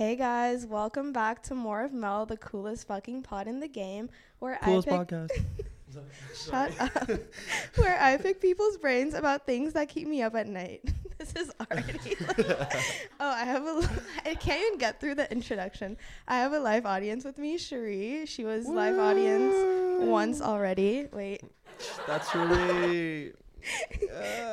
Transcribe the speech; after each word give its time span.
Hey 0.00 0.16
guys, 0.16 0.64
welcome 0.64 1.12
back 1.12 1.42
to 1.42 1.54
more 1.54 1.84
of 1.84 1.92
Mel, 1.92 2.24
the 2.24 2.38
coolest 2.38 2.88
fucking 2.88 3.20
pod 3.20 3.46
in 3.46 3.60
the 3.60 3.68
game, 3.68 4.08
where 4.38 4.58
Coolest 4.62 4.88
I 4.88 4.96
pick 5.04 5.08
podcast. 5.08 5.44
shut 6.34 6.80
up, 6.80 7.10
where 7.76 8.00
I 8.00 8.16
pick 8.16 8.40
people's 8.40 8.78
brains 8.78 9.12
about 9.12 9.44
things 9.44 9.74
that 9.74 9.90
keep 9.90 10.08
me 10.08 10.22
up 10.22 10.34
at 10.34 10.48
night. 10.48 10.80
this 11.18 11.34
is 11.36 11.52
already. 11.60 12.16
like- 12.28 12.38
oh, 13.20 13.28
I 13.28 13.44
have 13.44 13.62
a. 13.66 13.72
li- 13.74 13.86
I 14.24 14.34
can't 14.36 14.62
even 14.68 14.78
get 14.78 15.00
through 15.00 15.16
the 15.16 15.30
introduction. 15.30 15.98
I 16.26 16.36
have 16.36 16.54
a 16.54 16.60
live 16.60 16.86
audience 16.86 17.22
with 17.22 17.36
me, 17.36 17.58
Cherie. 17.58 18.24
She 18.24 18.46
was 18.46 18.66
live 18.66 18.98
audience 18.98 19.54
once 20.00 20.40
already. 20.40 21.08
Wait, 21.12 21.42
That's 22.06 22.34
really. 22.34 23.34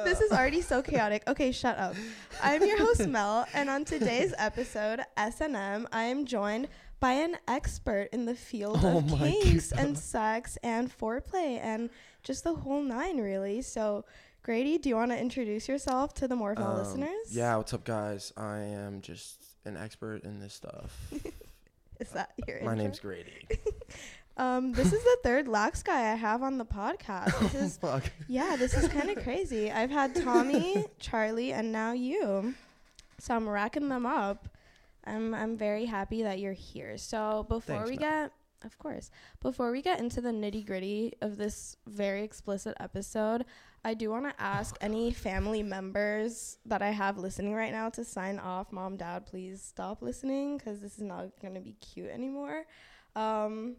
This 0.06 0.22
is 0.22 0.32
already 0.32 0.62
so 0.62 0.82
chaotic. 0.82 1.24
Okay, 1.28 1.52
shut 1.52 1.78
up. 1.78 1.96
I'm 2.42 2.64
your 2.64 2.78
host 2.78 3.08
Mel, 3.08 3.46
and 3.54 3.70
on 3.70 3.86
today's 3.86 4.34
episode, 4.38 5.02
S&M, 5.16 5.88
I 5.92 6.04
am 6.04 6.26
joined 6.26 6.68
by 7.00 7.12
an 7.14 7.38
expert 7.48 8.10
in 8.12 8.26
the 8.26 8.36
field 8.36 8.80
Oh 8.84 8.98
of 9.00 9.12
my 9.12 9.18
kinks 9.42 9.72
God. 9.72 9.80
and 9.80 9.98
sex 9.98 10.58
and 10.64 10.92
foreplay 10.96 11.60
and 11.62 11.90
just 12.24 12.44
the 12.44 12.54
whole 12.56 12.82
nine, 12.82 13.18
really. 13.22 13.62
So, 13.62 14.04
Grady, 14.42 14.78
do 14.78 14.90
you 14.90 14.96
want 14.96 15.12
to 15.12 15.18
introduce 15.20 15.68
yourself 15.68 16.14
to 16.16 16.28
the 16.28 16.36
more 16.36 16.54
of 16.54 16.58
Um, 16.60 16.78
listeners? 16.78 17.28
Yeah, 17.30 17.56
what's 17.58 17.74
up, 17.74 17.84
guys? 17.84 18.34
I 18.36 18.60
am 18.60 19.02
just 19.02 19.44
an 19.66 19.78
expert 19.78 20.24
in 20.24 20.40
this 20.40 20.54
stuff. 20.54 20.98
Is 22.00 22.10
that 22.12 22.32
your 22.48 22.58
My 22.64 22.72
intro? 22.72 22.76
name's 22.76 23.00
Grady. 23.00 23.48
Um, 24.38 24.72
this 24.72 24.94
is 24.94 25.04
the 25.04 25.18
third 25.24 25.48
lax 25.48 25.82
guy 25.82 26.12
I 26.12 26.16
have 26.16 26.44
on 26.44 26.58
the 26.60 26.66
podcast. 26.66 27.38
This 27.40 27.56
is 27.62 27.78
Fuck. 27.78 28.04
Yeah, 28.28 28.56
this 28.56 28.76
is 28.76 28.88
kind 28.88 29.10
of 29.10 29.24
crazy. 29.24 29.72
I've 29.72 29.90
had 29.90 30.16
Tommy, 30.16 30.86
Charlie, 31.00 31.54
and 31.54 31.72
now 31.72 31.94
you. 31.94 32.54
So 33.20 33.36
I'm 33.36 33.50
racking 33.50 33.90
them 33.90 34.06
up. 34.06 34.48
I'm 35.06 35.34
I'm 35.34 35.58
very 35.58 35.86
happy 35.86 36.22
that 36.24 36.40
you're 36.40 36.54
here. 36.54 36.98
So 36.98 37.46
before 37.50 37.78
Thanks, 37.78 37.90
we 37.90 37.98
man. 37.98 38.24
get 38.24 38.32
of 38.66 38.78
course, 38.80 39.12
before 39.42 39.72
we 39.72 39.82
get 39.84 40.00
into 40.00 40.20
the 40.20 40.30
nitty-gritty 40.32 41.14
of 41.22 41.38
this 41.38 41.78
very 41.88 42.24
explicit 42.24 42.76
episode, 42.80 43.46
I 43.86 43.94
do 43.94 44.10
want 44.10 44.26
to 44.26 44.42
ask 44.42 44.76
any 44.82 45.12
family 45.12 45.62
members 45.62 46.58
that 46.66 46.82
I 46.82 46.90
have 46.90 47.20
listening 47.20 47.54
right 47.54 47.72
now 47.72 47.90
to 47.90 48.04
sign 48.04 48.40
off. 48.40 48.72
Mom, 48.72 48.98
dad, 48.98 49.28
please 49.28 49.62
stop 49.62 50.02
listening 50.02 50.60
cuz 50.60 50.80
this 50.80 50.96
is 50.96 51.04
not 51.04 51.40
going 51.42 51.54
to 51.56 51.62
be 51.62 51.74
cute 51.74 52.10
anymore. 52.10 52.66
Um 53.16 53.78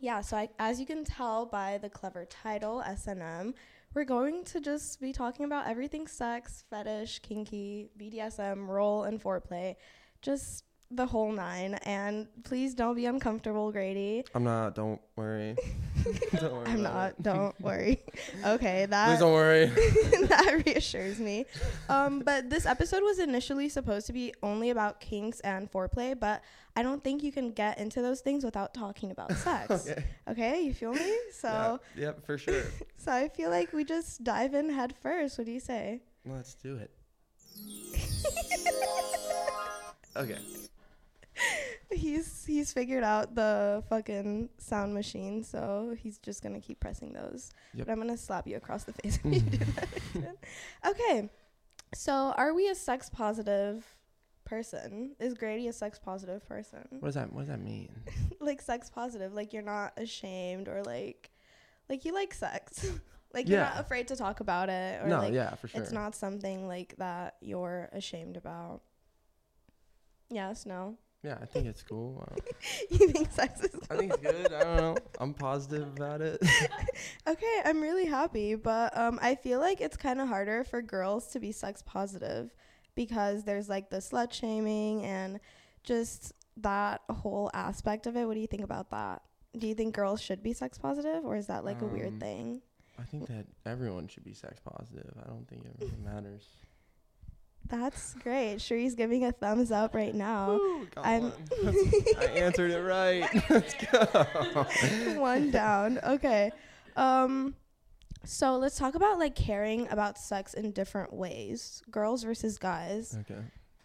yeah, 0.00 0.20
so 0.20 0.36
I, 0.36 0.48
as 0.58 0.78
you 0.80 0.86
can 0.86 1.04
tell 1.04 1.46
by 1.46 1.78
the 1.78 1.88
clever 1.88 2.24
title, 2.24 2.82
S&M, 2.82 3.54
we're 3.94 4.04
going 4.04 4.44
to 4.44 4.60
just 4.60 5.00
be 5.00 5.12
talking 5.12 5.44
about 5.44 5.66
everything 5.66 6.06
sex, 6.06 6.64
fetish, 6.70 7.20
kinky, 7.20 7.88
BDSM, 7.98 8.68
role, 8.68 9.04
and 9.04 9.22
foreplay. 9.22 9.76
Just 10.20 10.64
the 10.90 11.06
whole 11.06 11.32
nine. 11.32 11.74
And 11.84 12.26
please 12.44 12.74
don't 12.74 12.94
be 12.94 13.06
uncomfortable, 13.06 13.70
Grady. 13.72 14.24
I'm 14.34 14.44
not. 14.44 14.74
Don't 14.74 15.00
worry. 15.16 15.56
don't 16.40 16.52
worry. 16.52 16.66
I'm 16.66 16.82
not. 16.82 17.10
it. 17.10 17.22
Don't 17.22 17.60
worry. 17.60 18.00
Okay, 18.44 18.86
that. 18.86 19.08
Please 19.08 19.18
don't 19.20 19.32
worry. 19.32 19.66
that 20.28 20.62
reassures 20.66 21.18
me. 21.18 21.46
Um, 21.88 22.20
but 22.20 22.50
this 22.50 22.66
episode 22.66 23.02
was 23.02 23.18
initially 23.18 23.68
supposed 23.68 24.06
to 24.06 24.12
be 24.12 24.32
only 24.42 24.70
about 24.70 25.00
kinks 25.00 25.40
and 25.40 25.70
foreplay, 25.70 26.18
but 26.18 26.42
I 26.76 26.82
don't 26.82 27.02
think 27.02 27.22
you 27.22 27.32
can 27.32 27.50
get 27.50 27.78
into 27.78 28.00
those 28.02 28.20
things 28.20 28.44
without 28.44 28.72
talking 28.72 29.10
about 29.10 29.32
sex. 29.32 29.70
okay. 29.70 30.04
Okay, 30.28 30.60
you 30.62 30.72
feel 30.72 30.92
me? 30.92 31.16
So 31.32 31.80
Yeah, 31.96 32.02
yep, 32.06 32.24
for 32.24 32.38
sure. 32.38 32.64
So 32.96 33.12
I 33.12 33.28
feel 33.28 33.50
like 33.50 33.72
we 33.72 33.84
just 33.84 34.24
dive 34.24 34.54
in 34.54 34.70
head 34.70 34.94
first. 35.02 35.38
What 35.38 35.46
do 35.46 35.52
you 35.52 35.60
say? 35.60 36.02
Let's 36.24 36.54
do 36.54 36.76
it. 36.76 36.90
Okay. 40.16 40.38
He's 41.92 42.44
he's 42.44 42.72
figured 42.72 43.04
out 43.04 43.34
the 43.34 43.82
fucking 43.88 44.50
sound 44.58 44.94
machine, 44.94 45.42
so 45.42 45.94
he's 45.98 46.18
just 46.18 46.42
gonna 46.42 46.60
keep 46.60 46.80
pressing 46.80 47.12
those. 47.12 47.50
Yep. 47.74 47.86
But 47.86 47.92
I'm 47.92 47.98
gonna 47.98 48.16
slap 48.16 48.46
you 48.46 48.56
across 48.56 48.84
the 48.84 48.92
face 48.92 49.18
if 49.24 49.32
you 49.32 49.40
do 49.40 49.58
that. 49.74 50.36
okay. 50.88 51.30
So 51.94 52.12
are 52.36 52.52
we 52.52 52.68
a 52.68 52.74
sex 52.74 53.08
positive 53.08 53.84
person? 54.44 55.14
Is 55.18 55.34
Grady 55.34 55.68
a 55.68 55.72
sex 55.72 55.98
positive 55.98 56.46
person? 56.46 56.86
What 56.90 57.08
does 57.08 57.14
that? 57.14 57.32
What 57.32 57.40
does 57.42 57.48
that 57.48 57.60
mean? 57.60 57.90
like 58.40 58.60
sex 58.60 58.90
positive, 58.90 59.32
like 59.34 59.52
you're 59.52 59.62
not 59.62 59.92
ashamed 59.96 60.68
or 60.68 60.82
like 60.82 61.30
like 61.88 62.04
you 62.04 62.12
like 62.12 62.34
sex. 62.34 62.90
like 63.34 63.48
you're 63.48 63.60
not 63.60 63.78
afraid 63.80 64.08
to 64.08 64.16
talk 64.16 64.40
about 64.40 64.68
it 64.68 65.02
or 65.02 65.08
no, 65.08 65.18
like 65.18 65.32
yeah, 65.32 65.54
for 65.54 65.68
sure. 65.68 65.80
It's 65.80 65.92
not 65.92 66.14
something 66.14 66.66
like 66.66 66.94
that 66.98 67.36
you're 67.40 67.88
ashamed 67.92 68.36
about. 68.36 68.82
Yes, 70.30 70.66
no. 70.66 70.98
Yeah, 71.24 71.36
I 71.42 71.46
think 71.46 71.66
it's 71.66 71.82
cool. 71.82 72.24
Uh, 72.30 72.36
you 72.90 73.08
think 73.08 73.30
sex 73.32 73.60
is 73.60 73.74
I 73.90 73.96
think 73.96 74.12
it's 74.14 74.22
good. 74.22 74.52
I 74.52 74.62
don't 74.62 74.76
know. 74.76 74.96
I'm 75.18 75.34
positive 75.34 75.88
about 75.96 76.20
it. 76.20 76.40
Okay, 77.28 77.60
I'm 77.64 77.80
really 77.80 78.06
happy, 78.06 78.54
but 78.54 78.96
um 78.96 79.18
I 79.22 79.34
feel 79.34 79.60
like 79.60 79.80
it's 79.80 79.96
kind 79.96 80.20
of 80.20 80.28
harder 80.28 80.64
for 80.64 80.80
girls 80.82 81.28
to 81.28 81.40
be 81.40 81.52
sex 81.52 81.82
positive 81.82 82.54
because 82.94 83.44
there's 83.44 83.68
like 83.68 83.90
the 83.90 83.98
slut 83.98 84.32
shaming 84.32 85.04
and 85.04 85.38
just 85.84 86.32
that 86.58 87.02
whole 87.10 87.50
aspect 87.54 88.06
of 88.06 88.16
it. 88.16 88.26
What 88.26 88.34
do 88.34 88.40
you 88.40 88.46
think 88.46 88.62
about 88.62 88.90
that? 88.90 89.22
Do 89.56 89.66
you 89.68 89.74
think 89.74 89.94
girls 89.94 90.20
should 90.20 90.42
be 90.42 90.52
sex 90.52 90.78
positive 90.78 91.24
or 91.24 91.36
is 91.36 91.46
that 91.48 91.64
like 91.64 91.82
a 91.82 91.86
weird 91.86 92.14
Um, 92.14 92.20
thing? 92.20 92.62
I 92.98 93.02
think 93.02 93.28
that 93.28 93.46
everyone 93.64 94.08
should 94.08 94.24
be 94.24 94.34
sex 94.34 94.60
positive. 94.60 95.12
I 95.22 95.28
don't 95.28 95.46
think 95.48 95.64
it 95.64 95.72
really 95.80 95.92
matters. 96.04 96.46
That's 97.68 98.14
great. 98.14 98.56
Cherie's 98.56 98.94
giving 98.94 99.24
a 99.24 99.32
thumbs 99.32 99.70
up 99.70 99.94
right 99.94 100.14
now. 100.14 100.58
Got 100.94 101.04
I'm- 101.06 101.32
I 102.18 102.24
answered 102.34 102.70
it 102.70 102.80
right. 102.80 103.28
Let's 103.50 103.74
go. 103.74 105.20
one 105.20 105.50
down. 105.50 105.98
Okay. 106.02 106.50
Um 106.96 107.54
so 108.24 108.56
let's 108.56 108.76
talk 108.76 108.94
about 108.94 109.18
like 109.18 109.34
caring 109.36 109.88
about 109.90 110.18
sex 110.18 110.52
in 110.54 110.72
different 110.72 111.12
ways. 111.12 111.82
Girls 111.90 112.24
versus 112.24 112.58
guys. 112.58 113.16
Okay. 113.20 113.40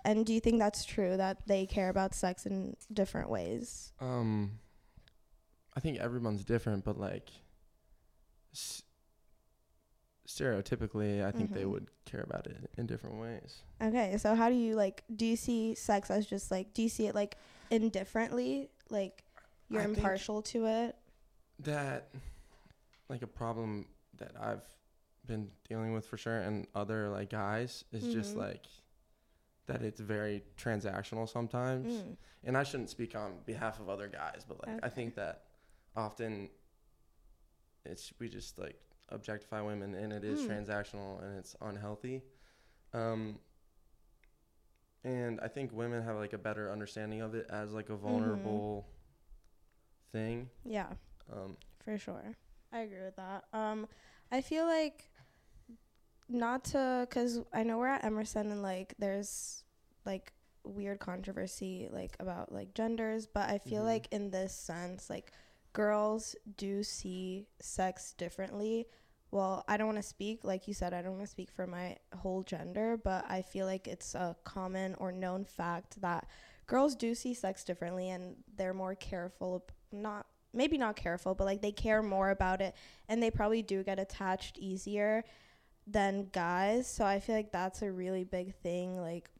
And 0.05 0.25
do 0.25 0.33
you 0.33 0.39
think 0.41 0.59
that's 0.59 0.83
true 0.83 1.15
that 1.15 1.47
they 1.47 1.65
care 1.65 1.89
about 1.89 2.13
sex 2.13 2.45
in 2.45 2.75
different 2.91 3.29
ways? 3.29 3.93
Um, 4.01 4.59
I 5.77 5.79
think 5.79 5.99
everyone's 5.99 6.43
different, 6.43 6.83
but 6.83 6.99
like, 6.99 7.29
stereotypically, 10.37 11.23
I 11.23 11.31
think 11.31 11.53
they 11.53 11.63
Mhm. 11.63 11.71
would 11.71 11.87
care 12.05 12.21
about 12.21 12.47
it 12.47 12.69
in 12.77 12.85
different 12.85 13.17
ways. 13.19 13.61
Okay, 13.81 14.17
so 14.17 14.35
how 14.35 14.49
do 14.49 14.55
you 14.55 14.75
like 14.75 15.03
do 15.15 15.25
you 15.25 15.35
see 15.35 15.75
sex 15.75 16.09
as 16.09 16.25
just 16.25 16.51
like 16.51 16.73
do 16.73 16.81
you 16.81 16.89
see 16.89 17.07
it 17.07 17.15
like 17.15 17.37
indifferently? 17.69 18.69
Like 18.89 19.23
you're 19.69 19.81
I 19.81 19.85
impartial 19.85 20.41
to 20.43 20.65
it? 20.65 20.95
That, 21.59 22.13
like, 23.09 23.21
a 23.21 23.27
problem 23.27 23.87
that 24.17 24.31
I've 24.39 24.65
been 25.25 25.51
dealing 25.69 25.93
with 25.93 26.05
for 26.05 26.17
sure, 26.17 26.39
and 26.39 26.67
other 26.75 27.09
like 27.09 27.29
guys 27.29 27.85
is 27.91 28.11
just 28.11 28.33
Mhm. 28.35 28.39
like 28.39 28.65
that 29.67 29.81
it's 29.81 29.99
very 30.01 30.43
transactional 30.57 31.27
sometimes. 31.29 31.93
Mm. 31.93 32.17
and 32.45 32.57
I 32.57 32.63
shouldn't 32.63 32.89
speak 32.89 33.15
on 33.15 33.39
behalf 33.45 33.79
of 33.79 33.87
other 33.87 34.09
guys, 34.09 34.43
but 34.45 34.67
like 34.67 34.83
I 34.83 34.89
think 34.89 35.15
that 35.15 35.45
often 35.95 36.49
it's 37.85 38.11
we 38.19 38.27
just 38.27 38.57
like 38.57 38.81
objectify 39.13 39.61
women 39.61 39.93
and 39.95 40.11
it 40.13 40.23
is 40.23 40.39
Mm. 40.41 40.47
transactional 40.49 41.21
and 41.23 41.37
it's 41.37 41.55
unhealthy. 41.61 42.23
Um 42.93 43.39
and 45.03 45.39
I 45.41 45.47
think 45.49 45.71
women 45.73 46.01
have 46.03 46.15
like 46.15 46.33
a 46.33 46.37
better 46.37 46.71
understanding 46.71 47.21
of 47.21 47.35
it 47.35 47.45
as 47.49 47.73
like 47.73 47.89
a 47.89 47.95
vulnerable 47.95 48.87
thing. 50.11 50.49
Yeah. 50.65 50.87
Um 51.31 51.57
For 51.83 51.97
sure. 51.97 52.35
I 52.71 52.79
agree 52.79 53.01
with 53.03 53.15
that. 53.17 53.43
Um, 53.53 53.87
I 54.31 54.41
feel 54.41 54.65
like 54.65 55.09
not 56.29 56.63
to, 56.65 57.07
cause 57.11 57.41
I 57.53 57.63
know 57.63 57.77
we're 57.77 57.87
at 57.87 58.03
Emerson 58.03 58.51
and 58.51 58.61
like 58.61 58.95
there's 58.97 59.63
like 60.05 60.33
weird 60.63 60.99
controversy 60.99 61.89
like 61.91 62.15
about 62.19 62.51
like 62.51 62.73
genders, 62.73 63.27
but 63.27 63.49
I 63.49 63.57
feel 63.59 63.83
Mhm. 63.83 63.85
like 63.85 64.07
in 64.11 64.31
this 64.31 64.55
sense, 64.55 65.09
like 65.09 65.31
girls 65.73 66.35
do 66.57 66.83
see 66.83 67.47
sex 67.59 68.13
differently. 68.13 68.87
Well, 69.33 69.65
I 69.67 69.77
don't 69.77 69.87
want 69.87 69.97
to 69.97 70.07
speak, 70.07 70.43
like 70.43 70.67
you 70.67 70.75
said, 70.75 70.93
I 70.93 71.01
don't 71.01 71.13
want 71.13 71.23
to 71.23 71.31
speak 71.31 71.49
for 71.49 71.65
my 71.65 71.97
whole 72.15 72.43
gender, 72.43 72.97
but 73.03 73.25
I 73.27 73.41
feel 73.41 73.65
like 73.65 73.87
it's 73.87 74.13
a 74.13 74.35
common 74.43 74.93
or 74.99 75.11
known 75.11 75.43
fact 75.43 75.99
that 76.01 76.27
girls 76.67 76.95
do 76.95 77.15
see 77.15 77.33
sex 77.33 77.63
differently 77.63 78.11
and 78.11 78.35
they're 78.57 78.75
more 78.75 78.93
careful, 78.93 79.65
not 79.91 80.27
maybe 80.53 80.77
not 80.77 80.95
careful, 80.95 81.33
but 81.33 81.45
like 81.45 81.63
they 81.63 81.71
care 81.71 82.03
more 82.03 82.29
about 82.29 82.61
it 82.61 82.75
and 83.09 83.23
they 83.23 83.31
probably 83.31 83.63
do 83.63 83.81
get 83.81 83.97
attached 83.97 84.59
easier 84.59 85.23
than 85.87 86.29
guys. 86.31 86.85
So 86.87 87.03
I 87.03 87.19
feel 87.19 87.33
like 87.33 87.51
that's 87.51 87.81
a 87.81 87.91
really 87.91 88.25
big 88.25 88.53
thing. 88.57 89.01
Like, 89.01 89.31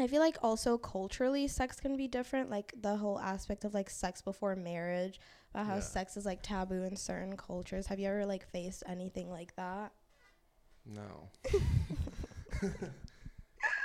I 0.00 0.06
feel 0.06 0.20
like 0.20 0.36
also 0.42 0.78
culturally, 0.78 1.46
sex 1.48 1.78
can 1.80 1.96
be 1.96 2.08
different. 2.08 2.50
Like 2.50 2.72
the 2.80 2.96
whole 2.96 3.18
aspect 3.20 3.64
of 3.64 3.74
like 3.74 3.90
sex 3.90 4.20
before 4.22 4.56
marriage, 4.56 5.20
about 5.54 5.66
how 5.66 5.74
Yeah. 5.76 5.80
sex 5.80 6.16
is 6.16 6.24
like 6.24 6.42
taboo 6.42 6.82
in 6.84 6.96
certain 6.96 7.36
cultures. 7.36 7.86
Have 7.88 7.98
you 7.98 8.08
ever 8.08 8.26
like 8.26 8.44
faced 8.48 8.82
anything 8.86 9.30
like 9.30 9.54
that? 9.56 9.92
no. 10.86 11.28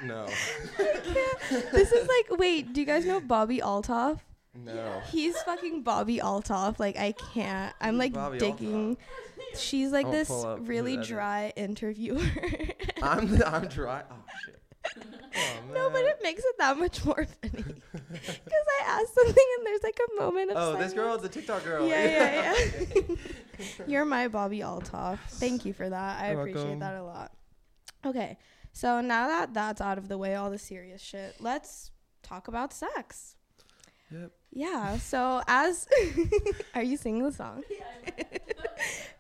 No. 0.04 0.26
this 1.72 1.92
is 1.92 2.08
like, 2.08 2.38
wait, 2.38 2.74
do 2.74 2.82
you 2.82 2.86
guys 2.86 3.06
know 3.06 3.22
Bobbi 3.22 3.62
Althoff? 3.62 4.20
No. 4.54 5.02
He's 5.12 5.40
fucking 5.44 5.84
Bobbi 5.84 6.20
Althoff. 6.20 6.80
Like 6.80 6.98
I 6.98 7.14
can't. 7.14 7.74
I'm 7.80 7.98
like 7.98 8.14
Bobby 8.14 8.38
digging. 8.38 8.98
She's 9.58 9.92
like 9.92 10.10
this 10.12 10.28
pull 10.28 10.46
up 10.48 10.60
who 10.60 10.66
really 10.66 10.98
dry 10.98 11.54
interviewer. 11.56 12.22
I'm 13.02 13.38
the, 13.38 13.48
I'm 13.48 13.68
dry. 13.68 14.04
Oh. 14.10 14.16
Oh, 15.38 15.74
no, 15.74 15.90
but 15.90 16.02
it 16.02 16.20
makes 16.24 16.44
it 16.44 16.56
that 16.60 16.78
much 16.78 17.04
more 17.06 17.26
funny. 17.42 17.64
Because 18.16 18.66
I 18.82 18.84
asked 19.02 19.14
something 19.14 19.46
and 19.58 19.66
there's 19.68 19.84
like 19.84 20.00
a 20.00 20.22
moment 20.22 20.52
of 20.52 20.58
Oh, 20.58 20.72
silence. 20.74 20.84
this 20.86 20.94
girl, 20.94 21.18
the 21.18 21.28
TikTok 21.30 21.64
girl. 21.66 21.88
Yeah, 21.88 22.04
yeah, 22.06 22.56
yeah. 22.56 22.82
Okay. 22.82 23.18
You're 23.88 24.06
my 24.06 24.28
Bobbi 24.30 24.60
Althoff. 24.62 25.20
Thank 25.32 25.66
you 25.66 25.74
for 25.74 25.90
that. 25.90 26.22
I 26.22 26.32
You're 26.32 26.40
appreciate 26.42 26.64
welcome. 26.64 26.80
that 26.80 26.96
a 26.96 27.04
lot. 27.04 27.32
Okay, 28.06 28.38
so 28.72 29.02
now 29.02 29.28
that 29.28 29.54
that's 29.54 29.82
out 29.82 29.98
of 29.98 30.08
the 30.08 30.18
way, 30.18 30.36
all 30.36 30.50
the 30.50 30.58
serious 30.60 31.02
shit, 31.02 31.36
let's 31.40 31.92
talk 32.24 32.48
about 32.48 32.72
sex. 32.74 33.36
Yep. 34.12 34.32
Yeah. 34.52 34.98
So 34.98 35.42
as 35.48 35.88
are 36.74 36.84
you 36.84 36.96
singing 36.96 37.24
the 37.24 37.32
song? 37.34 37.64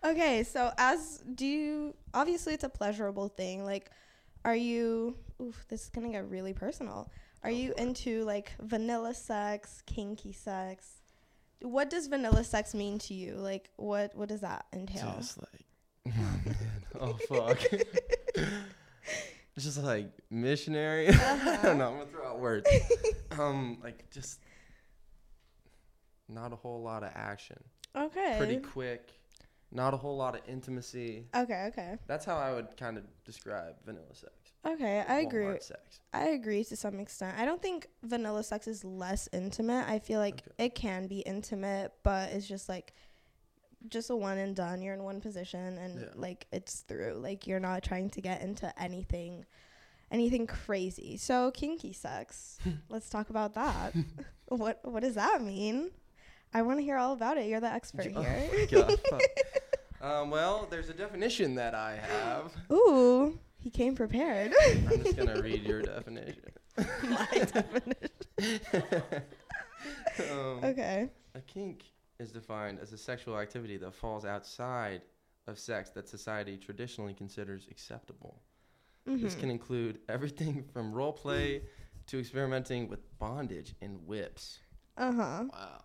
okay. 0.06 0.44
So 0.44 0.72
as 0.78 1.22
do 1.34 1.46
you 1.46 1.94
obviously 2.14 2.54
it's 2.54 2.64
a 2.64 2.70
pleasurable 2.70 3.28
thing. 3.30 3.66
Like, 3.66 3.92
are 4.46 4.56
you? 4.56 5.18
Oof, 5.42 5.66
this 5.70 5.84
is 5.84 5.90
gonna 5.90 6.10
get 6.10 6.30
really 6.30 6.54
personal. 6.54 7.12
Are 7.44 7.52
you 7.52 7.74
into 7.78 8.24
like 8.24 8.54
vanilla 8.60 9.14
sex, 9.14 9.82
kinky 9.86 10.32
sex? 10.34 10.88
What 11.62 11.90
does 11.90 12.08
vanilla 12.08 12.44
sex 12.44 12.74
mean 12.74 13.00
to 13.00 13.14
you? 13.14 13.36
Like, 13.36 13.70
what 13.76 14.16
what 14.16 14.30
does 14.30 14.42
that 14.42 14.66
entail? 14.74 15.14
Just 15.18 15.40
like, 15.40 15.66
oh 16.16 16.40
man, 16.46 16.56
oh 17.00 17.14
fuck. 17.28 17.60
it's 18.34 18.46
just 19.66 19.84
like 19.84 20.10
missionary. 20.30 21.10
I 21.10 21.12
Uh-huh. 21.12 21.58
don't 21.64 21.78
know. 21.78 21.88
I'm 21.90 21.98
gonna 22.00 22.06
throw 22.10 22.28
out 22.28 22.40
words. 22.40 22.70
um, 23.38 23.78
like 23.84 24.10
just 24.12 24.40
not 26.28 26.54
a 26.54 26.56
whole 26.56 26.82
lot 26.82 27.04
of 27.04 27.12
action. 27.14 27.58
okay. 27.96 28.36
Pretty 28.38 28.58
quick. 28.58 29.12
Not 29.72 29.94
a 29.94 29.98
whole 29.98 30.16
lot 30.16 30.36
of 30.36 30.42
intimacy. 30.48 31.26
Okay. 31.36 31.66
Okay. 31.70 31.98
That's 32.08 32.26
how 32.26 32.38
I 32.38 32.54
would 32.54 32.78
kind 32.78 32.98
of 32.98 33.04
describe 33.26 33.76
vanilla 33.86 34.14
sex. 34.14 34.32
Okay. 34.66 35.04
I 35.08 35.20
agree. 35.20 35.46
Sex. 35.62 36.00
I 36.14 36.30
agree 36.30 36.64
to 36.66 36.76
some 36.76 37.00
extent. 37.00 37.38
I 37.38 37.46
don't 37.46 37.62
think 37.62 37.88
vanilla 38.04 38.44
sex 38.44 38.68
is 38.68 38.84
less 38.84 39.30
intimate. 39.34 39.88
I 39.88 40.00
feel 40.00 40.20
like 40.20 40.42
Okay. 40.48 40.66
it 40.66 40.76
can 40.76 41.08
be 41.08 41.20
intimate, 41.20 41.92
but 42.04 42.32
it's 42.32 42.48
just 42.48 42.68
like 42.70 42.94
just 43.90 44.10
a 44.10 44.16
one 44.16 44.38
and 44.40 44.56
done. 44.56 44.82
You're 44.82 44.96
in 44.96 45.04
one 45.04 45.22
position 45.22 45.78
and 45.78 46.00
Yeah. 46.02 46.08
like 46.16 46.48
it's 46.52 46.82
through. 46.82 47.14
Like 47.22 47.46
you're 47.46 47.60
not 47.60 47.84
trying 47.84 48.10
to 48.12 48.22
get 48.22 48.42
into 48.42 48.74
anything 48.82 49.46
anything 50.12 50.48
crazy. 50.48 51.18
So 51.18 51.52
kinky 51.52 51.92
sex. 51.94 52.58
Let's 52.90 53.10
talk 53.10 53.30
about 53.30 53.54
that. 53.56 53.94
what 54.48 54.80
what 54.84 55.02
does 55.04 55.16
that 55.16 55.42
mean? 55.42 55.92
I 56.54 56.62
want 56.62 56.80
to 56.80 56.84
hear 56.84 56.98
all 56.98 57.12
about 57.14 57.38
it. 57.38 57.48
You're 57.48 57.60
the 57.60 57.72
expert 57.72 58.08
Oh 58.16 58.22
here. 58.22 58.50
my 58.54 58.66
God, 58.66 59.00
fuck. 59.10 59.22
um, 60.02 60.30
well, 60.32 60.68
there's 60.70 60.90
a 60.90 60.94
definition 60.94 61.56
that 61.56 61.76
I 61.76 61.98
have. 61.98 62.54
Ooh, 62.72 63.38
he 63.66 63.72
came 63.72 63.96
prepared. 63.96 64.54
I'm 64.64 65.04
just 65.04 65.18
gonna 65.18 65.42
read 65.42 65.64
your 65.64 65.82
definition. 65.82 66.44
My 66.78 67.28
definition. 67.32 68.10
um, 70.32 70.64
Okay. 70.64 71.10
A 71.34 71.42
kink 71.42 71.84
is 72.20 72.32
defined 72.32 72.78
as 72.80 72.94
a 72.94 72.98
sexual 72.98 73.40
activity 73.40 73.78
that 73.78 73.92
falls 73.96 74.24
outside 74.24 75.02
of 75.48 75.58
sex 75.58 75.90
that 75.96 76.08
society 76.08 76.58
traditionally 76.58 77.16
considers 77.16 77.68
acceptable. 77.72 78.40
This 79.08 79.34
Mhm. 79.36 79.40
can 79.40 79.50
include 79.50 80.00
everything 80.10 80.64
from 80.72 80.94
role 80.94 81.12
play 81.14 81.64
to 82.06 82.20
experimenting 82.20 82.88
with 82.88 83.00
bondage 83.18 83.74
and 83.82 84.06
whips. 84.06 84.60
Uh-huh. 84.98 85.46
Wow. 85.52 85.84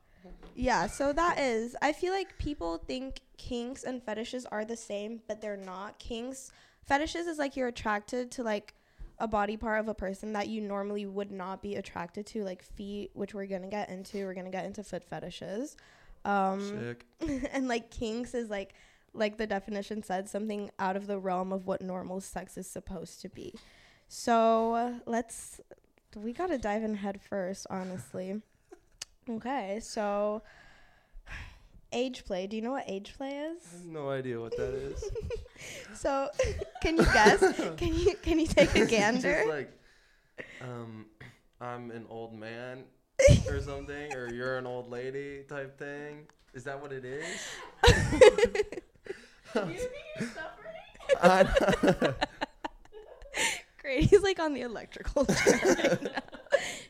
Yeah, 0.55 0.87
so 0.87 1.15
that 1.15 1.38
is. 1.38 1.75
I 1.81 1.94
feel 1.94 2.12
like 2.12 2.37
people 2.37 2.76
think 2.76 3.23
kinks 3.38 3.85
and 3.85 4.03
fetishes 4.03 4.44
are 4.44 4.67
the 4.67 4.76
same, 4.76 5.23
but 5.26 5.41
they're 5.41 5.56
not. 5.56 5.99
Kinks, 5.99 6.53
fetishes 6.87 7.27
is 7.27 7.38
like 7.38 7.56
you're 7.56 7.69
attracted 7.69 8.31
to 8.32 8.43
like 8.43 8.75
a 9.19 9.29
body 9.29 9.56
part 9.56 9.81
of 9.81 9.88
a 9.88 9.94
person 9.94 10.32
that 10.32 10.49
you 10.49 10.61
normally 10.62 11.06
would 11.06 11.31
not 11.31 11.62
be 11.62 11.77
attracted 11.77 12.27
to, 12.27 12.43
like 12.43 12.62
feet, 12.62 13.11
which 13.15 13.35
we're 13.35 13.47
gonna 13.47 13.69
get 13.69 13.91
into. 13.91 14.25
We're 14.25 14.35
gonna 14.35 14.50
get 14.50 14.65
into 14.65 14.82
foot 14.82 15.05
fetishes. 15.05 15.77
Um, 16.25 16.97
Sick. 17.21 17.49
and 17.53 17.69
like 17.69 17.91
kinks 17.91 18.35
is 18.35 18.49
like 18.50 18.75
like 19.12 19.37
the 19.37 19.47
definition 19.47 20.03
said 20.03 20.29
something 20.29 20.71
out 20.79 20.97
of 20.97 21.06
the 21.06 21.19
realm 21.19 21.53
of 21.53 21.67
what 21.67 21.82
normal 21.82 22.21
sex 22.21 22.56
is 22.56 22.69
supposed 22.69 23.21
to 23.23 23.29
be 23.29 23.55
so 24.09 24.75
uh, 24.75 24.93
let's 25.06 25.61
we 26.17 26.33
gotta 26.33 26.59
dive 26.59 26.83
in 26.83 26.94
head 26.94 27.21
first 27.21 27.67
honestly 27.71 28.41
okay 29.31 29.81
so 29.83 30.43
age 31.92 32.25
play 32.25 32.46
do 32.46 32.56
you 32.56 32.62
know 32.62 32.72
what 32.72 32.84
age 32.87 33.14
play 33.16 33.31
is? 33.31 33.62
I 33.72 33.76
is 33.76 33.82
have 33.82 33.87
no 33.87 34.10
idea 34.10 34.40
what 34.40 34.56
that 34.56 34.75
is. 34.75 35.04
so 35.94 36.28
can 36.82 36.96
you 36.96 37.04
guess 37.04 37.40
can 37.76 37.94
you 37.94 38.14
can 38.22 38.38
you 38.38 38.46
take 38.46 38.75
a 38.75 38.82
It's 38.82 38.90
gander 38.90 39.44
Just 39.44 39.48
like, 39.48 39.72
um, 40.62 41.06
I'm 41.60 41.90
an 41.90 42.06
old 42.08 42.34
man 42.34 42.84
or 43.48 43.60
something, 43.60 44.14
or 44.14 44.32
you're 44.32 44.56
an 44.58 44.66
old 44.66 44.90
lady 44.90 45.42
type 45.48 45.78
thing. 45.78 46.26
Is 46.54 46.64
that 46.64 46.81
what 46.81 46.92
it 46.92 47.04
is? 47.04 47.25
I- 51.22 52.14
Great. 53.78 54.04
He's 54.10 54.22
like 54.22 54.38
on 54.38 54.54
the 54.54 54.62
electrical 54.62 55.25
chair 55.26 55.60
right 55.64 56.02
now. 56.02 56.10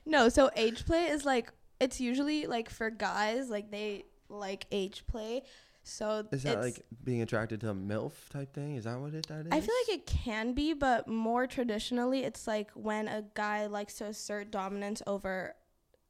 No, 0.07 0.29
so 0.29 0.51
age 0.57 0.85
play 0.87 1.07
is 1.07 1.25
like 1.25 1.53
it's 1.81 2.01
usually 2.01 2.47
like 2.47 2.69
for 2.69 2.91
guys, 2.91 3.49
like 3.49 3.71
they 3.71 4.05
like 4.31 4.67
age 4.71 5.05
play. 5.07 5.43
So 5.83 6.27
is 6.31 6.43
that 6.43 6.61
like 6.61 6.85
being 7.05 7.23
attracted 7.23 7.61
to 7.63 7.71
a 7.71 7.75
MILF 7.75 8.13
type 8.31 8.53
thing? 8.55 8.77
Is 8.77 8.85
that 8.85 8.99
what 8.99 9.15
it 9.15 9.27
that 9.29 9.47
is? 9.47 9.53
I 9.53 9.61
feel 9.61 9.75
like 9.87 9.99
it 9.99 10.07
can 10.07 10.53
be, 10.53 10.73
but 10.75 11.09
more 11.09 11.47
traditionally, 11.47 12.23
it's 12.23 12.47
like 12.47 12.71
when 12.75 13.09
a 13.09 13.25
guy 13.35 13.67
likes 13.67 13.95
to 13.95 14.05
assert 14.07 14.51
dominance 14.51 15.03
over 15.07 15.55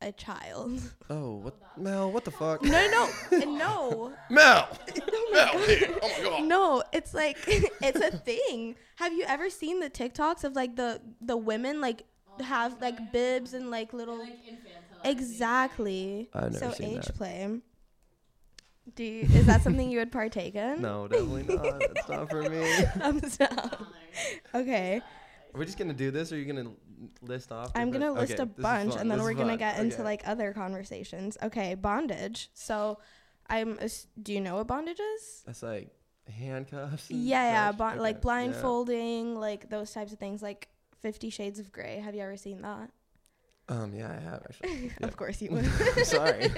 a 0.02 0.12
child. 0.12 0.80
Oh, 1.08 1.34
what 1.42 1.56
Mel? 1.78 2.10
What 2.10 2.24
the 2.24 2.30
fuck? 2.30 2.62
No, 2.62 2.86
no, 2.90 3.10
no, 3.38 3.44
no. 3.56 4.12
Mel! 4.28 4.68
Oh 5.12 5.32
Mel, 5.32 5.58
here! 5.64 5.98
Oh 6.02 6.08
my 6.08 6.24
god! 6.24 6.44
No, 6.44 6.82
it's 6.92 7.14
like 7.14 7.38
it's 7.46 8.00
a 8.00 8.10
thing. 8.10 8.74
Have 8.96 9.12
you 9.12 9.24
ever 9.28 9.48
seen 9.48 9.78
the 9.78 9.88
TikToks 9.88 10.42
of 10.42 10.56
like 10.56 10.74
the 10.74 11.00
the 11.20 11.36
women 11.36 11.80
like 11.80 12.02
have 12.42 12.80
like 12.80 13.12
bibs 13.12 13.54
and 13.54 13.70
like 13.70 13.92
little 13.92 14.26
exactly. 15.04 16.28
I've 16.34 16.52
never 16.52 16.66
so 16.66 16.72
seen 16.72 16.98
age 16.98 17.06
that. 17.06 17.16
play. 17.16 17.60
Do 18.94 19.04
you, 19.04 19.22
is 19.22 19.46
that 19.46 19.62
something 19.62 19.90
you 19.90 19.98
would 19.98 20.12
partake 20.12 20.54
in? 20.54 20.80
No, 20.82 21.06
definitely 21.08 21.54
not. 21.54 21.82
It's 21.82 22.08
not 22.08 22.30
for 22.30 22.42
me. 22.42 22.64
Thumbs 22.98 23.36
down. 23.36 23.86
Okay, 24.54 25.00
Are 25.54 25.58
we 25.58 25.64
just 25.66 25.78
gonna 25.78 25.92
do 25.94 26.10
this, 26.10 26.32
or 26.32 26.36
are 26.36 26.38
you 26.38 26.44
gonna 26.52 26.70
list 27.22 27.52
off? 27.52 27.70
I'm 27.74 27.90
gonna 27.90 28.12
list 28.12 28.34
Okay, 28.34 28.42
a 28.42 28.46
bunch, 28.46 28.96
and 28.96 29.10
then 29.10 29.18
this 29.18 29.24
we're 29.24 29.34
gonna 29.34 29.56
get 29.56 29.78
into 29.78 30.02
like 30.02 30.22
other 30.26 30.52
conversations. 30.52 31.36
Okay, 31.42 31.74
bondage. 31.74 32.50
So, 32.54 32.98
I'm. 33.48 33.78
ass- 33.80 34.06
Do 34.20 34.32
you 34.32 34.40
know 34.40 34.56
what 34.56 34.66
bondage 34.66 34.98
is? 35.00 35.42
That's 35.46 35.62
like 35.62 35.90
handcuffs. 36.28 37.10
Yeah, 37.10 37.42
yeah, 37.44 37.72
bon- 37.72 37.98
like 37.98 38.16
Okay, 38.16 38.16
yeah. 38.16 38.20
blindfolding, 38.20 39.34
like 39.38 39.68
those 39.70 39.92
types 39.92 40.12
of 40.12 40.18
things, 40.18 40.42
like 40.42 40.68
Fifty 41.00 41.30
Shades 41.30 41.58
of 41.58 41.70
Grey. 41.72 41.98
Have 41.98 42.14
you 42.14 42.22
ever 42.22 42.36
seen 42.36 42.62
that? 42.62 42.90
Um, 43.68 43.94
yeah, 43.94 44.10
I 44.10 44.20
have 44.20 44.42
actually. 44.48 44.90
Yeah. 45.00 45.06
Of 45.06 45.16
course 45.16 45.40
you 45.40 45.50
would. 45.52 45.64
Sorry. 46.06 46.50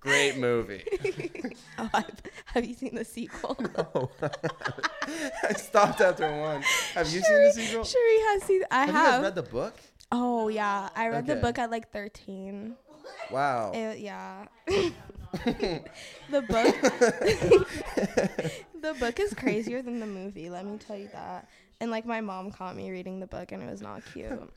Great 0.00 0.38
movie. 0.38 0.82
oh, 1.78 1.90
have, 1.92 2.22
have 2.46 2.64
you 2.64 2.74
seen 2.74 2.94
the 2.94 3.04
sequel? 3.04 3.56
No. 3.76 4.10
I 5.48 5.52
stopped 5.52 6.00
after 6.00 6.30
one. 6.40 6.62
Have 6.94 7.08
you 7.12 7.20
seen 7.20 7.44
the 7.44 7.52
sequel? 7.52 7.84
Cherie 7.84 8.20
has 8.28 8.42
seen. 8.44 8.62
I 8.70 8.86
have, 8.86 8.94
have. 8.94 9.14
you 9.16 9.24
read 9.24 9.34
the 9.34 9.42
book? 9.42 9.74
oh 10.12 10.48
yeah, 10.48 10.88
I 10.96 11.08
read 11.08 11.26
the 11.26 11.36
book 11.36 11.58
at 11.58 11.70
like 11.70 11.90
thirteen. 11.90 12.76
Wow. 13.30 13.72
It- 13.74 13.98
yeah. 13.98 14.46
the 14.66 16.42
book. 16.42 16.74
the 18.80 18.94
book 18.98 19.20
is 19.20 19.34
crazier 19.34 19.82
than 19.82 20.00
the 20.00 20.06
movie. 20.06 20.50
Let 20.50 20.64
me 20.64 20.78
tell 20.78 20.96
you 20.96 21.08
that. 21.12 21.48
And 21.80 21.90
like 21.90 22.06
my 22.06 22.20
mom 22.20 22.50
caught 22.50 22.76
me 22.76 22.90
reading 22.90 23.20
the 23.20 23.26
book, 23.26 23.52
and 23.52 23.62
it 23.62 23.70
was 23.70 23.82
not 23.82 24.02
cute. 24.12 24.50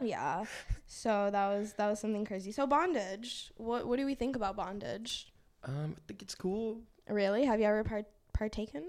Yeah. 0.00 0.44
So 0.86 1.28
that 1.30 1.48
was 1.48 1.72
that 1.74 1.88
was 1.88 2.00
something 2.00 2.24
crazy. 2.24 2.52
So 2.52 2.66
bondage. 2.66 3.50
What 3.56 3.86
what 3.86 3.98
do 3.98 4.06
we 4.06 4.14
think 4.14 4.36
about 4.36 4.56
bondage? 4.56 5.32
Um, 5.64 5.94
I 5.96 6.00
think 6.06 6.22
it's 6.22 6.34
cool. 6.34 6.80
Really? 7.08 7.44
Have 7.44 7.60
you 7.60 7.66
ever 7.66 7.82
part- 7.84 8.06
partaken 8.32 8.84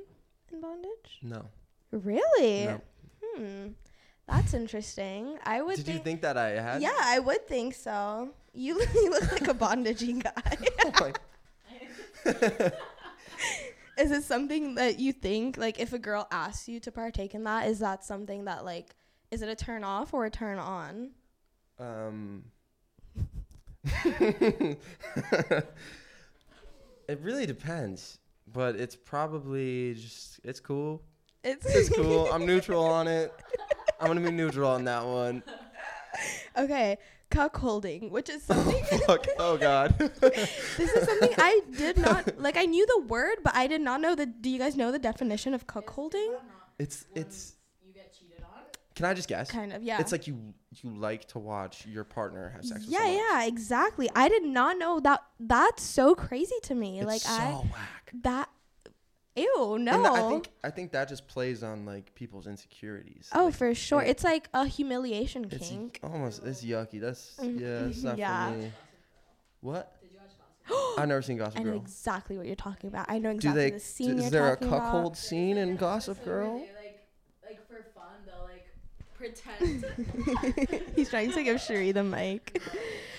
in 0.51 0.61
bondage? 0.61 1.19
No. 1.23 1.45
Really? 1.91 2.65
No. 2.65 2.81
Hmm. 3.23 3.67
That's 4.27 4.53
interesting. 4.53 5.37
I 5.45 5.61
would 5.61 5.77
Did 5.77 5.85
think. 5.85 5.97
you 5.99 6.03
think 6.03 6.21
that 6.21 6.37
I 6.37 6.49
had? 6.61 6.81
yeah, 6.81 6.93
I 6.99 7.19
would 7.19 7.47
think 7.47 7.73
so. 7.73 8.29
You, 8.53 8.79
you 8.93 9.09
look 9.11 9.31
like 9.31 9.47
a 9.47 9.53
bondaging 9.53 10.19
guy. 10.19 10.57
Oh 10.85 10.91
my- 10.99 11.13
is 13.97 14.11
it 14.11 14.23
something 14.23 14.75
that 14.75 14.99
you 14.99 15.13
think 15.13 15.57
like 15.57 15.79
if 15.79 15.93
a 15.93 15.99
girl 15.99 16.27
asks 16.31 16.67
you 16.67 16.79
to 16.81 16.91
partake 16.91 17.33
in 17.33 17.43
that, 17.45 17.67
is 17.67 17.79
that 17.79 18.03
something 18.03 18.45
that 18.45 18.65
like 18.65 18.95
is 19.31 19.41
it 19.41 19.49
a 19.49 19.55
turn 19.55 19.83
off 19.83 20.13
or 20.13 20.25
a 20.25 20.29
turn 20.29 20.57
on? 20.59 21.11
Um, 21.79 22.43
it 27.07 27.19
really 27.21 27.45
depends, 27.45 28.19
but 28.51 28.75
it's 28.75 28.95
probably 28.95 29.93
just 29.95 30.39
it's 30.43 30.59
cool. 30.59 31.01
It's 31.43 31.65
It's 31.65 31.89
cool. 31.89 32.29
I'm 32.33 32.45
neutral 32.45 32.83
on 32.83 33.07
it. 33.07 33.33
I'm 33.99 34.07
gonna 34.07 34.21
be 34.21 34.31
neutral 34.31 34.69
on 34.69 34.83
that 34.85 35.05
one. 35.05 35.43
okay. 36.57 36.97
Cuckolding, 37.29 38.09
which 38.09 38.29
is 38.29 38.41
something 38.49 38.83
Fuck. 39.05 39.27
Oh 39.37 39.57
God. 39.57 39.97
this 39.99 40.79
is 40.79 41.05
something 41.05 41.33
I 41.37 41.61
did 41.77 41.97
not 41.97 42.39
like. 42.39 42.55
I 42.55 42.65
knew 42.65 42.85
the 42.85 43.01
word, 43.05 43.39
but 43.43 43.53
I 43.53 43.67
did 43.67 43.81
not 43.81 43.99
know 43.99 44.15
the. 44.15 44.25
Do 44.25 44.49
you 44.49 44.57
guys 44.57 44.77
know 44.77 44.91
the 44.93 44.99
definition 44.99 45.53
of 45.53 45.67
cuckolding? 45.67 46.35
It's 46.79 47.05
it's. 47.15 47.55
You 47.85 47.93
get 47.93 48.13
cheated 48.17 48.43
on. 48.43 48.61
Can 48.97 49.05
I 49.05 49.13
just 49.13 49.29
guess? 49.29 49.49
Kind 49.49 49.71
of, 49.73 49.81
yeah. 49.83 49.99
It's 50.01 50.11
like 50.11 50.27
you 50.27 50.53
you 50.81 50.89
like 50.89 51.25
to 51.29 51.39
watch 51.39 51.85
your 51.85 52.03
partner 52.03 52.49
have 52.49 52.65
sex. 52.65 52.81
with 52.81 52.89
yeah, 52.89 53.07
yeah, 53.07 53.45
exactly. 53.45 54.09
I 54.15 54.27
did 54.27 54.43
not 54.43 54.77
know 54.77 54.99
that. 54.99 55.21
That's 55.39 55.83
so 55.83 56.13
crazy 56.15 56.55
to 56.63 56.75
me. 56.75 56.99
It's 56.99 57.07
like 57.07 57.21
so 57.21 57.31
I 57.31 57.51
whack. 57.71 58.11
that. 58.23 58.49
Ew, 59.35 59.77
no. 59.79 59.93
And 59.93 60.03
th- 60.03 60.15
I 60.15 60.29
think 60.29 60.49
I 60.63 60.69
think 60.71 60.91
that 60.93 61.07
just 61.09 61.27
plays 61.27 61.61
on 61.61 61.85
like 61.85 62.13
people's 62.15 62.47
insecurities. 62.47 63.29
oh, 63.35 63.45
Like, 63.45 63.53
for 63.53 63.75
sure. 63.75 64.01
it- 64.01 64.09
It's 64.09 64.23
like 64.23 64.49
a 64.53 64.65
humiliation 64.65 65.45
it's 65.51 65.69
kink. 65.69 65.99
almost 66.01 66.43
it's 66.43 66.63
yucky. 66.65 66.99
That's 66.99 67.35
Mm, 67.39 67.59
yeah, 67.59 67.67
it's 67.87 68.01
not 68.01 68.17
yeah. 68.17 68.51
for 68.51 68.57
me. 68.57 68.71
What? 69.61 69.95
Did 70.01 70.11
you 70.11 70.17
watch 70.17 70.31
Gossip? 70.67 70.99
I've 70.99 71.07
never 71.13 71.21
seen 71.21 71.37
Gossip 71.37 71.61
Girl. 71.63 71.71
I 71.73 71.75
know 71.75 71.81
exactly 71.81 72.37
what 72.37 72.47
you're 72.47 72.55
talking 72.55 72.87
about. 72.87 73.05
I 73.11 73.19
know 73.19 73.29
Do 73.29 73.35
exactly 73.35 73.61
they? 73.61 73.69
the 73.71 73.77
d- 73.77 73.83
scene 73.83 74.17
is 74.17 74.21
you're 74.23 74.31
there 74.31 74.47
a 74.47 74.55
talking 74.55 74.67
about. 74.69 74.91
cuckold 74.91 75.17
scene 75.17 75.57
in 75.57 75.75
Gossip 75.75 76.25
Girl? 76.25 76.57
They, 76.57 76.61
like, 76.83 77.03
like 77.47 77.67
for 77.67 77.85
fun, 77.93 78.05
they'll 78.25 78.43
like 78.43 78.65
pretend. 79.17 79.85
He's 80.95 81.09
trying 81.09 81.31
to 81.31 81.43
give 81.43 81.59
Cherie 81.59 81.91
the 81.91 82.03
mic. 82.03 82.61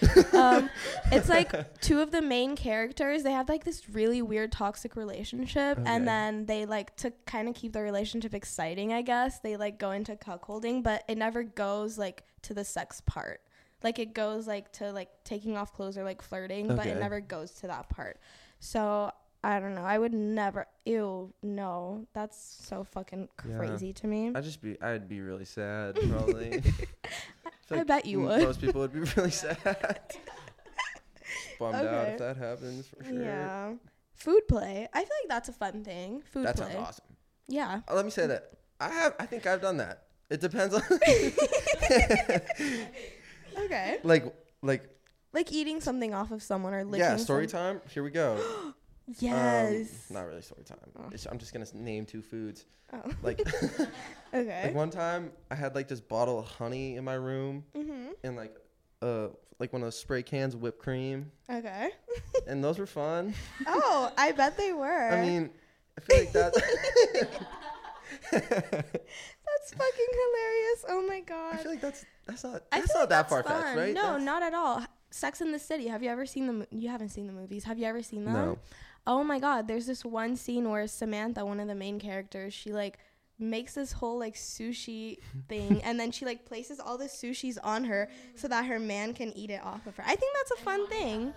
um, 0.33 0.71
it's 1.11 1.29
like 1.29 1.81
two 1.81 2.01
of 2.01 2.11
the 2.11 2.23
main 2.23 2.57
characters. 2.57 3.23
They 3.23 3.33
have 3.33 3.49
like 3.49 3.65
this 3.65 3.89
really 3.91 4.23
weird 4.23 4.53
toxic 4.53 4.97
relationship, 4.97 5.79
Okay. 5.79 5.91
and 5.91 6.07
then 6.07 6.47
they 6.47 6.67
like 6.67 6.95
to 6.97 7.13
kind 7.27 7.49
of 7.49 7.55
keep 7.55 7.73
their 7.73 7.83
relationship 7.83 8.35
exciting. 8.35 8.93
I 8.93 9.03
guess 9.03 9.41
they 9.41 9.57
like 9.57 9.79
go 9.79 9.91
into 9.91 10.15
cuckolding, 10.17 10.83
but 10.83 11.05
it 11.09 11.19
never 11.19 11.43
goes 11.43 11.99
like 11.99 12.25
to 12.43 12.55
the 12.55 12.65
sex 12.65 13.01
part. 13.05 13.41
Like 13.83 13.99
it 13.99 14.15
goes 14.15 14.47
like 14.47 14.73
to 14.75 14.93
like 14.93 15.09
taking 15.25 15.57
off 15.57 15.73
clothes 15.73 15.99
or 15.99 16.05
like 16.05 16.23
flirting, 16.23 16.69
but 16.75 16.87
it 16.87 16.99
never 16.99 17.21
goes 17.21 17.53
to 17.61 17.67
that 17.69 17.89
part. 17.89 18.19
So 18.61 19.13
I 19.45 19.61
don't 19.61 19.75
know. 19.75 19.85
I 19.85 19.99
would 19.99 20.13
never. 20.13 20.67
Ew, 20.85 21.33
no. 21.43 22.07
That's 22.13 22.37
so 22.67 22.83
fucking 22.85 23.29
Yeah. 23.49 23.57
crazy 23.57 23.93
to 23.95 24.07
me. 24.07 24.33
I'd 24.35 24.43
just 24.45 24.61
be 24.61 24.81
I'd 24.83 25.09
be 25.09 25.21
really 25.21 25.45
sad 25.45 25.95
probably. 26.11 26.55
I 26.55 26.61
feel 27.67 27.79
I 27.81 27.85
bet 27.85 28.05
you 28.07 28.21
would. 28.23 28.43
Most 28.43 28.61
people 28.61 28.81
would 28.81 28.93
be 28.93 29.01
really 29.17 29.31
sad. 29.45 30.01
Bummed 31.61 31.75
out 31.77 32.09
if 32.09 32.19
that 32.19 32.37
happens 32.37 32.87
for 32.89 33.05
sure. 33.05 33.23
Yeah. 33.23 33.75
Food 34.15 34.49
play. 34.49 34.89
I 34.93 34.99
feel 34.99 35.17
like 35.23 35.29
that's 35.29 35.49
a 35.49 35.53
fun 35.53 35.85
thing. 35.85 36.23
Food 36.33 36.47
That 36.47 36.57
play. 36.57 36.73
sounds 36.73 36.89
awesome. 36.89 37.05
Yeah. 37.47 37.81
Uh, 37.89 37.95
let 37.95 38.05
me 38.05 38.11
say 38.11 38.27
that 38.27 38.51
I 38.81 38.89
have. 38.89 39.15
I 39.21 39.27
think 39.27 39.47
I've 39.47 39.61
done 39.63 39.77
that. 39.77 40.05
It 40.31 40.41
depends 40.41 40.75
on 40.75 40.83
Okay. 43.59 43.99
like 44.05 44.25
like 44.63 44.89
Like 45.33 45.53
eating 45.53 45.81
something 45.81 46.13
off 46.15 46.31
of 46.31 46.43
someone 46.43 46.75
or 46.75 46.85
licking. 46.85 47.01
yeah. 47.01 47.17
Story 47.17 47.49
some- 47.49 47.77
time. 47.79 47.81
Here 47.91 48.03
we 48.03 48.11
go. 48.11 48.39
Yes. 49.19 50.07
Um, 50.11 50.17
not 50.17 50.27
really 50.27 50.43
story 50.43 50.65
time. 50.65 50.79
Oh. 50.99 51.11
I'm 51.31 51.39
just 51.39 51.53
gonna 51.53 51.67
name 51.75 52.05
two 52.05 52.23
foods. 52.23 52.67
oh. 52.93 53.11
Like 53.23 53.41
okay. 54.35 54.63
like 54.65 54.75
one 54.75 54.91
time 54.91 55.33
I 55.51 55.55
had 55.55 55.75
like 55.75 55.89
this 55.89 56.01
bottle 56.01 56.39
of 56.39 56.47
honey 56.47 56.97
in 56.97 57.05
my 57.05 57.15
room 57.15 57.65
mhm. 57.75 58.09
and 58.23 58.37
like 58.37 58.55
uh 59.03 59.29
like 59.59 59.73
one 59.73 59.83
of 59.83 59.87
those 59.87 59.99
spray 59.99 60.23
cans 60.23 60.55
of 60.55 60.63
whipped 60.63 60.79
cream 60.79 61.31
Okay. 61.51 61.91
and 62.47 62.63
those 62.63 62.79
were 62.79 62.87
fun. 62.87 63.35
Oh, 63.67 64.13
I 64.17 64.33
bet 64.33 64.57
they 64.57 64.73
were. 64.73 65.09
I 65.11 65.23
mean, 65.23 65.51
I 65.97 66.01
feel 66.01 66.19
like 66.19 66.33
that. 66.33 66.55
that's 68.31 69.73
fucking 69.73 70.07
hilarious. 70.13 70.85
Oh 70.89 71.05
my 71.09 71.21
god. 71.21 71.55
I 71.55 71.57
feel 71.59 71.71
like 71.73 71.81
that's 71.81 72.05
that's 72.27 72.45
not 72.45 72.71
that's 72.71 72.95
not 72.95 73.01
like 73.01 73.09
that 73.11 73.29
far 73.29 73.43
fetched, 73.43 73.77
right? 73.77 73.95
No, 73.95 74.03
That's- 74.03 74.23
not 74.23 74.43
at 74.43 74.55
all. 74.55 74.83
Sex 75.11 75.41
in 75.41 75.53
the 75.53 75.59
City. 75.59 75.89
Have 75.89 76.03
you 76.03 76.11
ever 76.11 76.27
seen 76.27 76.47
the? 76.47 76.53
mo- 76.53 76.67
You 76.71 76.91
haven't 76.91 77.09
seen 77.09 77.27
the 77.27 77.33
movies. 77.33 77.65
Have 77.65 77.79
you 77.79 77.87
ever 77.87 78.03
seen 78.03 78.27
them? 78.27 78.35
No. 78.35 78.59
Oh 79.09 79.25
my 79.25 79.39
god, 79.39 79.67
there's 79.67 79.87
this 79.87 80.05
one 80.05 80.37
scene 80.37 80.71
where 80.71 80.87
Samantha, 80.87 81.45
one 81.45 81.61
of 81.61 81.67
the 81.67 81.75
main 81.75 81.99
characters, 81.99 82.53
she 82.53 82.73
like 82.73 82.99
makes 83.39 83.75
this 83.75 83.93
whole 83.93 84.19
like 84.19 84.35
sushi 84.35 85.17
thing 85.49 85.81
and 85.83 85.99
then 85.99 86.11
she 86.11 86.27
like 86.27 86.45
places 86.45 86.79
all 86.79 86.99
the 86.99 87.07
sushis 87.07 87.57
on 87.63 87.85
her 87.85 88.09
so 88.35 88.49
that 88.49 88.67
her 88.67 88.79
man 88.79 89.15
can 89.15 89.33
eat 89.37 89.49
it 89.49 89.63
off 89.65 89.87
of 89.87 89.97
her. 89.97 90.05
I 90.07 90.15
think 90.15 90.33
that's 90.37 90.61
a 90.61 90.63
fun 90.65 90.87
thing. 90.89 91.33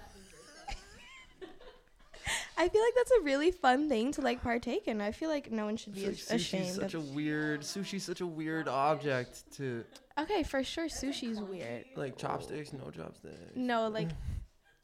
I 2.58 2.68
feel 2.68 2.82
like 2.82 2.94
that's 2.96 3.12
a 3.12 3.22
really 3.22 3.52
fun 3.52 3.88
thing 3.90 4.12
to 4.12 4.22
like 4.22 4.44
partake 4.44 4.88
in. 4.88 5.00
I 5.02 5.12
feel 5.12 5.30
like 5.30 5.50
no 5.50 5.66
one 5.66 5.78
should 5.78 5.94
be 5.94 6.02
feel 6.02 6.10
like 6.10 6.20
as- 6.30 6.42
sushi's 6.44 6.76
such 6.76 6.94
a 6.94 7.00
weird 7.00 7.62
sushi's 7.62 8.04
such 8.04 8.22
a 8.22 8.28
weird 8.28 8.68
object 8.68 9.44
to 9.58 9.86
okay, 10.20 10.44
for 10.44 10.64
sure, 10.64 10.88
sushi's 10.88 11.40
weird. 11.42 11.86
like 11.96 12.18
chopsticks, 12.18 12.74
no 12.74 12.92
chopsticks. 12.92 13.56
No, 13.56 13.88
like, 13.88 14.10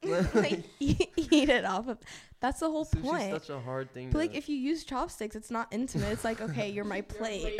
like 0.33 0.63
eat, 0.79 1.09
eat 1.15 1.49
it 1.49 1.65
off 1.65 1.87
of. 1.87 1.97
That's 2.39 2.59
the 2.59 2.69
whole 2.69 2.85
Sushi's 2.85 3.01
point. 3.01 3.31
such 3.31 3.49
a 3.49 3.59
hard 3.59 3.91
thing. 3.93 4.11
But 4.11 4.19
like 4.19 4.35
if 4.35 4.47
you 4.47 4.55
use 4.55 4.83
chopsticks, 4.83 5.35
it's 5.35 5.51
not 5.51 5.67
intimate. 5.71 6.11
It's 6.11 6.23
like 6.23 6.41
okay, 6.41 6.69
you're 6.69 6.85
my 6.85 7.01
plate. 7.17 7.59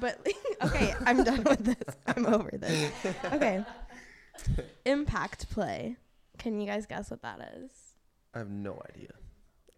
but 0.00 0.20
like, 0.26 0.36
okay, 0.70 0.94
I'm 1.06 1.24
done 1.24 1.44
with 1.44 1.64
this. 1.64 1.96
I'm 2.06 2.26
over 2.26 2.50
this. 2.52 2.92
Okay. 3.32 3.64
Impact 4.84 5.48
play. 5.50 5.96
Can 6.38 6.60
you 6.60 6.66
guys 6.66 6.86
guess 6.86 7.10
what 7.10 7.22
that 7.22 7.40
is? 7.56 7.70
I 8.34 8.38
have 8.38 8.50
no 8.50 8.82
idea. 8.90 9.12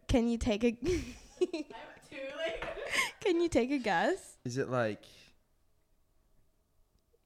Can 0.08 0.28
you 0.28 0.38
take 0.38 0.64
a 0.64 0.72
Can 3.20 3.40
you 3.40 3.48
take 3.48 3.70
a 3.70 3.78
guess? 3.78 4.38
Is 4.44 4.56
it 4.56 4.68
like 4.70 5.02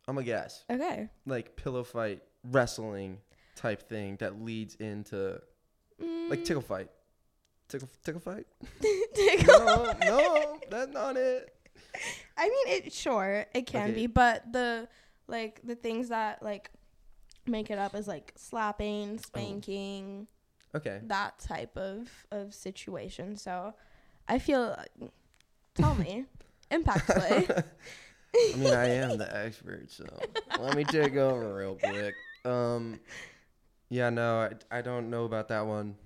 I'm 0.08 0.18
a 0.18 0.24
guess. 0.24 0.64
Okay. 0.68 1.08
Like 1.24 1.54
pillow 1.56 1.84
fight 1.84 2.22
wrestling 2.42 3.18
type 3.56 3.88
thing 3.88 4.16
that 4.20 4.40
leads 4.42 4.74
into 4.76 5.40
like 6.28 6.40
Mm, 6.40 6.44
tickle 6.44 6.62
fight. 6.62 6.88
Tickle 7.68 7.88
tickle 8.04 8.20
fight? 8.20 8.46
tickle. 9.14 9.58
no, 9.58 9.94
no, 10.06 10.58
that's 10.70 10.92
not 10.92 11.16
it. 11.16 11.54
I 12.36 12.48
mean, 12.48 12.74
it 12.76 12.92
sure 12.92 13.46
it 13.54 13.66
can 13.66 13.88
Okay. 13.90 13.94
be, 13.94 14.06
but 14.06 14.52
the 14.52 14.88
like 15.26 15.60
the 15.62 15.74
things 15.76 16.08
that 16.08 16.42
like 16.42 16.70
make 17.46 17.70
it 17.70 17.78
up 17.78 17.94
is 17.94 18.08
like 18.08 18.32
slapping, 18.36 19.14
Oh. 19.18 19.22
spanking, 19.22 20.26
Okay. 20.74 21.00
that 21.04 21.38
type 21.38 21.76
of 21.76 22.08
of 22.30 22.54
situation. 22.54 23.36
So 23.36 23.74
I 24.28 24.38
feel 24.38 24.76
tell 25.74 25.94
me 25.94 26.24
impact 26.70 27.06
play. 27.06 27.46
I 28.34 28.56
mean, 28.56 28.72
I 28.72 28.86
am 28.88 29.18
the 29.18 29.36
expert, 29.36 29.90
so 29.90 30.04
let 30.58 30.74
me 30.74 30.84
take 30.84 31.14
over 31.16 31.56
real 31.56 31.74
quick. 31.74 32.16
Um, 32.44 32.98
yeah, 33.90 34.08
no, 34.10 34.48
I, 34.70 34.78
I 34.78 34.82
don't 34.82 35.10
know 35.10 35.24
about 35.24 35.48
that 35.48 35.66
one 35.66 35.96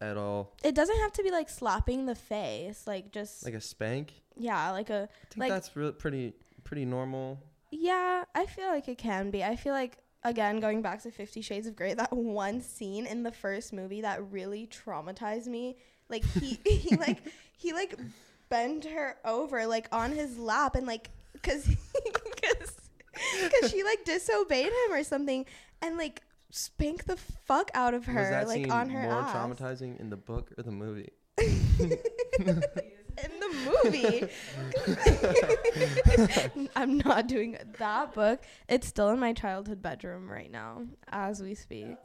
at 0.00 0.16
all. 0.16 0.52
it 0.64 0.74
doesn't 0.74 0.98
have 0.98 1.12
to 1.14 1.22
be 1.22 1.30
like 1.30 1.48
slapping 1.50 2.06
the 2.06 2.14
face, 2.14 2.86
like 2.86 3.12
just 3.12 3.44
Like 3.44 3.54
a 3.54 3.60
spank, 3.60 4.12
yeah, 4.36 4.70
like 4.70 4.88
a 4.90 5.02
I 5.10 5.26
think 5.28 5.36
Like- 5.40 5.50
that's 5.50 5.74
real 5.76 5.92
pretty 5.92 6.32
pretty 6.64 6.84
normal. 6.84 7.38
yeah. 7.70 8.24
I 8.34 8.46
feel 8.46 8.68
like 8.68 8.88
it 8.88 8.98
can 8.98 9.30
be. 9.30 9.44
I 9.44 9.56
feel 9.56 9.72
like 9.74 9.98
again 10.22 10.58
going 10.60 10.80
back 10.82 11.02
to 11.02 11.10
Fifty 11.10 11.42
Shades 11.42 11.66
of 11.66 11.76
Grey, 11.76 11.92
that 11.94 12.12
one 12.12 12.60
scene 12.62 13.06
in 13.06 13.22
the 13.22 13.32
first 13.32 13.72
movie 13.72 14.00
that 14.00 14.30
really 14.32 14.66
traumatized 14.66 15.46
me. 15.46 15.76
Like 16.08 16.24
he 16.24 16.58
he 16.66 16.96
like 16.96 17.18
he 17.56 17.72
like 17.72 17.98
bent 18.48 18.84
her 18.86 19.16
over 19.24 19.66
like 19.66 19.88
on 19.92 20.12
his 20.12 20.38
lap 20.38 20.74
and 20.76 20.86
like 20.86 21.10
cuz 21.42 21.64
cuz 22.42 22.70
cuz 23.60 23.70
she 23.70 23.82
like 23.82 24.04
disobeyed 24.04 24.66
him 24.66 24.92
or 24.92 25.02
something 25.04 25.46
and 25.82 25.96
like 25.96 26.22
spanked 26.54 27.06
the 27.06 27.16
fuck 27.16 27.70
out 27.74 27.94
of 27.94 28.06
her 28.06 28.44
like 28.46 28.70
on 28.70 28.88
her 28.90 29.02
more 29.02 29.20
ass. 29.22 29.34
traumatizing 29.34 29.98
in 30.00 30.08
the 30.10 30.16
book 30.16 30.52
or 30.56 30.62
the 30.62 30.70
movie? 30.70 31.10
in 31.38 31.98
the 33.40 33.80
movie. 33.84 34.28
I'm 36.76 36.98
not 36.98 37.26
doing 37.26 37.56
that 37.78 38.14
book. 38.14 38.42
It's 38.68 38.86
still 38.86 39.10
in 39.10 39.18
my 39.18 39.32
childhood 39.32 39.82
bedroom 39.82 40.30
right 40.30 40.50
now 40.50 40.82
as 41.08 41.42
we 41.42 41.54
speak. 41.54 41.96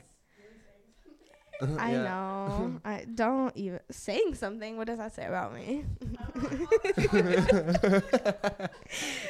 I 1.77 1.91
Yeah. 1.91 2.03
know. 2.03 2.79
I 2.85 3.05
don't 3.13 3.55
even 3.57 3.81
saying 3.91 4.33
something. 4.35 4.77
What 4.77 4.87
does 4.87 4.97
that 4.97 5.13
say 5.13 5.25
about 5.25 5.53
me? 5.53 5.83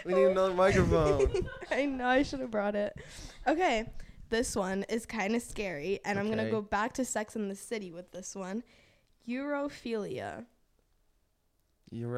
we 0.06 0.14
need 0.14 0.26
another 0.26 0.54
microphone. 0.54 1.46
I 1.72 1.86
know 1.86 2.06
I 2.08 2.24
should 2.24 2.40
have 2.40 2.52
brought 2.52 2.76
it. 2.76 2.96
Okay, 3.48 3.86
this 4.30 4.56
one 4.56 4.84
is 4.90 5.06
kind 5.06 5.36
of 5.36 5.42
scary, 5.42 6.00
and 6.06 6.18
I'm 6.20 6.30
gonna 6.30 6.50
go 6.50 6.62
back 6.62 6.94
to 6.94 7.06
Sex 7.06 7.36
in 7.36 7.50
the 7.50 7.56
City 7.56 7.92
with 7.92 8.12
this 8.12 8.36
one. 8.36 8.64
Urophilia. 9.28 10.46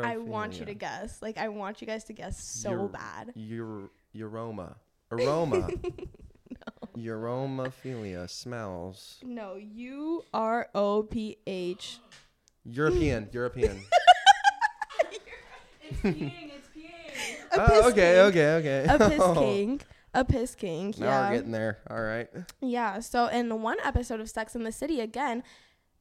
I 0.04 0.18
want 0.18 0.60
you 0.60 0.66
to 0.66 0.74
guess. 0.74 1.22
Like 1.22 1.38
I 1.38 1.48
want 1.48 1.82
you 1.82 1.88
guys 1.88 2.04
to 2.06 2.14
guess 2.14 2.44
so 2.44 2.72
Euro- 2.72 2.88
bad. 2.90 3.34
Eur- 3.36 3.90
aroma. 4.22 4.76
Aroma. 5.12 5.70
Aromaphilia. 6.98 8.30
Smells. 8.30 9.20
No, 9.24 9.56
U 9.56 10.24
R 10.34 10.68
O 10.76 11.04
P 11.04 11.38
H. 11.48 12.00
European. 12.66 13.30
European. 13.34 13.82
It's 15.84 16.02
peeing. 16.02 16.52
It's 16.52 16.70
peeing. 16.76 17.36
Oh, 17.54 17.90
okay, 17.90 18.22
okay, 18.22 18.54
okay. 18.56 18.86
A 18.88 19.10
piss 19.10 19.20
oh. 19.22 19.34
king. 19.36 19.82
A 20.14 20.26
piss 20.26 20.56
king. 20.56 20.94
Now 20.98 21.06
yeah. 21.06 21.30
we're 21.30 21.36
getting 21.36 21.52
there. 21.52 21.80
All 21.90 22.02
right. 22.02 22.28
Yeah. 22.62 23.00
So 23.00 23.28
in 23.28 23.62
one 23.62 23.78
episode 23.84 24.20
of 24.20 24.30
Sex 24.30 24.56
in 24.56 24.64
the 24.64 24.72
City, 24.72 25.00
again, 25.00 25.44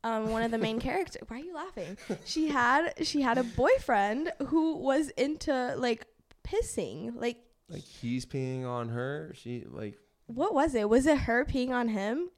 um, 0.03 0.31
one 0.31 0.43
of 0.43 0.51
the 0.51 0.59
main 0.59 0.81
characters. 0.81 1.23
Why 1.29 1.37
are 1.37 1.41
you 1.41 1.55
laughing? 1.55 1.97
She 2.25 2.49
had 2.49 2.95
she 3.03 3.23
had 3.23 3.39
a 3.39 3.45
boyfriend 3.45 4.33
who 4.49 4.77
was 4.79 5.11
into 5.11 5.75
like 5.77 6.07
pissing. 6.45 7.15
Like 7.21 7.39
Like 7.69 7.85
he's 7.85 8.27
peeing 8.27 8.67
on 8.67 8.89
her. 8.89 9.33
She 9.35 9.65
like 9.69 9.99
what 10.27 10.55
was 10.55 10.75
it? 10.75 10.89
Was 10.89 11.07
it 11.07 11.19
her 11.19 11.45
peeing 11.45 11.71
on 11.71 11.89
him? 11.89 12.31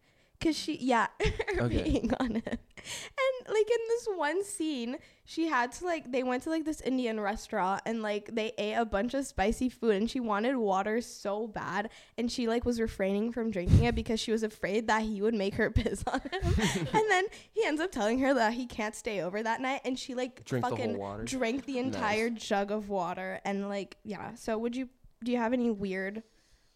Cause 0.43 0.57
she 0.57 0.77
yeah, 0.79 1.07
Okay. 1.59 1.85
peeing 1.85 2.13
on 2.21 2.37
it, 2.37 2.47
And 2.49 3.49
like 3.55 3.71
in 3.71 3.79
this 3.89 4.09
one 4.15 4.43
scene, 4.45 4.97
she 5.25 5.47
had 5.47 5.71
to 5.73 5.85
like 5.85 6.11
they 6.11 6.23
went 6.23 6.43
to 6.45 6.51
like 6.51 6.65
this 6.65 6.81
Indian 6.81 7.21
restaurant 7.21 7.83
and 7.87 8.03
like 8.03 8.35
they 8.35 8.53
ate 8.59 8.75
a 8.75 8.85
bunch 8.85 9.15
of 9.15 9.25
spicy 9.27 9.69
food 9.69 9.95
and 9.95 10.11
she 10.11 10.19
wanted 10.21 10.57
water 10.57 11.01
so 11.01 11.47
bad 11.47 11.91
and 12.19 12.31
she 12.31 12.49
like 12.49 12.65
was 12.65 12.81
refraining 12.81 13.31
from 13.33 13.51
drinking 13.51 13.85
it 13.85 13.95
because 13.95 14.19
she 14.19 14.33
was 14.33 14.43
afraid 14.43 14.89
that 14.89 15.03
he 15.03 15.23
would 15.23 15.35
make 15.35 15.55
her 15.55 15.71
piss 15.81 16.03
on 16.07 16.21
him. 16.21 16.31
and 16.93 17.11
then 17.11 17.25
he 17.53 17.65
ends 17.65 17.81
up 17.81 17.93
telling 17.93 18.19
her 18.19 18.35
that 18.35 18.53
he 18.55 18.67
can't 18.67 18.97
stay 18.97 19.21
over 19.23 19.43
that 19.43 19.61
night 19.61 19.81
and 19.85 19.97
she 19.99 20.15
like 20.15 20.45
drink 20.45 20.67
fucking 20.67 20.99
water. 20.99 21.25
drank 21.25 21.65
the 21.67 21.75
Nice. 21.75 21.85
entire 21.85 22.31
jug 22.31 22.71
of 22.73 22.89
water 22.89 23.41
and 23.45 23.69
like 23.69 23.97
yeah. 24.05 24.35
So 24.35 24.59
would 24.59 24.75
you 24.75 24.89
do 25.23 25.31
you 25.31 25.39
have 25.39 25.53
any 25.53 25.71
weird 25.71 26.25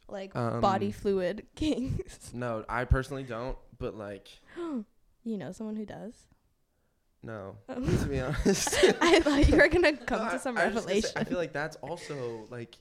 like 0.08 0.32
body 0.34 0.86
Um, 0.86 0.92
fluid 0.92 1.46
kings? 1.54 2.30
No, 2.32 2.64
I 2.68 2.84
personally 2.84 3.22
don't. 3.24 3.56
But 3.78 3.94
like, 3.96 4.28
you 4.56 4.84
know 5.38 5.52
someone 5.52 5.76
who 5.76 5.84
does. 5.86 6.14
no. 7.22 7.56
Oh. 7.68 7.74
To 7.84 8.06
be 8.06 8.20
honest. 8.20 8.74
I 9.00 9.20
thought 9.20 9.48
you 9.48 9.56
were 9.56 9.68
gonna 9.68 9.96
come 9.96 10.24
No, 10.26 10.30
to 10.32 10.38
some 10.38 10.56
I 10.56 10.70
just 10.70 10.74
gonna 10.74 10.80
say, 10.80 10.86
revelation. 10.94 11.10
I 11.16 11.24
feel 11.24 11.38
like 11.38 11.52
that's 11.52 11.76
also 11.76 12.46
like 12.50 12.76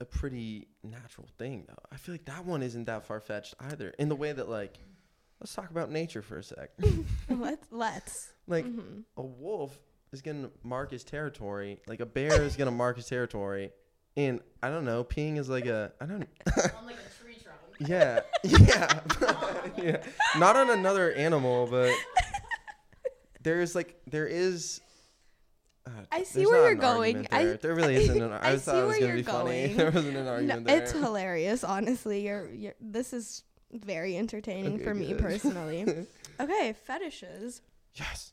a 0.00 0.04
pretty 0.04 0.66
natural 0.82 1.28
thing, 1.38 1.64
though. 1.68 1.74
I 1.92 1.96
feel 1.96 2.14
like 2.14 2.24
that 2.24 2.44
one 2.44 2.62
isn't 2.62 2.86
that 2.86 3.06
far 3.06 3.20
fetched 3.20 3.54
either. 3.60 3.90
In 3.98 4.08
the 4.08 4.16
way 4.16 4.32
that, 4.32 4.48
like, 4.48 4.76
let's 5.40 5.54
talk 5.54 5.70
about 5.70 5.90
nature 5.90 6.20
for 6.22 6.38
a 6.38 6.42
sec. 6.42 6.70
let's 7.28 7.66
let's. 7.70 8.32
like, 8.48 8.64
Mhm. 8.64 9.04
a 9.16 9.22
wolf 9.22 9.78
is 10.12 10.20
gonna 10.22 10.50
mark 10.64 10.90
his 10.90 11.04
territory. 11.04 11.80
Like 11.86 12.00
a 12.00 12.06
bear 12.06 12.42
is 12.42 12.56
gonna 12.56 12.70
mark 12.72 12.96
his 12.96 13.06
territory. 13.06 13.70
And 14.16 14.40
I 14.62 14.70
don't 14.70 14.84
know, 14.84 15.02
peeing 15.04 15.38
is 15.38 15.48
like 15.48 15.66
a 15.66 15.92
I 16.00 16.06
don't 16.06 16.22
On 16.78 16.86
like 16.86 16.96
a 16.96 17.22
tree 17.22 17.36
trunk. 17.42 17.58
yeah 17.90 18.20
yeah 18.44 19.00
yeah 19.82 20.02
not 20.38 20.56
on 20.56 20.70
another 20.70 21.12
animal, 21.12 21.66
but 21.66 21.92
there's 23.42 23.74
like 23.74 24.00
there 24.06 24.26
is. 24.26 24.80
Uh, 25.86 25.90
I 26.10 26.22
see 26.22 26.46
where 26.46 26.64
you're 26.66 26.74
going. 26.76 27.16
argument 27.16 27.34
I- 27.34 27.44
There. 27.44 27.56
there 27.58 27.74
really 27.74 27.96
isn't. 27.96 28.22
An, 28.22 28.32
I, 28.32 28.52
I 28.52 28.56
thought 28.56 28.74
see 28.74 28.80
it 28.80 28.86
was 28.86 28.98
gonna 28.98 29.22
funny. 29.22 29.66
going. 29.66 29.76
there 29.76 29.90
wasn't 29.90 30.16
an 30.16 30.46
No, 30.46 30.60
there. 30.60 30.78
it's 30.82 30.92
hilarious, 30.92 31.62
honestly. 31.62 32.24
You're, 32.26 32.48
you're 32.50 32.74
this 32.80 33.12
is 33.12 33.42
very 33.70 34.16
entertaining 34.16 34.76
Okay, 34.76 34.84
for 34.84 34.94
me 34.94 35.08
good. 35.08 35.18
personally. 35.18 36.06
okay, 36.40 36.74
fetishes. 36.86 37.60
yes. 37.94 38.32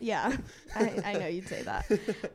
Yeah, 0.00 0.36
I, 0.74 1.02
I 1.04 1.12
know 1.12 1.26
you'd 1.28 1.46
say 1.48 1.62
that. 1.62 1.86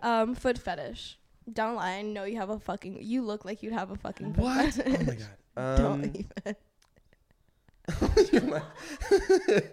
Um, 0.02 0.36
foot 0.36 0.58
fetish. 0.58 1.18
Don't 1.54 1.76
lie. 1.76 1.92
I 1.94 2.02
know 2.02 2.24
you 2.24 2.38
have 2.38 2.50
a 2.50 2.60
fucking. 2.60 3.00
You 3.02 3.22
look 3.24 3.46
like 3.46 3.64
you'd 3.64 3.74
have 3.74 3.92
a 3.92 3.96
fucking 3.96 4.34
foot 4.34 4.44
What? 4.44 4.80
Oh 4.86 4.90
my 4.90 5.16
god. 5.16 5.28
Don't 5.78 6.04
Um, 6.06 6.14
even. 6.16 6.56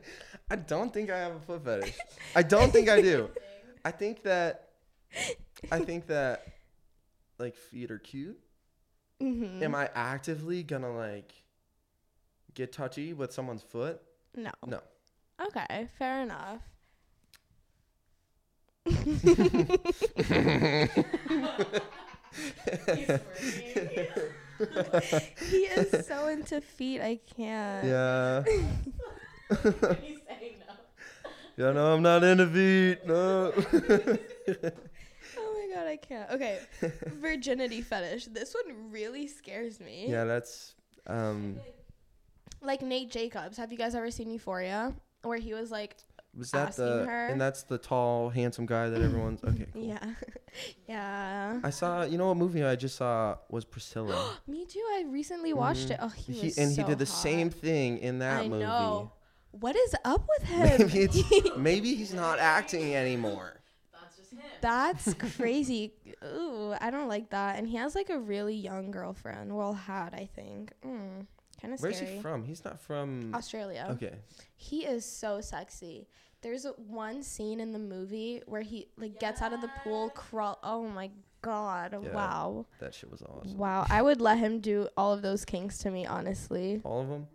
I 0.50 0.56
don't 0.56 0.92
think 0.92 1.10
I 1.10 1.18
have 1.18 1.34
a 1.36 1.40
foot 1.40 1.64
fetish. 1.64 1.94
I 2.34 2.42
don't 2.42 2.72
think 2.72 2.88
I 2.88 3.02
do. 3.02 3.28
I 3.84 3.90
think 3.90 4.22
that 4.22 4.70
I 5.70 5.80
think 5.80 6.06
that 6.06 6.46
like 7.38 7.56
feet 7.56 7.90
are 7.90 7.98
cute. 7.98 8.38
Mhm. 9.22 9.62
Am 9.62 9.74
I 9.74 9.90
actively 9.94 10.62
gonna 10.62 10.96
like 10.96 11.32
get 12.54 12.72
touchy 12.72 13.12
with 13.12 13.32
someone's 13.32 13.62
foot? 13.62 14.00
No. 14.34 14.50
No. 14.66 14.80
Okay, 15.48 15.88
fair 15.98 16.22
enough. 16.22 16.62
He's 22.94 23.06
smirking. 23.06 24.20
he 25.50 25.56
is 25.56 26.06
so 26.06 26.28
into 26.28 26.60
feet. 26.60 27.00
I 27.00 27.18
can't. 27.36 27.86
Yeah. 27.86 28.44
He's 29.48 30.18
saying 30.26 30.56
no. 30.60 30.74
Yeah, 31.56 31.72
no, 31.72 31.94
I'm 31.94 32.02
not 32.02 32.22
into 32.24 32.46
feet. 32.46 33.06
No. 33.06 33.52
Oh 35.38 35.68
my 35.68 35.74
god, 35.74 35.86
I 35.88 35.96
can't. 35.96 36.30
Okay, 36.30 36.60
virginity 37.20 37.82
fetish. 37.82 38.26
This 38.26 38.54
one 38.54 38.90
really 38.90 39.26
scares 39.26 39.80
me. 39.80 40.06
yeah, 40.08 40.24
that's 40.24 40.74
um 41.06 41.56
Like 42.62 42.80
Nate 42.82 43.10
Jacobs. 43.10 43.56
Have 43.58 43.72
you 43.72 43.78
guys 43.78 43.94
ever 43.94 44.10
seen 44.10 44.30
Euphoria? 44.30 44.94
Where 45.22 45.38
he 45.38 45.52
was 45.54 45.70
like, 45.70 45.96
was 46.36 46.50
that 46.50 46.76
the 46.76 47.04
her. 47.06 47.26
and 47.28 47.40
that's 47.40 47.62
the 47.64 47.78
tall, 47.78 48.28
handsome 48.30 48.66
guy 48.66 48.88
that 48.90 49.00
everyone's 49.00 49.42
okay. 49.42 49.66
Cool. 49.72 49.84
yeah, 49.84 50.04
yeah. 50.88 51.60
I 51.62 51.70
saw, 51.70 52.02
you 52.04 52.18
know, 52.18 52.28
what 52.28 52.36
movie 52.36 52.62
I 52.64 52.76
just 52.76 52.96
saw 52.96 53.36
was 53.48 53.64
Priscilla. 53.64 54.36
Me 54.46 54.64
too. 54.66 54.80
I 54.94 55.04
recently 55.08 55.52
watched 55.52 55.90
it. 55.90 55.98
Oh, 56.00 56.08
he, 56.08 56.32
He, 56.32 56.46
was 56.46 56.58
and 56.58 56.72
so 56.72 56.82
he 56.82 56.88
did 56.88 56.98
the 56.98 57.04
hot. 57.04 57.14
same 57.14 57.50
thing 57.50 57.98
in 57.98 58.18
that 58.20 58.42
I 58.44 58.48
movie. 58.48 58.64
know. 58.64 59.12
What 59.52 59.74
is 59.76 59.94
up 60.04 60.26
with 60.38 60.48
him? 60.48 60.78
Maybe 60.88 60.98
it's 61.00 61.56
maybe 61.56 61.94
he's 61.94 62.12
not 62.12 62.38
acting 62.38 62.94
anymore. 62.94 63.60
That's 63.92 64.16
just 64.16 64.32
him. 64.32 64.40
That's 64.60 65.14
crazy. 65.36 65.94
Ooh, 66.24 66.74
I 66.80 66.90
don't 66.90 67.08
like 67.08 67.30
that. 67.30 67.58
And 67.58 67.66
he 67.66 67.76
has 67.76 67.94
like 67.94 68.10
a 68.10 68.18
really 68.18 68.54
young 68.54 68.90
girlfriend. 68.90 69.54
Well, 69.56 69.72
had 69.72 70.12
I 70.14 70.28
think. 70.34 70.72
Mm, 70.84 71.26
kind 71.60 71.72
of 71.74 71.80
Where's 71.80 71.98
he 72.00 72.18
from? 72.20 72.44
He's 72.44 72.64
not 72.64 72.80
from. 72.80 73.34
Australia. 73.34 73.86
Okay. 73.92 74.16
He 74.56 74.84
is 74.84 75.04
so 75.06 75.40
sexy. 75.40 76.06
There's 76.46 76.64
a, 76.64 76.70
one 76.86 77.24
scene 77.24 77.58
in 77.58 77.72
the 77.72 77.78
movie 77.80 78.40
where 78.46 78.60
he 78.62 78.86
like 78.96 79.18
gets 79.18 79.42
out 79.42 79.52
of 79.52 79.60
the 79.60 79.70
pool, 79.82 80.10
crawl. 80.10 80.60
Oh 80.62 80.84
my 80.86 81.10
god! 81.42 81.98
Yeah. 82.04 82.12
Wow, 82.14 82.66
That 82.78 82.94
shit 82.94 83.10
was 83.10 83.20
awesome. 83.22 83.58
wow. 83.58 83.84
I 83.90 84.00
would 84.00 84.20
let 84.20 84.38
him 84.38 84.60
do 84.60 84.86
all 84.96 85.12
of 85.12 85.22
those 85.22 85.44
kinks 85.44 85.78
to 85.78 85.90
me. 85.90 86.06
Honestly, 86.06 86.82
All 86.84 87.00
of 87.00 87.08
them. 87.08 87.26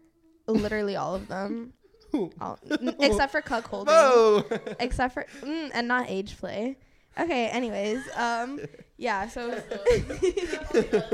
literally 0.47 0.95
all 0.95 1.13
of 1.13 1.27
them, 1.27 1.73
all, 2.39 2.57
n- 2.71 2.95
except 3.01 3.33
for 3.33 3.41
cuckolding. 3.41 3.87
Oh. 3.89 4.45
Except 4.79 5.13
for 5.13 5.25
mm, 5.41 5.69
and 5.73 5.89
not 5.89 6.05
age 6.07 6.37
play. 6.37 6.77
Okay. 7.19 7.47
Anyways, 7.49 7.99
um, 8.15 8.61
yeah. 8.95 9.27
So 9.27 9.61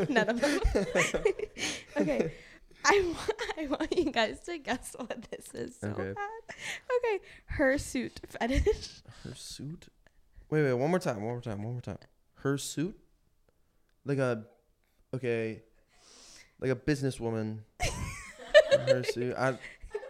none 0.08 0.30
of 0.30 0.40
them. 0.40 0.60
okay. 1.98 2.32
I 2.86 3.02
want, 3.06 3.42
I 3.58 3.68
want 3.68 3.98
you 3.98 4.12
guys 4.12 4.40
to 4.46 4.58
guess 4.58 4.96
what 4.98 5.26
this 5.30 5.48
is 5.54 5.76
so 5.80 5.90
Okay. 5.90 6.14
bad. 6.14 6.56
Okay, 6.98 7.24
her 7.46 7.78
suit 7.78 8.20
fetish. 8.28 9.02
Her 9.24 9.36
suit. 9.36 9.88
Wait, 10.50 10.64
wait. 10.64 10.74
One 10.74 10.90
more 10.90 11.00
time. 11.00 11.18
One 11.18 11.34
more 11.34 11.42
time. 11.42 11.62
One 11.64 11.74
more 11.74 11.82
time. 11.82 11.98
Her 12.36 12.58
suit. 12.58 12.98
Like 14.06 14.20
a. 14.20 14.46
Okay. 15.14 15.62
Like 16.62 16.72
a 16.72 16.76
businesswoman. 16.76 17.60
her 18.88 19.04
suit. 19.12 19.36
I. 19.38 19.58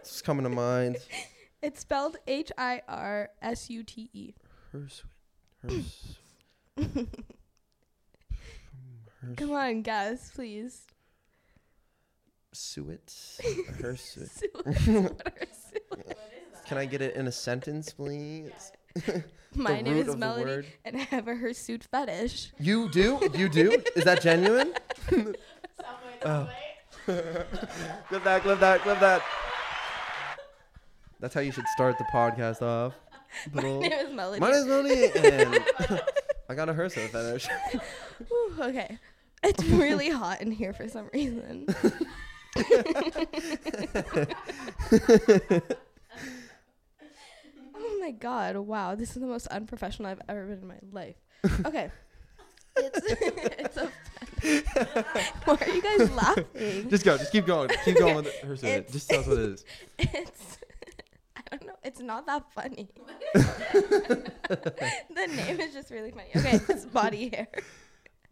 It's 0.00 0.22
coming 0.22 0.44
to 0.44 0.50
mind. 0.50 0.98
It's 1.62 1.80
spelled 1.80 2.16
H 2.28 2.52
I 2.56 2.82
R 2.86 3.30
S 3.42 3.68
U 3.70 3.82
T 3.82 4.08
E. 4.12 4.34
Her 4.72 4.88
suit. 4.88 5.06
Her. 5.62 5.68
s- 5.70 6.16
Come 9.36 9.50
on, 9.52 9.82
guys, 9.82 10.30
please. 10.34 10.86
Suit. 12.52 13.12
Her 13.80 13.96
suit. 13.96 14.30
Suit. 14.30 14.50
What 14.54 14.66
are 14.66 15.46
suit? 15.52 15.82
What 15.88 16.00
is 16.00 16.52
that? 16.52 16.66
Can 16.66 16.78
I 16.78 16.86
get 16.86 17.02
it 17.02 17.16
in 17.16 17.26
a 17.26 17.32
sentence, 17.32 17.92
please? 17.92 18.72
My 19.54 19.80
name 19.80 19.96
is 19.96 20.08
of 20.08 20.18
Melody, 20.18 20.68
and 20.84 20.96
I 20.96 21.00
have 21.00 21.26
a 21.28 21.34
her 21.34 21.54
suit 21.54 21.86
fetish. 21.90 22.52
You 22.58 22.90
do? 22.90 23.18
You 23.34 23.48
do? 23.48 23.82
Is 23.96 24.04
that 24.04 24.20
genuine? 24.20 24.74
Oh. 26.24 26.48
subway. 27.06 27.44
clip 28.08 28.24
that, 28.24 28.42
clip 28.42 28.60
that, 28.60 28.80
clip 28.82 29.00
that. 29.00 29.22
That's 31.20 31.34
how 31.34 31.40
you 31.40 31.52
should 31.52 31.66
start 31.68 31.96
the 31.96 32.04
podcast 32.12 32.60
off. 32.60 32.94
My 33.52 33.62
name 33.62 33.82
is 33.84 34.12
Melody. 34.12 34.40
My 34.40 34.50
name's 34.50 34.66
Melody, 34.66 35.10
and 35.16 35.64
I 36.48 36.54
got 36.54 36.68
a 36.68 36.74
Herso 36.74 37.08
fetish. 37.08 37.48
Whew, 38.28 38.54
okay. 38.60 38.98
It's 39.42 39.62
really 39.64 40.10
hot 40.10 40.40
in 40.40 40.50
here 40.50 40.72
for 40.72 40.88
some 40.88 41.08
reason. 41.12 41.66
Oh 47.80 47.98
my 48.00 48.10
god! 48.10 48.56
Wow, 48.56 48.94
this 48.94 49.10
is 49.10 49.20
the 49.20 49.26
most 49.26 49.46
unprofessional 49.48 50.10
I've 50.10 50.20
ever 50.28 50.44
been 50.46 50.58
in 50.62 50.68
my 50.68 50.78
life. 50.92 51.16
Okay. 51.64 51.90
it's 52.76 53.00
it's 53.04 53.76
a. 53.76 53.90
Why 55.44 55.56
are 55.60 55.68
you 55.74 55.82
guys 55.82 56.10
laughing? 56.10 56.90
Just 56.90 57.04
go. 57.04 57.16
Just 57.18 57.32
keep 57.32 57.46
going. 57.46 57.70
Keep 57.84 57.98
going 57.98 58.16
with. 58.16 58.34
Her 58.40 58.56
suit. 58.56 58.68
It's- 58.68 58.92
Just 58.92 59.10
tell 59.10 59.20
us 59.20 59.26
what 59.26 59.38
it 59.38 59.50
is. 59.50 59.64
It's. 59.98 60.58
I 61.36 61.56
don't 61.56 61.66
know. 61.66 61.76
It's 61.82 62.00
not 62.00 62.26
that 62.26 62.44
funny. 62.52 62.88
the 63.34 64.32
name 65.16 65.60
is 65.60 65.72
just 65.72 65.90
really 65.90 66.10
funny. 66.10 66.28
Okay, 66.36 66.60
it's 66.68 66.84
body 66.84 67.30
hair. 67.30 67.48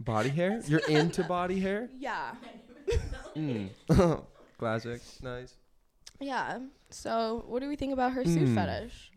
Body 0.01 0.29
hair? 0.29 0.61
You're 0.67 0.87
into 0.87 1.25
body 1.25 1.59
hair? 1.59 1.89
Yeah. 1.99 2.33
Mm. 3.37 3.69
Classic. 4.59 5.01
Nice. 5.23 5.55
Yeah. 6.21 6.59
So, 6.91 7.45
what 7.47 7.61
do 7.61 7.69
we 7.69 7.77
think 7.77 7.93
about 7.93 8.13
her 8.13 8.25
suit 8.25 8.49
Hmm. 8.49 8.55
fetish? 8.55 9.11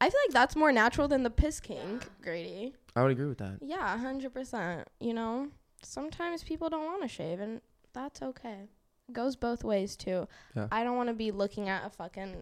I 0.00 0.10
feel 0.10 0.20
like 0.26 0.32
that's 0.34 0.54
more 0.54 0.70
natural 0.70 1.08
than 1.08 1.22
the 1.24 1.30
piss 1.30 1.58
king, 1.60 2.00
Grady. 2.22 2.74
I 2.94 3.02
would 3.02 3.10
agree 3.12 3.26
with 3.26 3.38
that. 3.38 3.58
Yeah, 3.62 3.96
hundred 3.98 4.32
percent. 4.32 4.86
You 5.00 5.14
know, 5.14 5.48
sometimes 5.82 6.44
people 6.44 6.68
don't 6.68 6.84
want 6.84 7.02
to 7.02 7.08
shave, 7.08 7.40
and 7.40 7.60
that's 7.94 8.22
okay. 8.22 8.68
Goes 9.12 9.34
both 9.34 9.64
ways 9.64 9.96
too. 9.96 10.28
Yeah. 10.54 10.68
I 10.70 10.84
don't 10.84 10.96
want 10.96 11.08
to 11.08 11.14
be 11.14 11.30
looking 11.32 11.68
at 11.68 11.84
a 11.86 11.90
fucking 11.90 12.36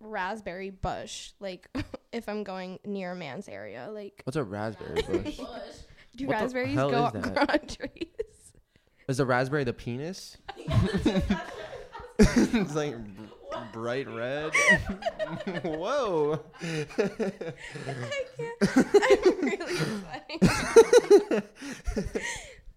raspberry 0.00 0.70
bush, 0.70 1.32
like 1.40 1.68
if 2.12 2.28
I'm 2.28 2.42
going 2.44 2.78
near 2.86 3.12
a 3.12 3.16
man's 3.16 3.48
area. 3.48 3.88
Like, 3.92 4.22
What's 4.24 4.36
a 4.36 4.44
raspberry 4.44 5.02
bush? 5.08 5.36
Bush. 5.36 5.38
do 6.16 6.26
What 6.26 6.38
the 6.38 6.42
raspberries 6.44 6.74
hell 6.74 6.90
go 6.90 7.06
is 7.06 7.12
that? 7.12 7.22
grow 7.34 7.42
on 7.48 7.66
trees? 7.66 8.08
Is 9.12 9.18
the 9.18 9.26
raspberry 9.26 9.62
the 9.62 9.74
penis? 9.74 10.38
it's 12.18 12.74
like 12.74 12.96
br- 12.96 13.58
bright 13.74 14.08
red. 14.08 14.54
Whoa. 15.64 16.40
I 16.62 16.86
can't. 18.38 18.64
I'm 18.64 19.36
really 19.42 19.76
sweating. 19.76 21.42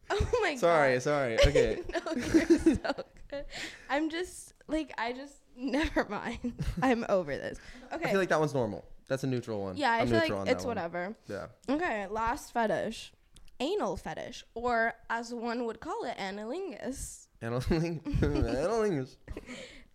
oh 0.09 0.39
my 0.41 0.55
sorry, 0.57 0.95
god. 0.95 1.01
sorry. 1.03 1.37
Sorry. 1.37 1.37
Okay. 1.47 1.79
no, 1.93 2.01
you're 2.21 2.75
so 2.75 3.05
good. 3.29 3.45
I'm 3.89 4.09
just 4.09 4.53
like 4.67 4.93
I 4.97 5.13
just 5.13 5.35
never 5.55 6.05
mind. 6.09 6.53
I'm 6.81 7.05
over 7.07 7.37
this. 7.37 7.59
Okay. 7.93 8.09
I 8.09 8.11
feel 8.11 8.19
like 8.19 8.27
that 8.27 8.41
one's 8.41 8.53
normal. 8.53 8.83
That's 9.07 9.23
a 9.23 9.27
neutral 9.27 9.61
one. 9.61 9.77
yeah, 9.77 9.91
I 9.91 9.99
I'm 10.01 10.09
feel 10.09 10.19
neutral 10.19 10.39
like 10.39 10.47
on 10.49 10.53
it's 10.53 10.63
that 10.63 10.67
one. 10.67 10.75
whatever. 10.75 11.15
Yeah. 11.29 11.45
Okay, 11.73 12.07
last 12.07 12.51
fetish. 12.51 13.13
Anal 13.59 13.95
fetish, 13.97 14.43
or 14.53 14.93
as 15.09 15.33
one 15.33 15.65
would 15.65 15.79
call 15.79 16.03
it, 16.05 16.17
analingus. 16.17 17.27
Analing- 17.41 18.01
Analingus. 18.21 19.15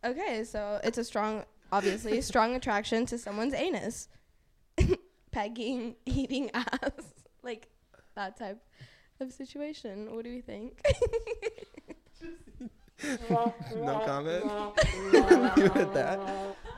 Okay, 0.02 0.44
so 0.44 0.80
it's 0.82 0.96
a 0.96 1.04
strong, 1.04 1.44
obviously, 1.70 2.22
strong 2.22 2.54
attraction 2.56 3.04
to 3.04 3.18
someone's 3.18 3.52
anus. 3.52 4.08
Pegging, 5.30 5.94
eating 6.06 6.50
ass, 6.54 7.12
like 7.42 7.68
that 8.16 8.38
type 8.38 8.62
of 9.20 9.30
situation. 9.30 10.14
What 10.14 10.24
do 10.24 10.30
you 10.30 10.40
think? 10.40 10.80
No 13.30 14.02
comment. 14.06 14.44
you 15.04 15.92
that? 15.94 16.18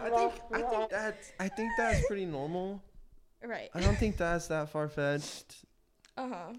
I 0.00 0.10
think 0.10 0.32
I 0.52 0.62
think 0.62 0.90
that's 0.90 1.32
I 1.38 1.48
think 1.48 1.70
that's 1.76 2.06
pretty 2.06 2.26
normal. 2.26 2.82
right. 3.44 3.70
I 3.74 3.80
don't 3.80 3.96
think 3.96 4.16
that's 4.16 4.48
that 4.48 4.68
far 4.70 4.88
fetched. 4.88 5.64
Uh 6.16 6.28
huh. 6.28 6.52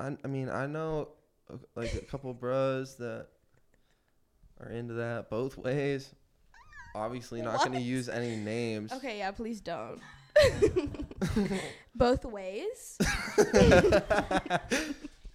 I 0.00 0.16
I 0.24 0.28
mean 0.28 0.48
I 0.48 0.66
know 0.66 1.08
uh, 1.52 1.56
like 1.74 1.94
a 1.94 2.00
couple 2.00 2.32
bros 2.32 2.96
that 2.96 3.26
are 4.60 4.70
into 4.70 4.94
that 4.94 5.30
both 5.30 5.56
ways. 5.58 6.14
Obviously 6.94 7.42
not 7.42 7.62
gonna 7.64 7.78
use 7.78 8.08
any 8.08 8.36
names. 8.36 8.92
Okay, 8.92 9.18
yeah, 9.18 9.30
please 9.30 9.60
don't. 9.60 10.00
Both 11.94 12.24
ways. 12.24 12.98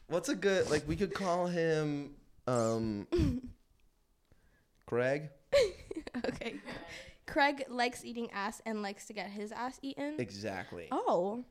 What's 0.08 0.30
a 0.30 0.36
good 0.36 0.70
like 0.70 0.88
we 0.88 0.96
could 0.96 1.14
call 1.14 1.48
him 1.48 2.12
um 2.48 3.08
Greg? 4.86 5.30
okay. 6.28 6.56
Craig 7.26 7.64
likes 7.70 8.06
eating 8.06 8.30
ass 8.32 8.62
and 8.66 8.82
likes 8.82 9.08
to 9.08 9.14
get 9.14 9.30
his 9.30 9.52
ass 9.52 9.80
eaten. 9.82 10.16
Exactly. 10.20 10.88
Oh. 10.92 11.44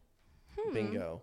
Hmm. 0.57 0.75
Bingo. 0.75 1.23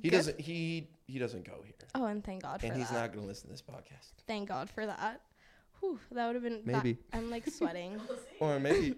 He 0.00 0.08
Good. 0.10 0.16
doesn't 0.16 0.40
he 0.40 0.88
he 1.06 1.18
doesn't 1.18 1.44
go 1.46 1.62
here. 1.64 1.74
Oh, 1.94 2.06
and 2.06 2.24
thank 2.24 2.42
God 2.42 2.60
for 2.60 2.66
And 2.66 2.76
he's 2.76 2.88
that. 2.90 3.00
not 3.00 3.12
gonna 3.14 3.26
listen 3.26 3.48
to 3.48 3.52
this 3.52 3.62
podcast. 3.62 4.12
Thank 4.26 4.48
God 4.48 4.70
for 4.70 4.86
that. 4.86 5.20
Whew, 5.80 5.98
that 6.12 6.26
would 6.26 6.34
have 6.36 6.42
been. 6.44 6.62
that- 6.64 6.84
Maybe. 6.84 6.98
I'm 7.12 7.30
like 7.30 7.46
sweating. 7.48 8.00
Or 8.40 8.58
maybe 8.58 8.96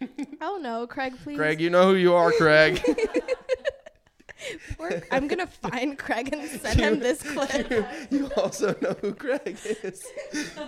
oh 0.40 0.58
no, 0.62 0.86
Craig, 0.86 1.14
please. 1.24 1.36
Craig, 1.36 1.60
you 1.60 1.70
know 1.70 1.88
who 1.90 1.94
you 1.96 2.14
are, 2.14 2.30
Craig. 2.32 2.80
We're- 4.78 5.02
I'm 5.10 5.26
gonna 5.28 5.46
find 5.46 5.98
Craig 5.98 6.28
and 6.32 6.48
send 6.60 6.78
him 6.78 6.98
this 7.00 7.22
clip. 7.22 7.70
you 8.10 8.30
also 8.36 8.76
know 8.80 8.94
who 9.00 9.14
Craig 9.14 9.56
is. 9.82 10.04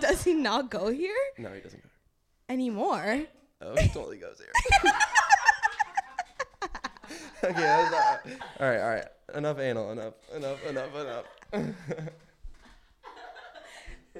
Does 0.01 0.23
he 0.23 0.33
not 0.33 0.69
go 0.71 0.91
here 0.91 1.15
No, 1.37 1.49
he 1.53 1.61
doesn't 1.61 1.81
go. 1.81 1.87
Here. 2.47 2.55
Anymore? 2.55 3.21
Oh, 3.61 3.75
he 3.79 3.87
totally 3.89 4.17
goes 4.17 4.39
here. 4.41 4.51
okay, 7.43 7.53
that's 7.53 7.91
not, 7.91 8.19
all 8.59 8.69
right, 8.69 8.79
all 8.81 8.89
right. 8.89 9.05
Enough 9.35 9.59
anal. 9.59 9.91
Enough. 9.91 10.13
Enough. 10.35 10.65
Enough. 10.67 10.95
Enough. 10.95 11.25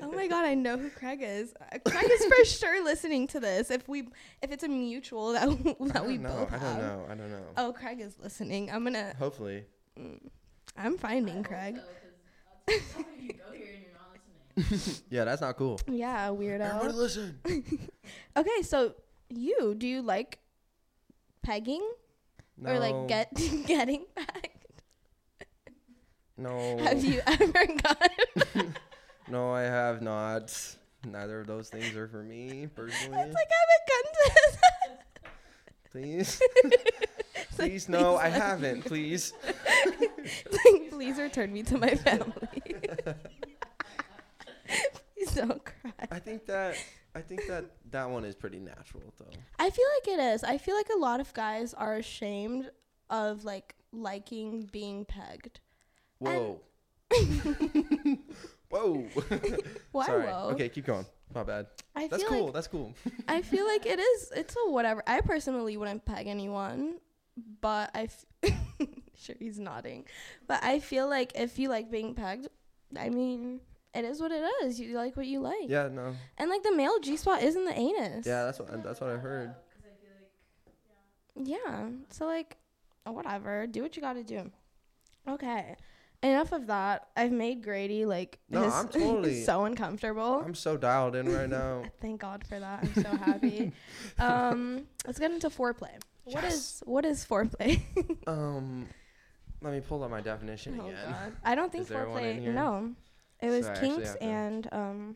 Oh 0.01 0.11
my 0.11 0.27
God, 0.27 0.45
I 0.45 0.53
know 0.53 0.77
who 0.77 0.89
Craig 0.91 1.19
is. 1.21 1.53
Uh, 1.59 1.77
Craig 1.83 2.07
is 2.09 2.23
for 2.25 2.45
sure 2.45 2.81
listening 2.85 3.27
to 3.27 3.39
this. 3.39 3.69
If 3.69 3.89
we, 3.89 4.07
if 4.41 4.49
it's 4.51 4.63
a 4.63 4.67
mutual 4.67 5.33
that 5.33 5.43
I 5.49 5.87
that 5.93 6.05
we 6.07 6.13
don't 6.15 6.23
know. 6.23 6.29
both 6.29 6.53
I 6.53 6.57
have. 6.57 6.77
don't 6.77 6.87
know. 6.87 7.05
I 7.09 7.15
don't 7.15 7.31
know. 7.31 7.43
Oh, 7.57 7.73
Craig 7.73 7.99
is 7.99 8.15
listening. 8.21 8.71
I'm 8.71 8.83
gonna. 8.85 9.13
Hopefully. 9.19 9.65
mm, 9.99 10.19
I'm 10.77 10.97
finding 10.97 11.43
Craig. 11.43 11.77
So, 11.77 11.81
'cause 11.81 11.89
that's 12.67 12.93
that's 12.93 13.07
when 13.07 13.19
you 13.25 13.33
go 13.33 13.51
here 13.51 13.67
and 13.73 13.81
you're 13.81 13.93
not 13.93 14.69
listening. 14.71 14.95
Yeah, 15.09 15.23
that's 15.25 15.41
not 15.41 15.57
cool. 15.57 15.81
Yeah, 15.87 16.27
weirdo. 16.29 16.61
Everybody 16.61 16.93
weirdo. 16.93 16.95
listen. 16.95 17.39
Okay, 18.37 18.61
so 18.61 18.93
you 19.29 19.73
do 19.75 19.87
you 19.87 20.01
like 20.01 20.37
pegging 21.41 21.85
No, 22.57 22.71
or 22.71 22.79
like 22.79 23.07
get 23.09 23.33
getting 23.65 24.05
pegged? 24.15 24.58
No. 26.39 26.77
Have 26.79 27.03
you 27.03 27.21
ever 27.27 27.51
gotten? 27.83 28.75
No, 29.27 29.51
I 29.53 29.61
have 29.61 30.01
not. 30.01 30.57
Neither 31.05 31.41
of 31.41 31.45
those 31.47 31.69
things 31.69 31.95
are 31.95 32.07
for 32.07 32.23
me 32.23 32.67
personally. 32.75 33.19
It's 33.19 33.35
like 33.35 33.47
I 33.47 33.59
haven't 33.61 33.85
gotten 33.91 34.93
to 35.03 35.29
please. 35.91 36.41
Like, 36.63 37.49
Please, 37.51 37.89
no, 37.89 38.15
I 38.17 38.29
haven't. 38.29 38.85
Please. 38.85 39.33
like, 39.45 40.89
please 40.89 41.17
return 41.19 41.53
me 41.53 41.61
to 41.63 41.77
my 41.77 41.93
family. 41.93 42.47
please 45.15 45.31
don't 45.35 45.63
cry. 45.63 45.91
I 46.09 46.17
think 46.19 46.45
that 46.47 46.75
I 47.13 47.21
think 47.21 47.45
that 47.47 47.65
that 47.91 48.09
one 48.09 48.25
is 48.25 48.33
pretty 48.35 48.59
natural 48.59 49.13
though. 49.19 49.29
I 49.59 49.69
feel 49.69 49.85
like 49.99 50.17
it 50.17 50.21
is. 50.33 50.43
I 50.43 50.57
feel 50.57 50.75
like 50.75 50.89
a 50.95 50.97
lot 50.99 51.19
of 51.19 51.33
guys 51.35 51.73
are 51.75 51.95
ashamed 51.97 52.71
of 53.11 53.43
like 53.43 53.75
liking 53.91 54.69
being 54.71 55.05
pegged. 55.05 55.59
Whoa. 56.19 56.59
Whoa. 58.69 59.07
Why 59.91 60.05
Sorry. 60.05 60.25
whoa? 60.27 60.49
Okay, 60.53 60.69
keep 60.69 60.85
going. 60.85 61.05
My 61.33 61.43
bad. 61.43 61.67
I 61.95 62.07
That's 62.07 62.23
cool. 62.23 62.45
like 62.45 62.53
That's 62.53 62.67
cool. 62.67 62.93
I 63.27 63.41
feel 63.51 63.65
like 63.65 63.85
it 63.85 63.99
is. 63.99 64.31
It's 64.35 64.55
a 64.55 64.69
whatever. 64.71 65.03
I 65.07 65.21
personally 65.21 65.75
wouldn't 65.77 66.05
peg 66.05 66.27
anyone, 66.27 66.95
but 67.61 67.91
I. 67.93 68.09
F- 68.43 68.53
sure, 69.15 69.35
he's 69.39 69.59
nodding, 69.59 70.05
but 70.47 70.63
I 70.63 70.79
feel 70.79 71.07
like 71.09 71.31
if 71.35 71.59
you 71.59 71.69
like 71.69 71.91
being 71.91 72.13
pegged, 72.15 72.47
I 72.99 73.09
mean, 73.09 73.59
it 73.93 74.05
is 74.05 74.19
what 74.21 74.31
it 74.31 74.43
is. 74.63 74.79
You 74.79 74.95
like 74.95 75.17
what 75.17 75.25
you 75.27 75.39
like, 75.39 75.67
Yeah, 75.67 75.87
no. 75.91 76.15
and 76.37 76.49
like 76.49 76.63
the 76.63 76.75
male 76.75 76.99
G 76.99 77.15
spot 77.17 77.43
isn't 77.43 77.65
the 77.65 77.73
anus. 77.77 78.25
Yeah, 78.25 78.45
that's 78.45 78.59
what 78.59 78.83
that's 78.83 79.01
what 79.01 79.09
I 79.11 79.17
heard. 79.17 79.53
Because 79.75 79.91
I 79.91 79.95
feel 80.01 81.45
like 81.45 81.47
Yeah. 81.47 81.89
So 82.09 82.25
like, 82.25 82.57
whatever. 83.05 83.67
Do 83.67 83.81
what 83.83 83.95
you 83.95 84.01
got 84.01 84.13
to 84.13 84.23
do. 84.23 84.51
Okay. 85.27 85.75
Enough 86.21 86.51
of 86.51 86.67
that. 86.67 87.07
I've 87.15 87.31
made 87.31 87.63
Grady 87.63 88.05
like 88.05 88.39
No, 88.49 88.63
his- 88.63 88.73
I'm 88.73 88.87
totally- 88.89 89.43
so 89.43 89.63
uncomfortable. 89.65 90.41
I'm 90.45 90.55
so 90.55 90.75
dialed 90.75 91.15
in 91.15 91.31
right 91.33 91.49
now. 91.49 91.83
Thank 92.01 92.19
God 92.21 92.43
for 92.45 92.59
that. 92.59 92.83
I'm 92.83 92.93
so 93.03 93.09
happy. 93.17 93.71
um, 94.19 94.85
let's 95.07 95.17
get 95.19 95.31
into 95.31 95.49
foreplay. 95.49 95.91
What 96.25 96.43
Yes. 96.43 96.53
is 96.53 96.83
what 96.85 97.05
is 97.05 97.25
foreplay? 97.25 97.81
Um, 98.27 98.87
let 99.61 99.73
me 99.73 99.79
pull 99.79 100.03
up 100.03 100.11
my 100.11 100.21
definition 100.21 100.79
oh 100.81 100.87
again. 100.87 100.97
God, 101.09 101.33
I 101.43 101.55
don't 101.55 101.71
think 101.71 101.83
Is 101.83 101.87
there 101.89 102.07
one 102.07 102.23
in 102.23 102.41
foreplay. 102.43 102.53
No, 102.53 102.91
it 103.41 103.49
was 103.49 103.65
So 103.65 103.73
kinks 103.75 104.15
and 104.15 104.67
um. 104.71 105.15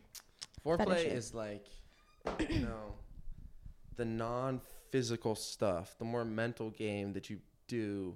Foreplay 0.64 0.96
Fetishes. 0.96 1.26
is 1.26 1.34
like, 1.34 1.66
you 2.48 2.60
know, 2.60 2.94
the 3.96 4.06
non-physical 4.06 5.34
stuff, 5.34 5.94
the 5.98 6.04
more 6.06 6.24
mental 6.24 6.70
game 6.70 7.12
that 7.12 7.28
you 7.28 7.38
do 7.68 8.14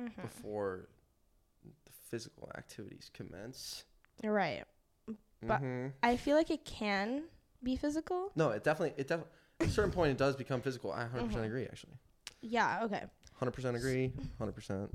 mhm. 0.00 0.14
before 0.22 0.88
the 1.64 1.92
physical 2.08 2.50
activities 2.56 3.10
commence. 3.12 3.84
Right. 4.22 4.64
But- 5.42 5.58
hmm 5.60 5.88
I 6.02 6.16
feel 6.16 6.36
like 6.36 6.50
it 6.50 6.64
can 6.64 7.24
be 7.62 7.76
physical. 7.76 8.30
No, 8.36 8.50
it 8.50 8.62
definitely, 8.64 8.94
it 9.00 9.08
definitely, 9.08 9.32
at 9.60 9.66
a 9.68 9.70
certain 9.70 9.90
point, 9.92 10.10
it 10.12 10.18
does 10.18 10.36
become 10.36 10.60
physical. 10.62 10.92
I 10.92 11.04
100% 11.04 11.30
Mhm. 11.30 11.44
agree, 11.46 11.64
actually. 11.64 11.94
Yeah. 12.42 12.84
Okay. 12.84 13.02
Hundred 13.34 13.52
percent 13.52 13.76
agree. 13.76 14.12
Hundred 14.38 14.52
percent. 14.52 14.90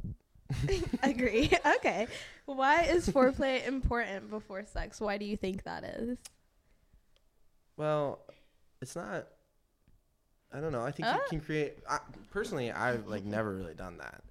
Agree. 1.03 1.49
okay. 1.77 2.05
Why 2.45 2.83
is 2.83 3.09
foreplay 3.09 3.65
important 3.67 4.29
before 4.29 4.63
sex? 4.65 5.01
Why 5.01 5.17
do 5.17 5.25
you 5.25 5.35
think 5.35 5.63
that 5.63 5.83
is? 5.83 6.19
Well, 7.77 8.19
it's 8.81 8.95
not. 8.95 9.27
I 10.53 10.59
don't 10.59 10.71
know. 10.71 10.81
I 10.85 10.91
think 10.91 11.07
Uh? 11.07 11.13
you 11.13 11.29
can 11.29 11.41
create. 11.41 11.77
I, 11.89 11.99
personally, 12.31 12.71
I've 12.71 13.07
like 13.07 13.23
never 13.25 13.55
really 13.55 13.73
done 13.73 13.97
that. 13.97 14.23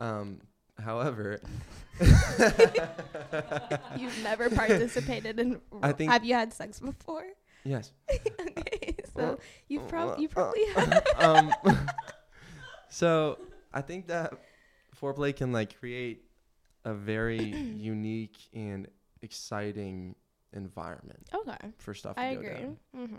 Um. 0.00 0.40
However, 0.80 1.40
You've 3.98 4.22
never 4.22 4.50
participated 4.50 5.38
in. 5.38 5.60
I 5.82 5.92
think- 5.92 6.10
Have 6.10 6.24
you 6.24 6.34
had 6.34 6.52
sex 6.52 6.80
before? 6.80 7.24
yes. 7.64 7.92
okay. 8.40 8.96
So 9.14 9.38
you 9.68 9.80
probably 9.80 10.22
you 10.22 10.28
uh, 10.28 10.32
probably 10.32 10.64
have. 10.74 11.06
um, 11.18 11.52
so 12.88 13.38
I 13.72 13.82
think 13.82 14.06
that 14.08 14.32
foreplay 15.00 15.34
can 15.36 15.52
like 15.52 15.78
create 15.78 16.24
a 16.84 16.94
very 16.94 17.38
unique 17.76 18.38
and 18.54 18.88
exciting 19.22 20.14
environment 20.54 21.28
Okay. 21.34 21.58
for 21.78 21.92
stuff 21.94 22.16
to 22.16 22.22
I 22.22 22.34
go 22.34 22.40
agree. 22.40 22.54
down. 22.54 22.76
hmm 22.94 23.16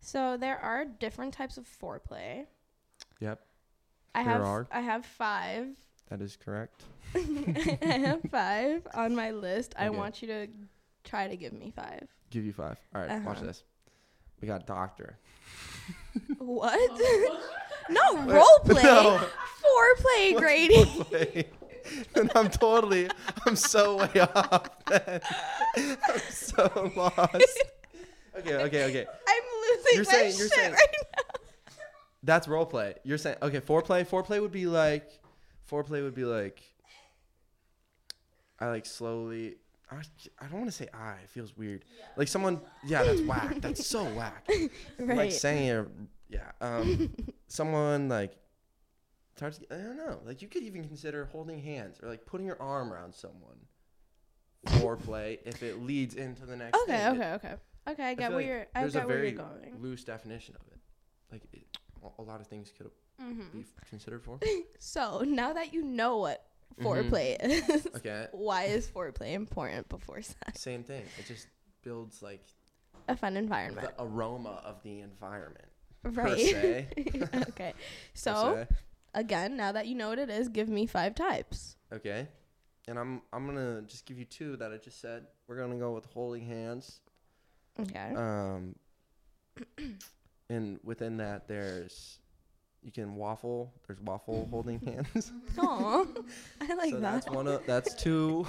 So 0.00 0.36
there 0.36 0.58
are 0.58 0.84
different 0.84 1.34
types 1.34 1.56
of 1.56 1.66
foreplay. 1.66 2.46
Yep, 3.20 3.40
I 4.14 4.22
There 4.22 4.32
have 4.32 4.42
are. 4.42 4.66
I 4.70 4.80
have 4.80 5.04
five. 5.04 5.66
That 6.08 6.20
is 6.20 6.36
correct. 6.36 6.82
I 7.14 7.18
have 7.98 8.20
five 8.30 8.86
on 8.94 9.14
my 9.14 9.30
list. 9.30 9.74
I 9.78 9.90
want 9.90 10.20
you 10.22 10.28
to 10.28 10.46
try 11.04 11.28
to 11.28 11.36
give 11.36 11.52
me 11.52 11.72
five. 11.74 12.06
Give 12.30 12.44
you 12.44 12.52
five. 12.52 12.78
All 12.94 13.00
right, 13.02 13.22
watch 13.22 13.38
Uh-huh. 13.38 13.46
this. 13.46 13.62
We 14.40 14.48
got 14.48 14.66
doctor. 14.66 15.18
What? 16.38 17.00
no 17.90 18.16
role 18.26 18.58
play. 18.64 18.82
no. 18.82 19.18
Foreplay, 19.64 20.32
What's 20.34 20.40
Grady. 20.40 20.74
foreplay? 20.84 21.46
and 22.16 22.30
I'm 22.34 22.48
totally, 22.48 23.08
I'm 23.46 23.56
so 23.56 23.98
way 23.98 24.20
off. 24.20 24.68
man. 24.90 25.20
I'm 25.76 26.18
so 26.30 26.92
lost. 26.96 27.62
Okay, 28.38 28.54
okay, 28.56 28.84
okay. 28.84 29.06
I'm 29.28 29.42
losing 29.62 29.94
You're 29.94 30.04
my 30.04 30.10
saying- 30.10 30.34
you're 30.38 30.48
shit 30.48 30.52
saying- 30.58 30.72
right 30.72 30.94
now. 31.16 31.22
That's 32.22 32.48
role 32.48 32.64
play. 32.66 32.94
You're 33.04 33.18
saying 33.18 33.36
okay, 33.42 33.60
foreplay. 33.60 34.06
Foreplay 34.06 34.40
would 34.40 34.50
be 34.52 34.66
like, 34.66 35.08
foreplay 35.70 36.02
would 36.02 36.14
be 36.14 36.24
like. 36.24 36.62
I 38.60 38.68
like 38.68 38.86
slowly. 38.86 39.56
I, 39.90 39.96
I 40.38 40.46
don't 40.46 40.58
want 40.60 40.66
to 40.66 40.76
say 40.76 40.88
I. 40.94 41.14
It 41.22 41.30
feels 41.30 41.56
weird. 41.56 41.84
Like 42.16 42.28
someone. 42.28 42.60
Yeah, 42.86 43.02
that's 43.02 43.20
whack. 43.22 43.60
That's 43.60 43.86
so 43.86 44.04
whack. 44.04 44.48
Right. 44.98 45.16
Like 45.16 45.32
saying 45.32 45.68
it. 45.68 45.88
Yeah. 46.28 46.50
Um. 46.60 47.14
someone 47.48 48.08
like. 48.08 48.36
Starts. 49.36 49.60
I 49.70 49.74
don't 49.74 49.96
know. 49.96 50.20
Like 50.24 50.42
you 50.42 50.48
could 50.48 50.62
even 50.62 50.84
consider 50.84 51.24
holding 51.26 51.60
hands 51.60 51.98
or 52.02 52.08
like 52.08 52.24
putting 52.24 52.46
your 52.46 52.60
arm 52.60 52.92
around 52.92 53.14
someone. 53.14 53.58
Foreplay 54.66 55.38
if 55.44 55.62
it 55.62 55.82
leads 55.82 56.14
into 56.14 56.46
the 56.46 56.56
next. 56.56 56.78
okay, 56.82 56.96
thing. 56.96 57.06
Okay, 57.20 57.32
okay. 57.32 57.54
Okay, 57.86 58.02
I 58.02 58.14
get 58.14 58.28
feel 58.28 58.36
where 58.36 58.38
like 58.38 58.46
you're 58.46 58.66
I 58.74 58.80
there's 58.80 58.94
a 58.94 58.98
get 59.00 59.08
where 59.08 59.24
you're 59.24 59.32
going. 59.32 59.76
loose 59.80 60.04
definition 60.04 60.54
of 60.58 60.66
it. 60.68 60.78
Like 61.30 61.42
it, 61.52 61.66
a 62.18 62.22
lot 62.22 62.40
of 62.40 62.46
things 62.46 62.72
could 62.74 62.86
hmm 63.20 63.40
be 63.52 63.64
considered 63.88 64.22
for. 64.22 64.38
So 64.78 65.20
now 65.26 65.52
that 65.52 65.72
you 65.72 65.82
know 65.82 66.18
what 66.18 66.44
Mhm. 66.80 66.84
foreplay 67.10 67.36
is, 67.40 67.86
Okay. 67.96 68.26
why 68.32 68.64
is 68.64 68.86
foreplay 68.88 69.32
important 69.34 69.88
before 69.88 70.22
sex? 70.22 70.60
Same 70.60 70.82
thing. 70.82 71.04
It 71.18 71.26
just 71.26 71.46
builds 71.82 72.20
like 72.22 72.42
A 73.08 73.16
fun 73.16 73.36
environment, 73.36 73.86
the 73.96 74.02
aroma 74.02 74.60
of 74.64 74.82
the 74.82 75.00
environment. 75.00 75.68
right? 76.02 76.88
okay. 77.50 77.72
So 78.14 78.66
again, 79.14 79.56
now 79.56 79.70
that 79.72 79.86
you 79.86 79.94
know 79.94 80.08
what 80.08 80.18
it 80.18 80.30
is, 80.30 80.48
give 80.48 80.68
me 80.68 80.86
five 80.86 81.14
types. 81.14 81.76
okay, 81.92 82.26
and 82.88 82.98
I'm 82.98 83.22
I'm 83.32 83.46
gonna 83.46 83.82
just 83.82 84.04
give 84.04 84.18
you 84.18 84.24
two 84.24 84.56
that 84.56 84.72
I 84.72 84.78
just 84.78 85.00
said. 85.00 85.26
We're 85.46 85.56
gonna 85.58 85.78
go 85.78 85.92
with 85.92 86.06
holding 86.06 86.44
hands. 86.44 87.00
Okay. 87.78 88.14
Um, 88.16 88.74
and 90.48 90.78
within 90.82 91.18
that, 91.18 91.46
there's 91.48 92.18
you 92.84 92.92
can 92.92 93.16
waffle. 93.16 93.72
There's 93.86 94.00
waffle 94.00 94.46
holding 94.50 94.78
hands. 94.84 95.32
Aw, 95.58 96.04
I 96.60 96.74
like 96.74 96.90
so 96.90 97.00
that. 97.00 97.00
that's 97.00 97.30
one 97.30 97.46
of 97.48 97.64
that's 97.66 97.94
two. 98.02 98.46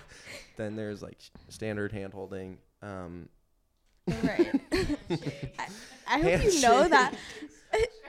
then 0.56 0.76
there's 0.76 1.02
like 1.02 1.18
standard 1.48 1.92
hand 1.92 2.12
holding. 2.12 2.58
Um, 2.82 3.28
Right. 4.22 4.58
I, 4.72 5.66
I 6.06 6.18
hope 6.22 6.42
you 6.44 6.62
know 6.62 6.88
that 6.88 7.12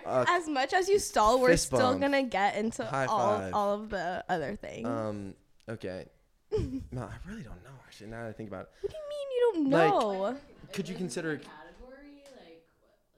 uh, 0.05 0.23
as 0.29 0.47
much 0.47 0.71
as 0.73 0.87
you 0.87 0.97
stall, 0.97 1.41
we're 1.41 1.49
fist 1.49 1.65
still 1.65 1.79
bump. 1.79 1.99
gonna 1.99 2.23
get 2.23 2.55
into 2.55 2.85
High 2.85 3.05
all 3.05 3.37
five. 3.39 3.53
all 3.53 3.73
of 3.73 3.89
the 3.89 4.23
other 4.29 4.55
things. 4.55 4.87
um, 4.87 5.33
okay. 5.67 6.05
no, 6.51 7.01
I 7.01 7.15
really 7.29 7.43
don't 7.43 7.61
know. 7.65 7.71
Actually, 7.85 8.07
now 8.11 8.23
that 8.23 8.29
I 8.29 8.31
think 8.31 8.47
about 8.49 8.61
it, 8.61 8.69
what 8.81 8.91
do 8.91 8.97
you 8.97 9.09
mean 9.09 9.27
you 9.65 9.71
don't 9.71 9.71
like- 9.71 9.89
know, 10.33 10.37
could 10.71 10.87
you 10.87 10.95
consider 10.95 11.35
category? 11.37 11.49
Like, 11.49 11.57
what? 11.57 11.68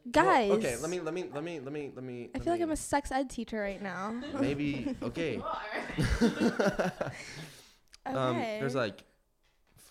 Guys? 0.10 0.50
Well, 0.50 0.58
okay, 0.60 0.76
let 0.78 0.90
me 0.90 1.00
let 1.00 1.14
me 1.14 1.26
let 1.34 1.44
me 1.44 1.60
let 1.60 1.74
me 1.74 1.92
let 1.94 2.04
me. 2.04 2.30
I 2.34 2.38
let 2.38 2.44
feel 2.44 2.54
like 2.54 2.62
I'm 2.62 2.72
a 2.72 2.76
sex 2.78 3.12
ed 3.12 3.30
teacher 3.30 3.60
right 3.60 3.82
now. 3.82 4.20
maybe 4.40 4.96
okay. 5.04 5.42
Okay. 8.08 8.18
Um, 8.18 8.36
there's 8.38 8.74
like 8.74 9.04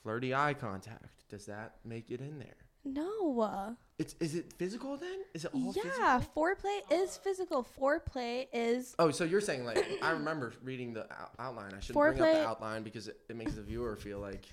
flirty 0.02 0.34
eye 0.34 0.54
contact. 0.54 1.28
Does 1.28 1.46
that 1.46 1.76
make 1.84 2.10
it 2.10 2.20
in 2.20 2.38
there? 2.38 2.56
no. 2.84 3.76
It's 3.98 4.14
is 4.18 4.34
it 4.34 4.54
physical 4.54 4.96
then? 4.96 5.18
Is 5.34 5.44
it 5.44 5.50
all 5.54 5.74
Yeah, 5.76 6.18
physical? 6.18 6.32
foreplay 6.44 6.78
is 6.90 7.16
physical. 7.18 7.66
Foreplay 7.78 8.46
is 8.52 8.94
Oh, 8.98 9.10
so 9.10 9.24
you're 9.24 9.42
saying 9.42 9.64
like 9.66 9.86
I 10.02 10.10
remember 10.12 10.54
reading 10.64 10.94
the 10.94 11.02
out- 11.12 11.32
outline. 11.38 11.72
I 11.76 11.80
shouldn't 11.80 11.94
bring 12.02 12.20
up 12.20 12.34
the 12.34 12.46
outline 12.48 12.82
because 12.82 13.08
it, 13.08 13.20
it 13.28 13.36
makes 13.36 13.52
the 13.52 13.62
viewer 13.62 13.94
feel 13.96 14.18
like 14.18 14.46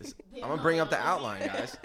this, 0.00 0.14
I'm 0.42 0.48
gonna 0.48 0.62
bring 0.62 0.80
up 0.80 0.88
the 0.90 0.98
outline, 0.98 1.46
guys. 1.46 1.76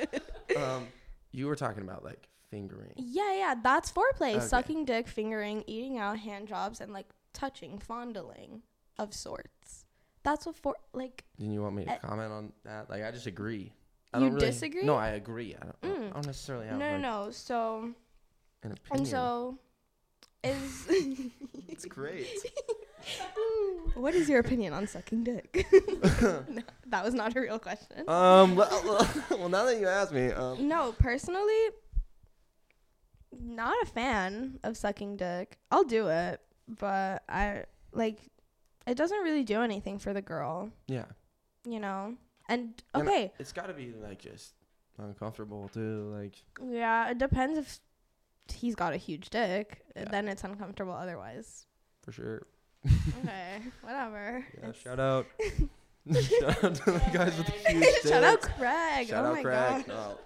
Um, 0.55 0.87
you 1.31 1.45
were 1.47 1.57
talking 1.57 1.83
about 1.83 2.03
like 2.05 2.27
fingering. 2.49 2.93
yeah, 2.97 3.33
yeah. 3.33 3.55
That's 3.61 3.91
foreplay. 3.91 4.35
Okay. 4.35 4.39
Sucking 4.45 4.85
dick, 4.85 5.07
fingering, 5.07 5.63
eating 5.67 5.97
out, 5.97 6.19
hand 6.19 6.47
jobs, 6.47 6.81
and 6.81 6.91
like 6.93 7.07
touching, 7.33 7.79
fondling 7.79 8.61
of 8.97 9.13
sorts. 9.13 9.85
That's 10.23 10.45
what 10.45 10.55
for 10.55 10.75
like. 10.93 11.23
Didn't 11.37 11.53
you 11.53 11.61
want 11.61 11.75
me 11.75 11.85
to 11.85 11.91
Uh, 11.93 11.97
comment 11.99 12.31
on 12.31 12.53
that? 12.65 12.89
Like 12.89 13.03
I 13.03 13.11
just 13.11 13.25
agree. 13.27 13.71
I 14.13 14.17
You 14.17 14.25
don't 14.25 14.33
really, 14.35 14.47
disagree? 14.47 14.83
No, 14.83 14.95
I 14.95 15.09
agree. 15.09 15.55
I 15.55 15.65
don't, 15.65 15.81
Mm. 15.81 16.09
I 16.09 16.13
don't 16.13 16.25
necessarily 16.25 16.65
No, 16.65 16.71
have 16.71 16.79
no, 16.79 16.91
like, 16.93 17.01
no. 17.01 17.31
So 17.31 17.93
an 18.63 18.71
opinion. 18.71 18.79
and 18.91 19.07
so 19.07 19.57
is. 20.43 20.87
it's 21.69 21.85
great. 21.85 22.27
what 23.95 24.13
is 24.15 24.27
your 24.29 24.39
opinion 24.39 24.73
on 24.73 24.87
sucking 24.87 25.23
dick? 25.23 25.65
No, 26.21 26.43
that 26.87 27.03
was 27.03 27.13
not 27.13 27.35
a 27.35 27.41
real 27.41 27.59
question. 27.59 28.07
um. 28.09 28.55
Well, 28.55 29.07
well, 29.31 29.49
now 29.49 29.65
that 29.65 29.79
you 29.79 29.87
asked 29.87 30.11
me, 30.11 30.27
um, 30.31 30.67
No, 30.67 30.93
personally, 30.99 31.69
not 33.37 33.75
a 33.83 33.85
fan 33.85 34.59
of 34.63 34.77
sucking 34.77 35.17
dick. 35.17 35.57
I'll 35.71 35.83
do 35.83 36.07
it, 36.07 36.39
but 36.67 37.23
I 37.29 37.65
like 37.93 38.19
it 38.87 38.95
doesn't 38.95 39.19
really 39.19 39.43
do 39.43 39.61
anything 39.61 39.99
for 39.99 40.13
the 40.13 40.21
girl, 40.21 40.69
yeah, 40.87 41.05
you 41.65 41.79
know. 41.79 42.15
And 42.47 42.81
And 42.95 43.07
okay, 43.07 43.31
it's 43.39 43.51
got 43.51 43.67
to 43.67 43.73
be 43.73 43.93
like 44.01 44.19
just 44.19 44.53
uncomfortable 44.97 45.69
too. 45.73 46.11
Like 46.15 46.35
yeah, 46.67 47.09
it 47.11 47.17
depends 47.19 47.57
if 47.59 47.79
he's 48.53 48.75
got 48.75 48.93
a 48.93 48.97
huge 48.97 49.29
dick. 49.29 49.85
Yeah. 49.95 50.05
Then 50.09 50.27
it's 50.27 50.43
uncomfortable 50.43 50.93
otherwise. 50.93 51.67
for 52.03 52.11
sure. 52.11 52.47
Okay, 53.19 53.59
whatever. 53.81 54.45
Yeah. 54.57 54.69
It's- 54.69 54.81
Shout 54.81 54.99
out. 54.99 55.25
shout 56.11 56.63
out 56.63 56.73
to 56.75 56.91
the 56.91 57.01
guys 57.13 57.37
with 57.37 57.45
the 57.47 57.69
huge 57.71 57.85
Shout 58.07 58.23
out. 58.23 58.41
Craig. 58.41 59.09
Shout 59.09 59.25
oh 59.25 59.27
out 59.29 59.35
my 59.35 59.43
Craig. 59.43 59.85
god. 59.85 59.87
No, 59.87 60.17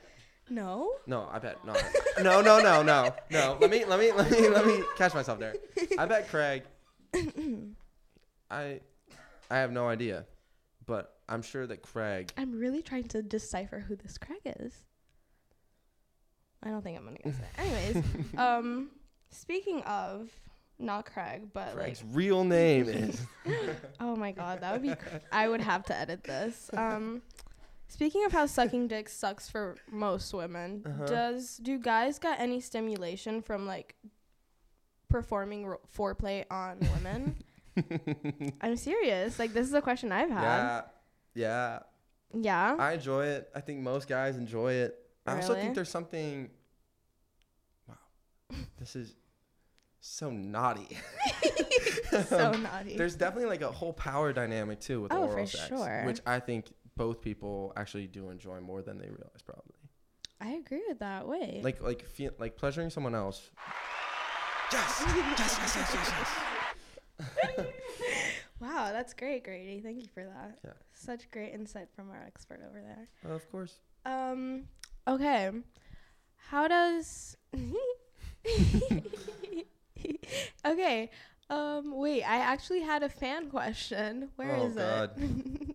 No. 0.53 0.91
no, 1.07 1.27
I 1.31 1.39
bet 1.39 1.65
no, 1.65 1.73
no, 2.21 2.41
no, 2.41 2.59
no, 2.61 2.83
no, 2.83 3.15
no. 3.31 3.57
Let 3.59 3.71
me, 3.71 3.85
let 3.85 3.99
me, 3.99 4.11
let 4.11 4.29
me, 4.29 4.49
let 4.49 4.65
me 4.67 4.83
catch 4.95 5.15
myself 5.15 5.39
there. 5.39 5.55
I 5.97 6.05
bet 6.05 6.29
Craig. 6.29 6.61
I, 8.51 8.79
I 9.49 9.57
have 9.57 9.71
no 9.71 9.87
idea, 9.87 10.25
but 10.85 11.17
I'm 11.27 11.41
sure 11.41 11.65
that 11.65 11.81
Craig. 11.81 12.31
I'm 12.37 12.51
really 12.59 12.83
trying 12.83 13.05
to 13.05 13.23
decipher 13.23 13.79
who 13.79 13.95
this 13.95 14.19
Craig 14.19 14.41
is. 14.45 14.85
I 16.61 16.69
don't 16.69 16.83
think 16.83 16.99
I'm 16.99 17.05
gonna 17.05 17.17
guess 17.17 17.35
it. 17.39 17.45
Anyways, 17.57 18.05
um, 18.37 18.89
speaking 19.31 19.81
of 19.81 20.29
not 20.77 21.05
Craig, 21.07 21.47
but 21.51 21.75
Craig's 21.75 22.03
real 22.11 22.43
name 22.43 22.87
is. 22.89 23.25
oh 23.99 24.15
my 24.15 24.31
god, 24.31 24.61
that 24.61 24.71
would 24.73 24.83
be. 24.83 24.89
Cr- 24.95 25.17
I 25.31 25.49
would 25.49 25.61
have 25.61 25.83
to 25.85 25.95
edit 25.97 26.23
this. 26.23 26.69
Um, 26.73 27.23
speaking 27.93 28.25
of 28.25 28.31
how 28.31 28.45
sucking 28.47 28.87
dick 28.87 29.07
sucks 29.07 29.47
for 29.49 29.75
most 29.91 30.33
women, 30.33 30.81
Uh-huh. 30.85 31.05
does 31.05 31.57
do 31.57 31.77
guys 31.77 32.17
get 32.19 32.39
any 32.39 32.59
stimulation 32.59 33.41
from 33.41 33.67
like 33.67 33.95
performing 35.09 35.65
ro- 35.67 35.79
foreplay 35.95 36.45
on 36.49 36.79
women? 36.95 37.35
I'm 38.61 38.77
serious. 38.77 39.37
Like 39.39 39.53
this 39.53 39.67
is 39.67 39.73
a 39.73 39.81
question 39.81 40.11
I've 40.11 40.29
had. 40.29 40.41
yeah, 40.43 40.81
yeah. 41.35 41.79
Yeah. 42.35 42.75
I 42.79 42.93
enjoy 42.93 43.25
it. 43.27 43.49
I 43.55 43.61
think 43.61 43.79
most 43.81 44.07
guys 44.07 44.37
enjoy 44.37 44.73
it. 44.73 44.97
I 45.25 45.35
also 45.35 45.53
think 45.55 45.75
there's 45.75 45.89
something. 45.89 46.49
Wow, 47.87 47.95
this 48.79 48.95
is 48.95 49.15
so 50.01 50.29
naughty. 50.31 50.97
so 52.27 52.51
Um, 52.53 52.63
naughty. 52.63 52.97
There's 52.97 53.15
definitely 53.15 53.49
like 53.49 53.61
a 53.61 53.71
whole 53.71 53.93
power 53.93 54.33
dynamic 54.33 54.79
too 54.79 55.01
with 55.03 55.13
Oh, 55.13 55.27
oral 55.27 55.45
sex, 55.47 55.67
sure. 55.67 56.03
which 56.05 56.19
I 56.25 56.39
think 56.39 56.71
both 56.95 57.21
people 57.21 57.73
actually 57.75 58.07
do 58.07 58.29
enjoy 58.29 58.59
more 58.61 58.81
than 58.81 58.97
they 58.97 59.05
realize 59.07 59.41
probably. 59.45 59.73
I 60.41 60.51
agree 60.53 60.83
with 60.87 60.99
that. 60.99 61.27
Wait. 61.27 61.61
Like 61.63 61.81
like 61.81 62.05
feel, 62.05 62.31
like 62.39 62.57
pleasuring 62.57 62.89
someone 62.89 63.15
else. 63.15 63.49
Yes, 64.71 65.03
yes, 65.05 65.59
yes, 65.61 65.75
yes, 65.75 65.91
yes, 65.93 66.11
yes. 67.19 67.67
wow, 68.59 68.89
that's 68.91 69.13
great, 69.13 69.43
Grady. 69.43 69.79
Thank 69.79 70.01
you 70.01 70.07
for 70.13 70.23
that. 70.25 70.57
Yeah. 70.65 70.71
Such 70.93 71.29
great 71.31 71.53
insight 71.53 71.89
from 71.95 72.09
our 72.09 72.23
expert 72.25 72.59
over 72.67 72.81
there. 72.81 73.07
Well, 73.23 73.35
of 73.35 73.49
course. 73.51 73.75
Um. 74.05 74.63
Okay. 75.07 75.51
How 76.49 76.67
does? 76.67 77.37
okay. 80.65 81.09
Um. 81.49 81.95
Wait. 81.97 82.23
I 82.23 82.37
actually 82.37 82.81
had 82.81 83.03
a 83.03 83.09
fan 83.09 83.49
question. 83.49 84.29
Where 84.35 84.55
Oh, 84.55 84.65
is 84.67 84.73
God. 84.75 85.11
it? 85.17 85.69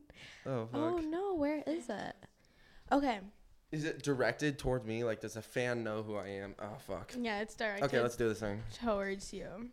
Oh 0.49 0.67
fuck. 0.67 0.81
oh 0.81 0.97
no. 0.99 1.35
Where 1.35 1.63
is 1.67 1.89
it? 1.91 2.17
Okay. 2.91 3.21
Is 3.71 3.85
it 3.85 4.03
directed 4.03 4.59
towards 4.59 4.87
me? 4.87 5.05
Like, 5.05 5.21
does 5.21 5.37
a 5.37 5.43
fan 5.43 5.85
know 5.85 6.03
who 6.03 6.17
I 6.17 6.29
am? 6.29 6.55
Oh 6.59 6.77
fuck. 6.87 7.13
Yeah, 7.19 7.41
it's 7.41 7.55
directed 7.55 7.85
Okay, 7.85 8.01
let's 8.01 8.17
do 8.17 8.29
this 8.29 8.41
thing. 8.41 8.63
towards 8.83 9.33
you. 9.33 9.69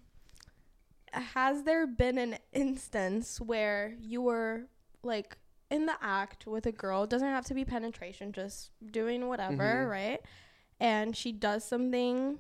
Has 1.14 1.64
there 1.64 1.88
been 1.88 2.18
an 2.18 2.38
instance 2.52 3.40
where 3.40 3.96
you 4.02 4.22
were 4.22 4.64
like 5.02 5.38
in 5.72 5.86
the 5.86 5.96
act 6.02 6.46
with 6.46 6.66
a 6.66 6.72
girl? 6.74 7.04
It 7.04 7.10
doesn't 7.10 7.28
have 7.28 7.46
to 7.46 7.54
be 7.54 7.64
penetration, 7.64 8.34
just 8.34 8.72
doing 8.92 9.28
whatever, 9.30 9.86
Mhm. 9.86 9.90
right? 9.90 10.22
And 10.82 11.16
she 11.16 11.32
does 11.32 11.64
something 11.64 12.40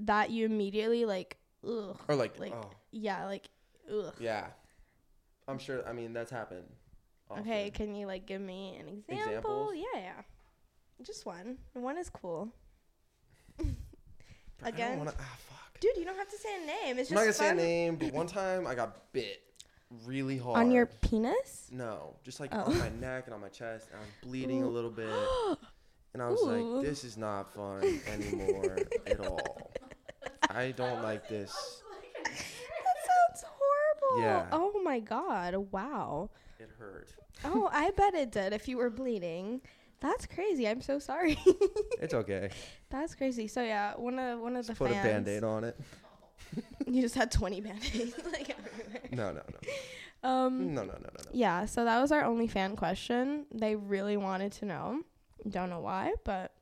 that 0.00 0.28
you 0.30 0.44
immediately 0.44 1.06
like, 1.06 1.38
ugh, 1.66 1.98
Or 2.08 2.14
like, 2.14 2.38
Like, 2.38 2.52
oh 2.52 2.70
yeah, 2.90 3.24
like, 3.24 3.48
ugh. 3.90 4.14
yeah. 4.20 4.48
I'm 5.48 5.58
sure. 5.58 5.86
I 5.88 5.92
mean, 5.94 6.12
that's 6.12 6.30
happened. 6.30 6.68
Okay, 7.40 7.70
can 7.70 7.94
you 7.94 8.06
like 8.06 8.26
give 8.26 8.40
me 8.40 8.76
an 8.80 8.88
example? 8.88 9.14
Examples? 9.28 9.74
Yeah, 9.76 10.00
yeah. 10.00 10.22
Just 11.02 11.26
one. 11.26 11.58
One 11.74 11.98
is 11.98 12.08
cool. 12.10 12.48
But 13.58 13.66
I 14.62 14.70
don't 14.70 14.74
again? 14.74 14.98
wanna- 14.98 15.14
ah, 15.18 15.36
fuck. 15.38 15.80
Dude, 15.80 15.96
you 15.96 16.04
don't 16.04 16.16
have 16.16 16.28
to 16.30 16.38
say 16.38 16.48
a 16.62 16.66
name. 16.66 16.98
It's 16.98 17.10
I'm 17.10 17.14
not 17.16 17.20
gonna 17.22 17.28
just 17.30 17.38
say 17.40 17.50
a 17.50 17.54
name, 17.54 17.96
but 17.96 18.12
one 18.12 18.26
time 18.26 18.66
I 18.66 18.74
got 18.74 19.12
bit 19.12 19.42
really 20.06 20.38
hard. 20.38 20.58
On 20.58 20.70
your 20.70 20.86
penis? 20.86 21.68
No, 21.70 22.14
just 22.22 22.40
like 22.40 22.50
Oh. 22.52 22.62
on 22.62 22.78
my 22.78 22.88
neck 23.00 23.24
and 23.26 23.34
on 23.34 23.40
my 23.40 23.48
chest, 23.48 23.88
and 23.90 23.98
I 23.98 24.00
was 24.00 24.08
bleeding 24.22 24.62
a 24.62 24.68
little 24.68 24.90
bit, 24.90 25.08
and 26.14 26.22
I 26.22 26.28
was 26.30 26.40
Ooh. 26.42 26.76
like, 26.76 26.84
"This 26.86 27.04
is 27.04 27.16
not 27.18 27.52
fun 27.52 27.82
anymore 28.12 28.78
at 29.06 29.20
all. 29.20 29.70
I 30.48 30.70
don't 30.72 31.02
like 31.02 31.28
this." 31.28 31.52
That 32.24 33.40
sounds 33.40 33.44
horrible. 33.58 34.22
Yeah. 34.22 34.46
Oh 34.52 34.80
my 34.82 35.00
god. 35.00 35.54
Wow. 35.70 36.30
It 36.64 36.70
hurt. 36.78 37.08
Oh, 37.44 37.68
I 37.72 37.90
bet 37.92 38.14
it 38.14 38.30
did 38.32 38.52
if 38.52 38.68
you 38.68 38.76
were 38.78 38.90
bleeding. 38.90 39.60
That's 40.00 40.26
crazy. 40.26 40.68
I'm 40.68 40.80
so 40.82 40.98
sorry. 40.98 41.38
It's 42.00 42.12
okay. 42.14 42.50
That's 42.90 43.14
crazy. 43.14 43.46
So 43.48 43.62
yeah, 43.62 43.94
one 43.96 44.18
of 44.18 44.40
one 44.40 44.56
of 44.56 44.66
Just 44.66 44.78
the 44.78 44.84
put 44.84 44.90
fans. 44.92 45.06
a 45.06 45.08
band-aid 45.08 45.44
on 45.44 45.64
it. 45.64 45.78
You 46.86 47.00
just 47.02 47.14
had 47.14 47.32
20 47.32 47.60
band-aids 47.62 48.14
like 48.30 48.50
everywhere. 48.50 49.02
No, 49.12 49.32
no, 49.32 49.40
no, 49.50 50.28
Um 50.28 50.74
no, 50.74 50.82
no, 50.82 50.92
no, 50.92 50.98
no, 50.98 51.08
no. 51.24 51.30
yeah, 51.32 51.64
so 51.64 51.84
that 51.84 52.00
was 52.00 52.12
our 52.12 52.22
only 52.24 52.46
fan 52.46 52.76
question. 52.76 53.46
They 53.52 53.74
really 53.74 54.16
wanted 54.16 54.52
to 54.52 54.64
know. 54.66 55.00
Don't 55.48 55.70
know 55.70 55.80
why, 55.80 56.12
but 56.24 56.52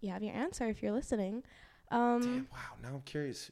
you 0.00 0.10
have 0.10 0.22
your 0.22 0.34
answer 0.34 0.68
if 0.68 0.82
you're 0.82 0.92
listening. 0.92 1.42
Um 1.90 2.22
Damn, 2.22 2.48
wow. 2.52 2.58
Now 2.82 2.88
I'm 2.94 3.00
curious 3.02 3.50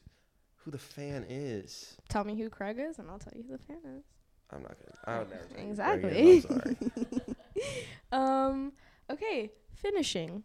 who 0.63 0.71
the 0.71 0.77
fan 0.79 1.25
is. 1.29 1.95
tell 2.09 2.23
me 2.23 2.35
who 2.35 2.49
Craig 2.49 2.77
is 2.79 2.97
and 2.97 3.09
I'll 3.09 3.19
tell 3.19 3.33
you 3.35 3.43
who 3.43 3.51
the 3.57 3.63
fan 3.63 3.81
is. 3.97 4.03
I'm 4.51 4.61
not 4.61 4.75
gonna. 4.79 4.95
I 5.05 5.19
would 5.19 5.29
never. 5.29 5.43
tell 5.45 5.67
Exactly. 5.67 6.41
Greg 6.41 6.45
I'm 6.49 6.61
sorry. 6.61 6.77
Um 8.11 8.73
okay, 9.11 9.51
finishing. 9.73 10.43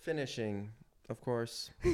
Finishing, 0.00 0.70
of 1.08 1.20
course. 1.20 1.70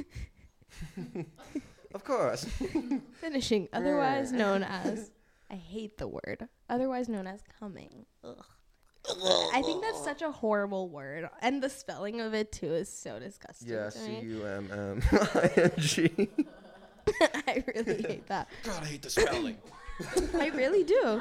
of 1.95 2.05
course. 2.05 2.45
Finishing, 3.21 3.69
otherwise 3.73 4.33
known 4.33 4.63
as 4.65 5.11
I 5.51 5.55
hate 5.55 5.99
the 5.99 6.09
word. 6.09 6.49
Otherwise 6.69 7.09
known 7.09 7.27
as 7.27 7.41
coming. 7.61 8.07
Ugh. 8.25 8.45
I 9.55 9.63
think 9.65 9.83
that's 9.83 10.03
such 10.05 10.23
a 10.23 10.31
horrible 10.31 10.89
word, 10.89 11.29
and 11.41 11.63
the 11.63 11.71
spelling 11.71 12.21
of 12.21 12.35
it 12.35 12.53
too 12.53 12.73
is 12.75 12.89
so 12.89 13.19
disgusting. 13.19 13.69
Yeah, 13.69 13.85
to 13.85 13.91
C 13.91 14.09
me. 14.09 14.21
U 14.23 14.45
M 14.45 14.69
M 14.73 15.03
I 15.13 15.51
N 15.57 15.73
G. 15.79 16.29
I 17.47 17.65
really 17.75 18.03
hate 18.03 18.27
that. 18.27 18.49
God, 18.63 18.83
I 18.83 18.87
hate 18.87 19.03
the 19.03 19.11
spelling. 19.11 19.57
I 20.35 20.49
really 20.55 20.85
do. 20.85 21.21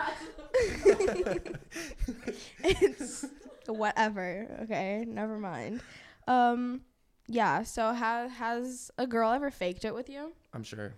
it's 2.63 3.25
whatever. 3.67 4.47
Okay, 4.63 5.05
never 5.07 5.37
mind. 5.37 5.81
Um, 6.27 6.81
yeah. 7.27 7.63
So 7.63 7.93
has 7.93 8.31
has 8.31 8.91
a 8.97 9.05
girl 9.07 9.31
ever 9.31 9.51
faked 9.51 9.85
it 9.85 9.93
with 9.93 10.09
you? 10.09 10.33
I'm 10.53 10.63
sure. 10.63 10.93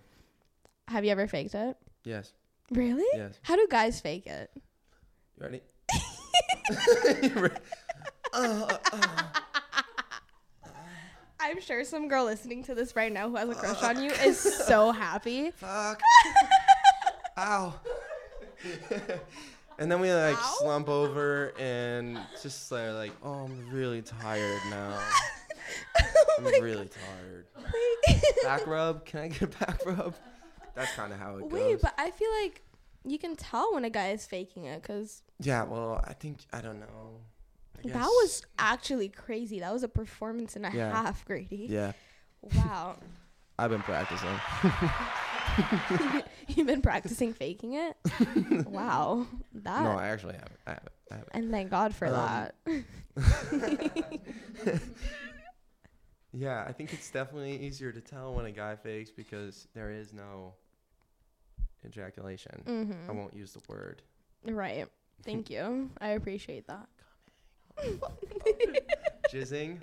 Have 0.88 1.04
you 1.04 1.10
ever 1.10 1.26
faked 1.26 1.54
it? 1.54 1.76
Yes. 2.04 2.32
Really? 2.70 3.06
Yes. 3.14 3.38
How 3.42 3.56
do 3.56 3.66
guys 3.70 4.00
fake 4.00 4.26
it? 4.26 4.50
You 5.38 5.42
ready? 5.42 5.60
Uh, 8.32 8.76
uh, 8.92 9.22
I'm 11.40 11.60
sure 11.60 11.84
some 11.84 12.08
girl 12.08 12.24
listening 12.24 12.62
to 12.64 12.74
this 12.74 12.94
right 12.96 13.12
now 13.12 13.28
who 13.28 13.36
has 13.36 13.48
a 13.48 13.54
crush 13.54 13.82
on 13.82 14.02
you 14.02 14.10
is 14.10 14.38
so 14.38 14.92
happy. 14.92 15.50
fuck. 15.50 16.00
Ow. 17.38 17.74
and 19.78 19.90
then 19.90 20.00
we 20.00 20.12
like 20.12 20.36
Ow? 20.36 20.54
slump 20.58 20.88
over 20.88 21.52
and 21.58 22.18
just 22.42 22.70
like, 22.70 22.92
like, 22.92 23.12
oh, 23.22 23.44
I'm 23.44 23.70
really 23.70 24.02
tired 24.02 24.60
now. 24.70 24.98
oh 25.98 26.34
I'm 26.38 26.44
really 26.62 26.88
tired. 26.88 27.46
Wait. 27.56 28.22
Back 28.42 28.66
rub? 28.66 29.04
Can 29.04 29.20
I 29.20 29.28
get 29.28 29.42
a 29.42 29.46
back 29.46 29.84
rub? 29.86 30.14
That's 30.74 30.92
kind 30.94 31.12
of 31.12 31.18
how 31.18 31.36
it 31.36 31.42
Wait, 31.44 31.50
goes. 31.50 31.60
Wait, 31.60 31.80
but 31.82 31.94
I 31.98 32.10
feel 32.10 32.30
like 32.42 32.62
you 33.04 33.18
can 33.18 33.36
tell 33.36 33.74
when 33.74 33.84
a 33.84 33.90
guy 33.90 34.10
is 34.10 34.26
faking 34.26 34.64
it 34.64 34.80
because 34.82 35.22
yeah, 35.40 35.64
well, 35.64 36.00
I 36.04 36.12
think 36.12 36.38
I 36.52 36.60
don't 36.60 36.78
know. 36.80 37.20
I 37.84 37.88
that 37.88 38.06
was 38.06 38.42
actually 38.58 39.08
crazy. 39.08 39.58
That 39.60 39.72
was 39.72 39.82
a 39.82 39.88
performance 39.88 40.54
and 40.56 40.64
a 40.66 40.70
Yeah. 40.72 40.90
half, 41.02 41.24
Grady. 41.24 41.66
Yeah, 41.68 41.92
Wow. 42.54 42.96
I've 43.58 43.70
been 43.70 43.82
practicing. 43.82 44.28
You've 46.48 46.66
been 46.66 46.82
practicing 46.82 47.32
faking 47.32 47.74
it? 47.74 47.96
wow. 48.66 49.26
That. 49.54 49.82
no, 49.82 49.90
I 49.92 50.08
actually 50.08 50.34
haven't. 50.34 50.58
I 50.66 50.70
haven't. 50.70 50.92
I 51.10 51.14
haven't. 51.14 51.30
and 51.32 51.50
thank 51.50 51.70
God 51.70 51.94
for 51.94 52.06
Um, 52.08 52.12
that. 52.12 52.54
Yeah, 56.34 56.64
I 56.66 56.72
think 56.72 56.94
it's 56.94 57.10
definitely 57.10 57.58
easier 57.58 57.92
to 57.92 58.00
tell 58.00 58.32
when 58.32 58.46
a 58.46 58.50
guy 58.50 58.74
fakes 58.74 59.10
because 59.10 59.68
there 59.74 59.90
is 59.90 60.14
no 60.14 60.54
ejaculation. 61.86 62.62
I 62.66 62.70
hmm 63.12 63.18
won't 63.18 63.34
use 63.34 63.52
the 63.52 63.60
word. 63.68 64.00
Right. 64.46 64.88
Thank 65.26 65.50
you. 65.50 65.90
I 66.00 66.08
appreciate 66.10 66.66
that. 66.68 66.88
Jizzing. 69.30 69.78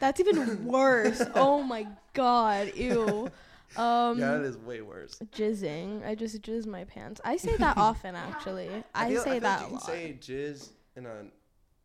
That's 0.00 0.18
even 0.18 0.64
worse. 0.66 1.22
oh 1.36 1.62
my 1.62 1.86
God. 2.12 2.72
Ew. 2.74 3.30
Um, 3.76 4.18
yeah, 4.18 4.36
it 4.36 4.42
is 4.42 4.56
way 4.58 4.80
worse. 4.80 5.18
jizzing. 5.32 6.04
I 6.06 6.14
just 6.14 6.40
jizz 6.42 6.66
my 6.66 6.84
pants. 6.84 7.20
I 7.24 7.36
say 7.36 7.56
that 7.58 7.76
often, 7.76 8.14
actually. 8.14 8.68
I, 8.94 9.10
feel- 9.10 9.22
say 9.22 9.32
like 9.34 9.42
that 9.42 9.60
you 9.62 9.66
a 9.68 9.74
lot. 9.74 9.82
say 9.86 10.16
jizz 10.20 10.70
in 10.96 11.06
a 11.06 11.24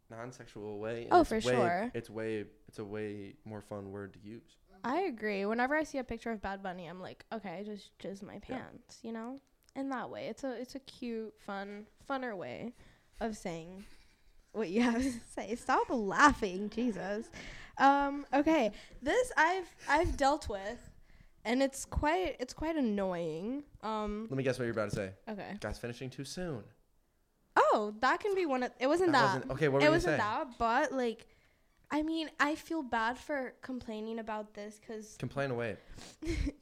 non-sexual 0.10 0.80
way. 0.80 1.08
Oh, 1.12 1.22
it's 1.22 1.30
for 1.30 1.36
way- 1.36 1.42
sure. 1.42 1.92
It's 1.94 2.10
way. 2.10 2.46
It's 2.68 2.80
a 2.80 2.86
way 2.86 3.36
more 3.46 3.62
fun 3.62 3.92
word 3.92 4.14
to 4.14 4.20
use. 4.28 4.58
I 4.84 5.02
agree. 5.02 5.46
Whenever 5.46 5.76
I 5.76 5.84
see 5.84 5.98
a 5.98 6.04
picture 6.04 6.32
of 6.32 6.42
Bad 6.42 6.62
Bunny, 6.62 6.86
I'm 6.88 7.02
like, 7.02 7.26
okay, 7.34 7.58
I 7.60 7.64
just 7.64 7.98
jizz 8.00 8.22
my 8.22 8.34
Yeah. 8.48 8.58
pants, 8.58 9.00
you 9.02 9.12
know? 9.12 9.40
In 9.76 9.90
that 9.90 10.10
way. 10.10 10.28
It's 10.28 10.44
a 10.44 10.52
it's 10.60 10.76
a 10.76 10.80
cute, 10.80 11.34
fun, 11.40 11.86
funner 12.10 12.38
way 12.38 12.74
of 13.20 13.36
saying 13.36 13.84
what 14.54 14.70
you 14.70 14.82
have 14.82 15.02
to 15.02 15.12
say. 15.36 15.56
Stop 15.56 15.88
laughing, 15.90 16.70
Jesus. 16.70 17.30
Um, 17.78 18.26
okay. 18.34 18.72
This 19.02 19.32
I've 19.36 19.68
I've 19.90 20.16
dealt 20.18 20.48
with 20.48 20.80
and 21.46 21.64
it's 21.64 21.86
quite 21.86 22.36
it's 22.40 22.54
quite 22.54 22.76
annoying. 22.76 23.64
Um, 23.82 24.28
Let 24.30 24.38
me 24.38 24.44
guess 24.44 24.60
what 24.60 24.66
you're 24.66 24.74
about 24.74 24.90
to 24.90 24.96
say. 24.96 25.12
okay. 25.30 25.56
Guys 25.62 25.78
finishing 25.78 26.10
too 26.10 26.26
soon. 26.26 26.64
Oh, 27.56 27.94
that 28.02 28.20
can 28.20 28.36
be 28.36 28.46
one 28.46 28.64
of 28.64 28.72
it 28.80 28.88
wasn't 28.88 29.14
that. 29.14 29.24
wasn't 29.36 29.52
okay. 29.52 29.68
What 29.70 29.76
were 29.76 29.80
it 29.82 29.84
you 29.86 29.92
wasn't 29.92 30.18
gonna 30.18 30.40
say? 30.44 30.46
that, 30.50 30.58
but 30.60 30.92
like 30.92 31.28
I 31.92 32.02
mean, 32.02 32.30
I 32.40 32.56
feel 32.56 32.82
bad 32.82 33.18
for 33.18 33.54
complaining 33.62 34.20
about 34.20 34.54
this 34.56 34.80
cuz 34.86 35.16
Complain 35.20 35.52
away. 35.52 35.78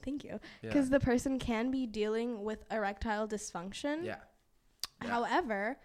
thank 0.03 0.23
you. 0.23 0.39
Yeah. 0.61 0.69
because 0.69 0.89
the 0.89 0.99
person 0.99 1.39
can 1.39 1.71
be 1.71 1.87
dealing 1.87 2.43
with 2.43 2.63
erectile 2.69 3.27
dysfunction. 3.27 4.03
yeah. 4.05 4.17
Yeah. 5.01 5.09
However, 5.09 5.77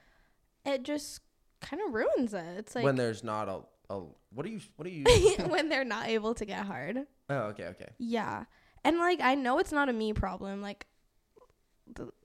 it 0.66 0.82
just 0.82 1.20
kind 1.61 1.80
of 1.86 1.92
ruins 1.94 2.34
it. 2.34 2.44
It's 2.59 2.74
like 2.74 2.84
when 2.84 2.96
there's 2.96 3.24
not 3.24 3.49
a, 3.49 3.61
a 3.94 4.03
what 4.32 4.44
are 4.44 4.49
you 4.51 4.61
what 4.76 4.86
are 4.86 4.90
you 4.90 5.05
when 5.49 5.68
they're 5.68 5.84
not 5.84 6.09
able 6.09 6.34
to 6.34 6.44
get 6.44 6.66
hard. 6.66 7.07
Oh, 7.30 7.36
okay, 7.51 7.64
okay. 7.66 7.88
Yeah. 7.99 8.44
And 8.85 8.99
like 8.99 9.20
I 9.20 9.35
know 9.35 9.59
it's 9.59 9.72
not 9.72 9.89
a 9.89 9.93
me 9.93 10.12
problem. 10.12 10.62
Like 10.62 10.87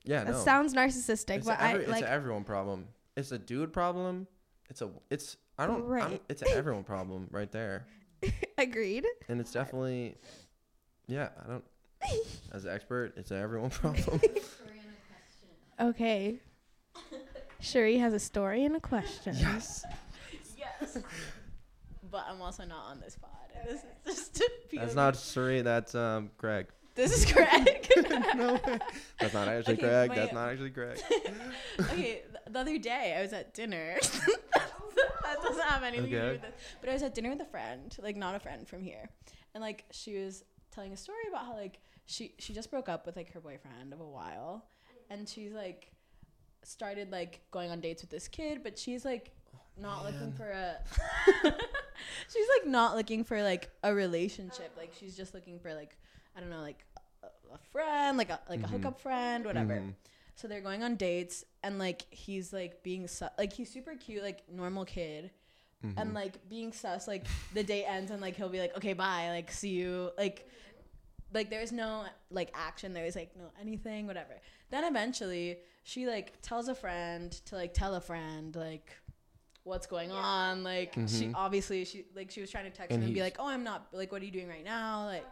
Yeah, 0.04 0.24
that 0.24 0.32
no. 0.34 0.38
sounds 0.40 0.74
narcissistic, 0.74 1.38
it's 1.38 1.48
but 1.48 1.60
every, 1.60 1.86
I 1.86 1.90
like 1.90 2.02
it's 2.02 2.10
a 2.10 2.12
everyone 2.12 2.44
problem. 2.44 2.88
It's 3.16 3.32
a 3.32 3.40
dude 3.40 3.74
problem. 3.74 4.28
It's 4.70 4.82
a 4.82 4.90
it's 5.10 5.38
I 5.58 5.68
don't 5.68 5.82
I'm, 5.82 5.88
Right. 5.88 6.22
it's 6.30 6.42
an 6.42 6.50
everyone 6.56 6.84
problem 6.84 7.28
right 7.32 7.52
there. 7.52 7.86
agreed. 8.58 9.06
And 9.28 9.40
it's 9.42 9.52
definitely 9.52 10.16
yeah, 11.08 11.30
I 11.44 11.50
don't 11.50 11.64
as 12.52 12.66
an 12.66 12.72
expert, 12.74 13.14
it's 13.18 13.32
an 13.32 13.42
everyone 13.42 13.70
problem. 13.70 14.20
Okay. 15.80 16.40
Cherie 17.60 17.98
has 17.98 18.14
a 18.14 18.20
story 18.20 18.66
and 18.66 18.76
a 18.76 18.80
question. 18.80 19.36
yes. 19.40 19.86
Yes. 20.58 20.98
But 22.14 22.26
I'm 22.30 22.40
also 22.44 22.64
not 22.64 22.86
on 22.92 23.00
this 23.00 23.18
pod. 23.18 23.32
And 23.60 23.68
this 23.68 23.80
is 23.82 23.86
just 24.06 24.36
to 24.36 24.50
That's 24.78 24.94
not 24.94 25.18
Cherie, 25.18 25.62
that's 25.64 25.96
um 25.96 26.30
Craig. 26.38 26.68
This 26.94 27.12
is 27.12 27.26
Greg. 27.34 27.90
no 28.36 28.54
way. 28.54 28.80
That's 29.20 29.34
not 29.34 29.48
actually 29.54 29.74
Okay, 29.74 29.82
Craig. 29.82 30.10
my- 30.10 30.16
That's 30.16 30.34
not 30.34 30.50
actually 30.50 30.70
Craig. 30.70 31.00
okay, 31.82 32.22
the 32.48 32.60
other 32.60 32.78
day 32.78 33.16
I 33.18 33.22
was 33.24 33.34
at 33.34 33.56
dinner. 33.56 33.98
that 34.00 35.42
doesn't 35.42 35.64
have 35.68 35.82
anything 35.82 36.12
to 36.12 36.12
do 36.12 36.18
Okay. 36.18 36.32
with 36.34 36.44
it. 36.44 36.56
But 36.82 36.90
I 36.92 36.94
was 36.94 37.02
at 37.02 37.16
dinner 37.16 37.32
with 37.32 37.42
a 37.42 37.46
friend, 37.46 37.98
like 38.00 38.16
not 38.16 38.36
a 38.36 38.40
friend 38.40 38.68
from 38.68 38.84
here, 38.84 39.10
and 39.56 39.62
like 39.64 39.86
she 39.90 40.16
was 40.24 40.44
telling 40.72 40.94
a 40.94 40.98
story 40.98 41.26
about 41.30 41.46
how 41.48 41.56
like 41.56 41.80
she 42.06 42.36
she 42.38 42.54
just 42.54 42.70
broke 42.70 42.90
up 42.90 43.08
with 43.08 43.16
like 43.16 43.32
her 43.34 43.40
boyfriend 43.42 43.92
of 43.92 44.00
a 44.02 44.08
while, 44.08 44.66
and 45.10 45.28
she's 45.28 45.52
like 45.52 45.92
started 46.64 47.12
like 47.12 47.42
going 47.50 47.72
on 47.72 47.82
dates 47.82 48.04
with 48.04 48.12
this 48.12 48.28
kid, 48.28 48.62
but 48.62 48.78
she's 48.78 49.04
like 49.04 49.32
not 49.82 50.04
looking 50.06 50.32
for 50.34 50.50
a. 50.50 50.78
she's 52.32 52.48
like 52.60 52.68
not 52.68 52.96
looking 52.96 53.24
for 53.24 53.42
like 53.42 53.70
a 53.84 53.94
relationship. 53.94 54.72
Like 54.78 54.94
she's 55.00 55.16
just 55.16 55.34
looking 55.34 55.60
for 55.60 55.74
like 55.74 55.98
I 56.36 56.40
don't 56.40 56.50
know 56.50 56.62
like 56.62 56.84
a, 57.24 57.28
a 57.54 57.58
friend, 57.72 58.18
like 58.18 58.30
a 58.30 58.40
like 58.50 58.62
Mhm. 58.62 58.66
a 58.66 58.68
hookup 58.68 59.00
friend, 59.02 59.46
whatever. 59.46 59.76
Mhm. 59.76 59.94
So 60.36 60.48
they're 60.48 60.62
going 60.62 60.84
on 60.84 60.96
dates, 60.96 61.46
and 61.64 61.78
like 61.78 62.06
he's 62.10 62.52
like 62.52 62.82
being 62.84 63.08
su- 63.08 63.28
like 63.38 63.54
he's 63.54 63.72
super 63.72 63.96
cute, 63.96 64.24
like 64.24 64.44
normal 64.50 64.86
kid, 64.86 65.32
and 65.84 65.96
Mhm. 65.98 66.14
like 66.14 66.50
being 66.50 66.72
sus. 66.74 67.08
Like 67.08 67.26
the 67.54 67.64
date 67.64 67.86
ends, 67.86 68.10
and 68.12 68.22
like 68.22 68.36
he'll 68.36 68.50
be 68.50 68.60
like, 68.60 68.76
"Okay, 68.78 68.94
bye," 68.94 69.30
like 69.30 69.52
see 69.52 69.70
you, 69.70 70.12
like 70.18 70.48
like 71.34 71.50
there's 71.50 71.72
no 71.72 72.06
like 72.32 72.50
action. 72.54 72.94
There's 72.94 73.16
like 73.16 73.36
no 73.36 73.52
anything, 73.60 74.08
whatever. 74.08 74.40
Then 74.70 74.84
eventually 74.86 75.58
she 75.84 76.08
like 76.08 76.42
tells 76.42 76.68
a 76.68 76.76
friend 76.76 77.32
to 77.46 77.56
like 77.56 77.74
tell 77.74 77.94
a 77.96 78.02
friend 78.02 78.56
like 78.56 78.96
what's 79.64 79.88
going 79.88 80.12
on. 80.12 80.64
Like 80.64 80.94
she 80.94 81.00
Mhm. 81.28 81.32
obviously 81.36 81.86
she 81.86 82.06
like 82.16 82.32
she 82.32 82.42
was 82.42 82.50
trying 82.52 82.66
to 82.66 82.70
text 82.72 82.92
And 82.92 83.02
him 83.02 83.08
and 83.08 83.14
be 83.14 83.22
like, 83.22 83.38
"Oh, 83.40 83.48
I'm 83.48 83.64
not 83.64 83.88
like 83.94 84.12
what 84.12 84.22
are 84.22 84.26
you 84.26 84.32
doing 84.32 84.48
right 84.50 84.64
now?" 84.66 85.06
Like 85.06 85.26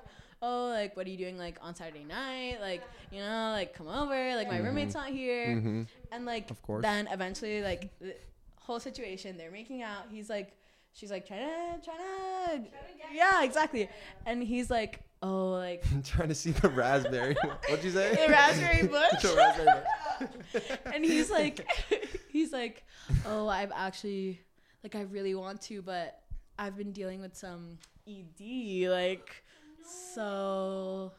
oh, 0.43 0.69
like, 0.69 0.97
what 0.97 1.05
are 1.05 1.09
you 1.11 1.17
doing, 1.19 1.37
like, 1.37 1.59
on 1.61 1.75
Saturday 1.75 2.03
night? 2.03 2.57
Like, 2.59 2.81
you 3.11 3.19
know, 3.19 3.51
like, 3.55 3.75
come 3.75 3.87
over. 3.87 4.35
Like, 4.35 4.47
my 4.47 4.57
Mhm. 4.57 4.65
roommate's 4.65 4.95
not 4.95 5.09
here. 5.09 5.49
Mhm. 5.49 5.87
And, 6.11 6.25
like, 6.25 6.49
Of 6.49 6.59
course. 6.63 6.81
then 6.81 7.07
eventually, 7.11 7.61
like, 7.61 7.95
the 7.99 8.15
whole 8.59 8.79
situation, 8.79 9.37
they're 9.37 9.51
making 9.51 9.83
out. 9.83 10.05
He's 10.09 10.31
like, 10.31 10.57
she's 10.93 11.11
like, 11.11 11.27
trying 11.27 11.47
to, 11.79 11.85
trying 11.85 12.63
to. 12.63 12.69
Yeah, 13.13 13.43
exactly. 13.43 13.87
And 14.25 14.41
he's 14.41 14.71
like, 14.71 15.01
oh, 15.21 15.51
like, 15.51 15.83
I'm 15.91 16.01
trying 16.01 16.29
to 16.29 16.33
see 16.33 16.49
the 16.53 16.69
raspberry. 16.69 17.35
What'd 17.69 17.85
you 17.85 17.91
say? 17.91 18.15
The 18.25 18.31
raspberry 18.31 18.87
bush? 18.87 19.21
The 19.21 19.35
raspberry 19.35 19.81
bush. 20.53 20.63
and 20.91 21.05
he's 21.05 21.29
like 21.29 21.67
he's 22.31 22.51
like 22.53 22.83
oh 23.25 23.47
i've 23.47 23.71
actually 23.75 24.39
like 24.83 24.95
i 24.95 25.01
really 25.01 25.35
want 25.35 25.61
to 25.61 25.81
but 25.81 26.21
i've 26.57 26.77
been 26.77 26.91
dealing 26.91 27.21
with 27.21 27.35
some 27.35 27.77
ed 28.07 28.87
like 28.89 29.43
so 30.15 31.11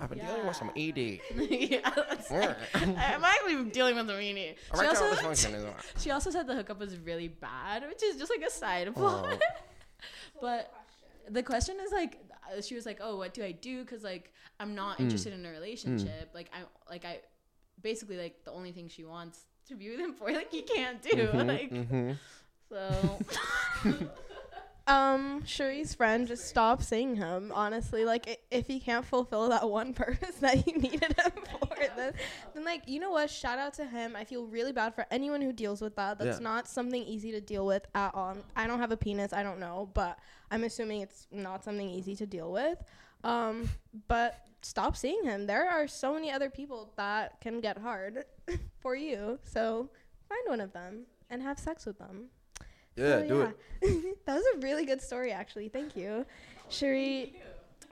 I've 0.00 0.10
been 0.10 0.18
dealing 0.18 0.44
with 0.44 0.56
some 0.56 0.72
ED. 0.76 1.20
yeah 1.36 1.88
Alright. 2.30 2.56
i'm 2.74 3.24
actually 3.24 3.70
dealing 3.70 3.94
with 3.96 4.08
some 4.08 4.16
ed 4.16 4.56
she 4.74 4.86
also, 4.86 5.10
dysfunction 5.14 5.54
is 5.54 5.64
on. 5.64 5.72
she 5.98 6.10
also 6.10 6.30
said 6.30 6.46
the 6.48 6.54
hookup 6.54 6.80
was 6.80 6.96
really 6.98 7.28
bad 7.28 7.84
which 7.88 8.02
is 8.02 8.16
just 8.16 8.30
like 8.30 8.42
a 8.46 8.50
side 8.50 8.92
plot 8.94 9.40
but 10.40 10.72
the 11.30 11.42
question 11.42 11.76
is 11.84 11.92
like 11.92 12.18
uh, 12.56 12.60
she 12.60 12.74
was 12.74 12.84
like 12.86 12.98
oh 13.00 13.16
what 13.16 13.32
do 13.34 13.42
i 13.44 13.52
do 13.52 13.82
because 13.82 14.02
like 14.02 14.32
i'm 14.60 14.74
not 14.74 14.98
Mm. 14.98 15.02
interested 15.02 15.32
in 15.32 15.46
a 15.46 15.50
relationship 15.50 16.30
like 16.34 16.50
i 16.52 16.58
like 16.90 17.04
i 17.04 17.20
basically 17.80 18.16
like 18.16 18.44
the 18.44 18.50
only 18.52 18.72
thing 18.72 18.88
she 18.88 19.04
wants 19.04 19.46
to 19.68 19.74
be 19.74 19.90
with 19.90 20.00
him 20.00 20.12
for 20.14 20.30
like 20.30 20.50
he 20.50 20.62
can't 20.62 21.00
do 21.02 21.10
Mhm, 21.10 21.46
like 21.46 21.70
mhm. 21.70 22.18
so 22.68 23.18
Um, 24.86 25.40
Cherie's 25.46 25.94
friend 25.94 26.28
just 26.28 26.44
stop 26.46 26.82
seeing 26.82 27.16
him. 27.16 27.50
Honestly, 27.54 28.04
like 28.04 28.28
i- 28.28 28.36
if 28.50 28.66
he 28.66 28.78
can't 28.80 29.06
fulfill 29.06 29.48
that 29.48 29.66
one 29.70 29.94
purpose 30.04 30.34
that 30.40 30.66
you 30.66 30.74
needed 30.74 31.18
him 31.18 31.32
for, 31.58 31.74
then, 31.96 32.12
then 32.52 32.64
like 32.66 32.86
you 32.86 33.00
know 33.00 33.10
what? 33.10 33.30
Shout 33.30 33.58
out 33.58 33.72
to 33.74 33.86
him. 33.86 34.14
I 34.14 34.24
feel 34.24 34.44
really 34.44 34.72
bad 34.72 34.94
for 34.94 35.06
anyone 35.10 35.40
who 35.40 35.54
deals 35.54 35.80
with 35.80 35.96
that. 35.96 36.18
That's 36.18 36.36
Yeah. 36.38 36.44
not 36.44 36.68
something 36.68 37.02
easy 37.02 37.32
to 37.32 37.40
deal 37.40 37.64
with 37.64 37.86
at 37.94 38.14
all. 38.14 38.36
I 38.56 38.66
don't 38.66 38.78
have 38.78 38.92
a 38.92 38.96
penis. 38.98 39.32
I 39.32 39.42
don't 39.42 39.58
know, 39.58 39.88
but 39.94 40.18
I'm 40.50 40.64
assuming 40.64 41.00
it's 41.00 41.28
not 41.32 41.64
something 41.64 41.88
easy 41.88 42.14
to 42.16 42.26
deal 42.26 42.52
with. 42.52 42.76
Um, 43.24 43.70
but 44.06 44.38
stop 44.64 44.96
seeing 44.96 45.22
him. 45.24 45.46
There 45.46 45.68
are 45.68 45.86
so 45.86 46.14
many 46.14 46.30
other 46.32 46.50
people 46.50 46.92
that 46.96 47.40
can 47.40 47.60
get 47.60 47.78
hard 47.78 48.24
for 48.80 48.96
you. 48.96 49.38
So 49.44 49.90
find 50.28 50.40
one 50.46 50.60
of 50.60 50.72
them 50.72 51.04
and 51.30 51.42
have 51.42 51.58
sex 51.58 51.86
with 51.86 51.98
them. 51.98 52.26
Yeah, 52.96 53.20
So, 53.20 53.28
do 53.28 53.40
it. 53.42 53.56
it. 53.82 54.16
that 54.26 54.34
was 54.34 54.44
a 54.54 54.58
really 54.60 54.84
good 54.84 55.02
story, 55.02 55.32
actually. 55.32 55.68
Thank 55.68 55.96
you, 55.96 56.24
Cherie. 56.68 57.34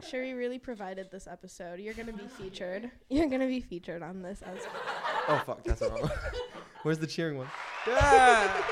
Cherie 0.08 0.32
really 0.34 0.58
provided 0.58 1.10
this 1.10 1.26
episode. 1.28 1.78
You're 1.78 1.94
gonna 1.94 2.12
be 2.12 2.26
featured. 2.26 2.90
You're 3.08 3.28
gonna 3.28 3.46
be 3.46 3.60
featured 3.60 4.02
on 4.02 4.20
this 4.22 4.42
as 4.42 4.58
well. 4.58 4.82
Oh 5.28 5.42
fuck, 5.46 5.62
that's 5.64 5.80
wrong. 5.82 6.10
Where's 6.82 6.98
the 6.98 7.06
cheering 7.06 7.38
one? 7.38 7.46
Yeah. 7.86 8.64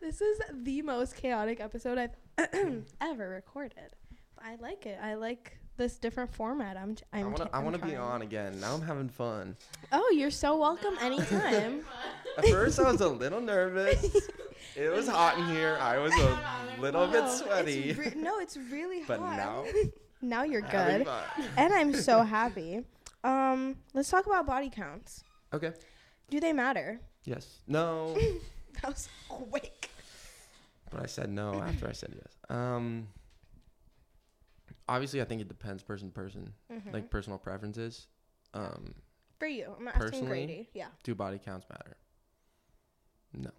this 0.00 0.20
is 0.20 0.40
the 0.52 0.82
most 0.82 1.16
chaotic 1.16 1.60
episode 1.60 1.98
I've 1.98 2.84
ever 3.00 3.28
recorded. 3.28 3.96
But 4.36 4.44
I 4.44 4.54
like 4.56 4.86
it. 4.86 4.98
I 5.02 5.14
like 5.14 5.58
this 5.78 5.96
different 5.98 6.34
format. 6.34 6.76
I'm. 6.76 6.94
t- 6.94 7.04
I 7.12 7.20
I'm. 7.20 7.34
t- 7.34 7.42
I 7.52 7.58
I'm 7.58 7.64
wanna 7.64 7.78
be 7.78 7.96
on 7.96 8.20
again. 8.22 8.60
Now 8.60 8.74
I'm 8.74 8.82
having 8.82 9.08
fun. 9.08 9.56
Oh, 9.92 10.12
you're 10.14 10.30
so 10.30 10.56
welcome 10.58 10.94
anytime. 11.00 11.80
At 12.38 12.44
first, 12.48 12.78
I 12.78 12.90
was 12.90 13.00
a 13.00 13.08
little 13.08 13.40
nervous. 13.40 14.28
It 14.76 14.92
was 14.92 15.08
hot 15.08 15.38
in 15.38 15.46
here. 15.48 15.78
I 15.80 15.98
was 15.98 16.12
a 16.14 16.38
little 16.80 17.06
No, 17.06 17.12
bit 17.12 17.24
it's 17.24 17.38
sweaty. 17.38 17.92
re- 17.94 18.12
no, 18.14 18.38
it's 18.38 18.56
really 18.56 19.00
hot. 19.04 19.08
But 19.08 19.20
now, 19.20 19.64
now 20.22 20.42
you're 20.42 20.60
good, 20.60 21.08
and 21.56 21.72
I'm 21.72 21.94
so 21.94 22.22
happy. 22.22 22.84
Um, 23.24 23.76
let's 23.94 24.10
talk 24.10 24.26
about 24.26 24.46
body 24.46 24.68
counts. 24.70 25.24
Okay. 25.54 25.72
Do 26.30 26.40
they 26.40 26.52
matter? 26.52 27.00
Yes. 27.24 27.60
No. 27.66 28.14
That 28.82 28.88
was 28.92 29.08
quick. 29.28 29.90
But 30.90 31.02
I 31.02 31.06
said 31.06 31.30
no 31.30 31.54
after 31.62 31.88
I 31.88 31.92
said 31.92 32.12
yes. 32.14 32.32
Um. 32.50 33.08
Obviously, 34.88 35.20
I 35.20 35.24
think 35.24 35.40
it 35.42 35.48
depends 35.48 35.82
person 35.82 36.08
to 36.08 36.14
person, 36.14 36.54
Mhm. 36.70 36.92
like 36.92 37.10
personal 37.10 37.38
preferences. 37.38 38.06
Um, 38.54 38.94
for 39.38 39.46
you, 39.46 39.74
I'm 39.78 39.86
asking 39.88 40.00
personally, 40.00 40.26
Grady. 40.28 40.70
Yeah. 40.72 40.88
do 41.02 41.14
body 41.14 41.38
counts 41.38 41.66
matter? 41.68 41.96
No. 43.34 43.50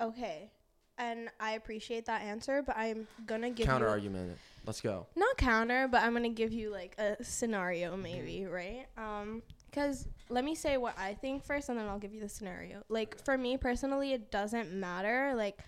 Okay. 0.00 0.50
And 0.98 1.30
I 1.38 1.52
appreciate 1.52 2.06
that 2.06 2.22
answer, 2.22 2.60
but 2.62 2.76
I'm 2.76 3.06
gonna 3.24 3.50
give 3.50 3.60
you 3.60 3.64
Counter 3.66 3.86
you 3.86 3.92
argument. 3.92 4.38
Let's 4.66 4.80
go. 4.80 5.06
not 5.14 5.36
counter, 5.36 5.86
but 5.88 6.02
I'm 6.02 6.12
gonna 6.12 6.28
give 6.28 6.52
you 6.52 6.70
like 6.70 6.94
a 6.98 7.22
scenario 7.22 7.96
maybe, 7.96 8.44
right? 8.46 8.86
Um, 8.96 9.42
because 9.70 10.08
let 10.28 10.44
me 10.44 10.54
say 10.54 10.76
what 10.76 10.98
I 10.98 11.14
think 11.14 11.44
first, 11.44 11.68
and 11.68 11.78
then 11.78 11.86
I'll 11.86 11.98
give 12.00 12.12
you 12.12 12.20
the 12.20 12.28
scenario. 12.28 12.82
Like 12.88 13.22
for 13.24 13.38
me 13.38 13.56
personally, 13.56 14.12
it 14.12 14.30
doesn't 14.30 14.72
matter. 14.72 15.34
Like, 15.36 15.60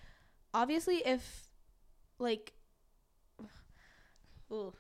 obviously, 0.53 0.97
if 1.07 1.49
like, 2.18 2.53
ooh, 4.53 4.72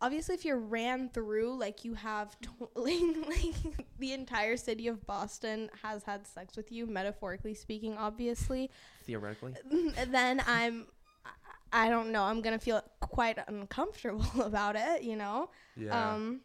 obviously, 0.00 0.34
if 0.34 0.44
you're 0.44 0.58
ran 0.58 1.08
through, 1.08 1.56
like 1.58 1.84
you 1.84 1.94
have, 1.94 2.36
to- 2.42 2.68
like, 2.74 3.28
like 3.28 3.86
the 3.98 4.12
entire 4.12 4.56
city 4.56 4.88
of 4.88 5.06
Boston 5.06 5.70
has 5.82 6.02
had 6.04 6.26
sex 6.26 6.56
with 6.56 6.72
you, 6.72 6.86
metaphorically 6.86 7.54
speaking, 7.54 7.96
obviously 7.96 8.70
Theoretically. 9.04 9.54
then 10.08 10.42
I'm 10.46 10.86
I- 11.72 11.88
don't 11.88 12.12
know, 12.12 12.22
I'm 12.24 12.42
to 12.58 12.64
feel 12.64 12.82
quite 13.00 13.38
uncomfortable 13.48 14.42
about 14.42 14.76
it, 14.76 15.02
you 15.02 15.16
know? 15.16 15.50
Yeah. 15.76 16.14
Um 16.14 16.40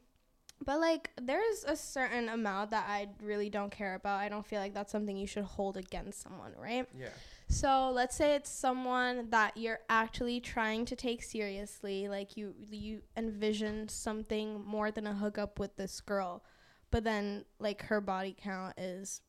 but 0.66 0.80
like 0.80 1.12
there's 1.22 1.64
a 1.68 1.76
certain 1.76 2.30
amount 2.30 2.72
that 2.72 2.86
I 2.88 3.10
really 3.22 3.50
don't 3.50 3.72
care 3.72 3.94
about. 3.94 4.20
I 4.20 4.30
don't 4.30 4.46
feel 4.46 4.60
like 4.60 4.74
that's 4.74 4.92
something 4.92 5.16
you 5.16 5.28
should 5.28 5.44
hold 5.44 5.78
against 5.78 6.22
someone, 6.22 6.54
right? 6.58 6.88
yeah. 6.98 7.10
So 7.50 7.92
let's 7.92 8.16
say 8.16 8.36
it's 8.36 8.50
someone 8.50 9.30
that 9.30 9.56
you're 9.56 9.80
actually 9.90 10.42
trying 10.42 10.86
to 10.86 10.96
take 10.96 11.24
seriously, 11.24 12.10
like 12.10 12.36
you 12.36 12.54
you 12.70 13.02
envision 13.16 13.88
something 13.88 14.64
more 14.66 14.92
than 14.92 15.08
a 15.08 15.14
hookup 15.14 15.58
with 15.58 15.78
this 15.78 16.02
girl, 16.02 16.44
but 16.92 17.04
then 17.06 17.46
like 17.60 17.84
her 17.84 18.02
body 18.02 18.36
count 18.38 18.74
is 18.78 19.22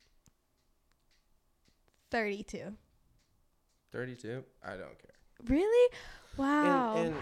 32. 2.11 2.75
Thirty-two. 3.93 4.45
I 4.65 4.71
don't 4.71 4.99
care. 4.99 5.15
Really? 5.45 5.95
Wow. 6.37 6.95
And, 6.97 7.15
and 7.15 7.17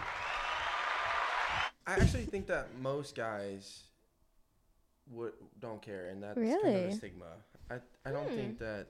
I 1.86 1.92
actually 1.94 2.24
think 2.24 2.46
that 2.48 2.68
most 2.80 3.14
guys 3.14 3.84
would 5.10 5.34
don't 5.60 5.80
care, 5.82 6.08
and 6.08 6.22
that's 6.22 6.36
kind 6.38 6.50
of 6.76 6.84
a 6.84 6.92
stigma. 6.92 7.26
I 7.70 7.74
I 8.04 8.12
don't 8.12 8.28
Hmm. 8.28 8.34
think 8.34 8.58
that. 8.60 8.86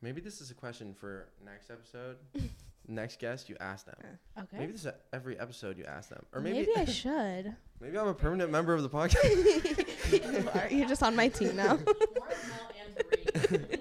Maybe 0.00 0.20
this 0.20 0.40
is 0.40 0.50
a 0.50 0.54
question 0.54 0.94
for 0.94 1.28
next 1.44 1.70
episode. 1.70 2.16
next 2.88 3.18
guest, 3.18 3.48
you 3.48 3.56
ask 3.60 3.84
them. 3.86 3.96
Okay. 4.38 4.58
Maybe 4.58 4.72
this 4.72 4.84
is 4.84 4.92
every 5.12 5.38
episode 5.38 5.76
you 5.76 5.84
ask 5.84 6.08
them, 6.08 6.24
or 6.32 6.40
maybe 6.40 6.58
Maybe 6.60 6.72
I 6.76 6.84
should. 7.02 7.54
maybe 7.80 7.98
I'm 7.98 8.06
a 8.08 8.14
permanent 8.14 8.50
member 8.52 8.74
of 8.74 8.82
the 8.82 8.88
podcast. 8.88 10.12
you 10.42 10.48
are. 10.54 10.68
You're 10.70 10.88
just 10.88 11.02
on 11.02 11.16
my 11.16 11.28
team 11.28 11.56
now. 11.56 11.78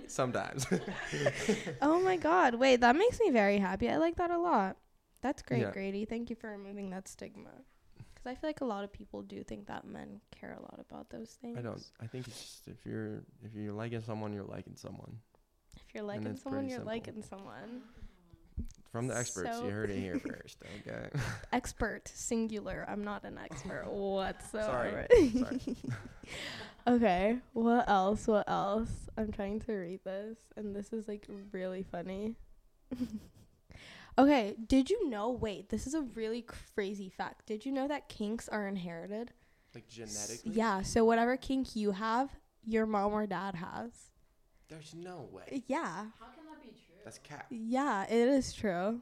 Sometimes. 0.07 0.65
oh 1.82 1.99
my 2.01 2.18
god. 2.18 2.55
Wait, 2.55 2.82
that 2.82 2.95
makes 2.95 3.20
me 3.20 3.30
very 3.32 3.57
happy. 3.59 3.89
I 3.89 3.97
like 3.97 4.15
that 4.18 4.32
a 4.32 4.39
lot. 4.39 4.78
That's 5.22 5.41
great, 5.41 5.61
Yeah. 5.61 5.72
Grady. 5.72 6.05
Thank 6.05 6.30
you 6.30 6.36
for 6.36 6.49
removing 6.49 6.89
that 6.91 7.07
stigma. 7.07 7.49
Because 8.13 8.26
I 8.26 8.36
feel 8.36 8.49
like 8.49 8.61
a 8.61 8.65
lot 8.65 8.84
of 8.84 8.91
people 8.91 9.22
do 9.22 9.43
think 9.43 9.68
that 9.68 9.86
men 9.86 10.22
care 10.32 10.53
a 10.57 10.61
lot 10.61 10.80
about 10.80 11.09
those 11.09 11.38
things. 11.41 11.57
I 11.57 11.61
don't. 11.61 11.84
I 12.01 12.07
think 12.07 12.28
it's 12.28 12.39
just 12.41 12.68
if 12.68 12.86
you're 12.86 13.24
if 13.43 13.53
you're 13.53 13.74
liking 13.74 14.01
someone, 14.01 14.34
you're 14.34 14.43
liking 14.43 14.76
someone. 14.76 15.18
If 15.88 15.93
you're 15.95 16.03
liking 16.03 16.36
someone, 16.38 16.63
you're 16.67 16.78
simple. 16.80 16.93
liking 16.93 17.23
someone. 17.23 17.82
From 18.91 19.07
the 19.07 19.17
experts, 19.17 19.57
So- 19.57 19.65
you 19.65 19.71
heard 19.71 19.89
it 19.91 19.99
here 19.99 20.19
first. 20.19 20.57
Okay. 20.88 21.09
Expert, 21.53 22.07
singular. 22.07 22.86
I'm 22.88 23.03
not 23.03 23.23
an 23.25 23.38
expert 23.38 23.86
whatsoever. 23.91 25.07
Sorry. 25.11 25.75
okay, 26.88 27.38
what 27.53 27.88
else? 27.89 28.28
What 28.28 28.49
else? 28.49 28.89
I'm 29.17 29.32
trying 29.32 29.59
to 29.61 29.73
read 29.73 29.99
this, 30.03 30.38
and 30.55 30.75
this 30.75 30.93
is 30.93 31.07
like 31.07 31.28
really 31.51 31.84
funny. 31.84 32.36
okay, 34.17 34.55
did 34.67 34.89
you 34.89 35.09
know? 35.09 35.30
Wait, 35.32 35.69
this 35.69 35.86
is 35.88 35.93
a 35.93 36.01
really 36.01 36.41
crazy 36.75 37.09
fact. 37.09 37.45
Did 37.45 37.65
you 37.65 37.71
know 37.71 37.88
that 37.88 38.09
kinks 38.09 38.47
are 38.49 38.67
inherited? 38.67 39.32
like 39.75 39.86
S- 39.89 39.93
genetically. 39.95 40.51
Yeah, 40.53 40.82
so 40.82 41.05
whatever 41.05 41.38
kink 41.38 41.75
you 41.75 41.91
have, 41.91 42.30
your 42.63 42.86
mom 42.86 43.13
or 43.13 43.28
dad 43.28 43.55
has. 43.55 43.91
There's 44.70 44.93
no 44.93 45.28
way. 45.32 45.63
Yeah, 45.68 45.86
How 45.86 46.26
can 46.36 46.45
that 46.49 46.61
be 46.61 46.70
true? 46.70 46.95
That's 47.05 47.20
cap. 47.20 47.45
yeah, 47.49 48.03
it 48.05 48.28
is 48.28 48.51
true. 48.53 49.01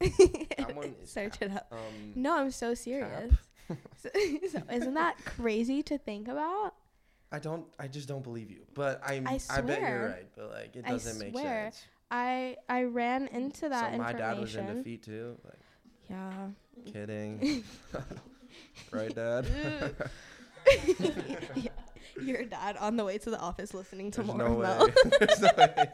That 0.00 0.74
one 0.74 0.94
is 1.02 1.10
Search 1.10 1.40
cap. 1.40 1.42
it 1.50 1.56
up. 1.56 1.68
Um. 1.72 2.12
No, 2.14 2.38
I'm 2.38 2.50
so 2.50 2.74
serious. 2.74 3.32
so, 4.02 4.08
so 4.50 4.62
isn't 4.72 4.94
that 4.94 5.16
crazy 5.26 5.82
to 5.82 5.98
think 5.98 6.26
about? 6.28 6.74
I 7.30 7.38
don't. 7.38 7.66
I 7.78 7.86
just 7.88 8.08
don't 8.08 8.22
believe 8.24 8.50
you. 8.50 8.64
But 8.72 9.02
I'm. 9.06 9.28
I 9.28 9.38
I, 9.50 9.60
bet 9.60 9.80
you're 9.82 10.08
right. 10.08 10.26
But 10.34 10.50
like, 10.52 10.74
it 10.76 10.86
doesn't 10.86 11.18
make 11.18 11.32
swear. 11.32 11.64
sense. 11.72 11.84
I 12.10 12.56
I 12.70 12.84
ran 12.84 13.26
into 13.26 13.68
that 13.68 13.92
so 13.92 13.98
my 13.98 14.10
information. 14.10 14.18
dad 14.18 14.40
was 14.40 14.56
into 14.56 14.82
feet 14.82 15.02
too. 15.02 15.36
Like, 15.44 15.58
Yeah. 16.08 16.48
kidding. 16.90 17.62
right, 18.90 19.14
dad. 19.14 19.46
Yeah. 21.54 21.70
Your 22.22 22.44
dad 22.44 22.76
on 22.76 22.96
the 22.96 23.04
way 23.04 23.18
to 23.18 23.30
the 23.30 23.38
office 23.38 23.74
listening 23.74 24.10
to 24.12 24.22
There's 24.22 24.28
more 24.36 24.48
no 24.48 24.58
Mel. 24.58 24.86
way. 24.86 24.92
There's 25.18 25.40
no 25.40 25.50
way. 25.56 25.74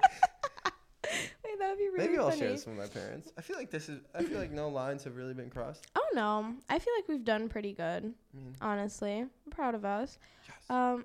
Wait, 1.44 1.58
that 1.58 1.68
would 1.70 1.78
be 1.78 1.88
really 1.88 1.98
Maybe 2.08 2.18
I'll 2.18 2.28
funny. 2.30 2.40
share 2.40 2.50
this 2.50 2.66
with 2.66 2.76
my 2.76 2.86
parents. 2.86 3.30
I 3.38 3.42
feel 3.42 3.56
like 3.56 3.70
this 3.70 3.88
is. 3.88 4.00
I 4.14 4.22
feel 4.24 4.38
like 4.38 4.50
no 4.52 4.68
lines 4.68 5.04
have 5.04 5.16
really 5.16 5.34
been 5.34 5.50
crossed. 5.50 5.86
Oh 5.94 6.06
no, 6.14 6.54
I 6.68 6.78
feel 6.78 6.92
like 6.96 7.08
we've 7.08 7.24
done 7.24 7.48
pretty 7.48 7.72
good. 7.72 8.04
Mean, 8.32 8.54
Honestly, 8.60 9.20
I'm 9.20 9.50
proud 9.50 9.74
of 9.74 9.84
us. 9.84 10.18
yes. 10.48 10.56
Um, 10.70 11.04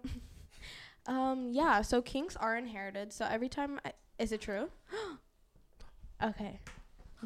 um, 1.13 1.49
yeah. 1.51 1.82
So 1.82 2.01
kinks 2.01 2.36
are 2.38 2.55
inherited. 2.57 3.11
So 3.13 3.26
every 3.30 3.49
time, 3.49 3.80
I, 3.86 3.91
is 4.17 4.32
it 4.32 4.41
true? 4.41 4.70
okay. 6.24 6.59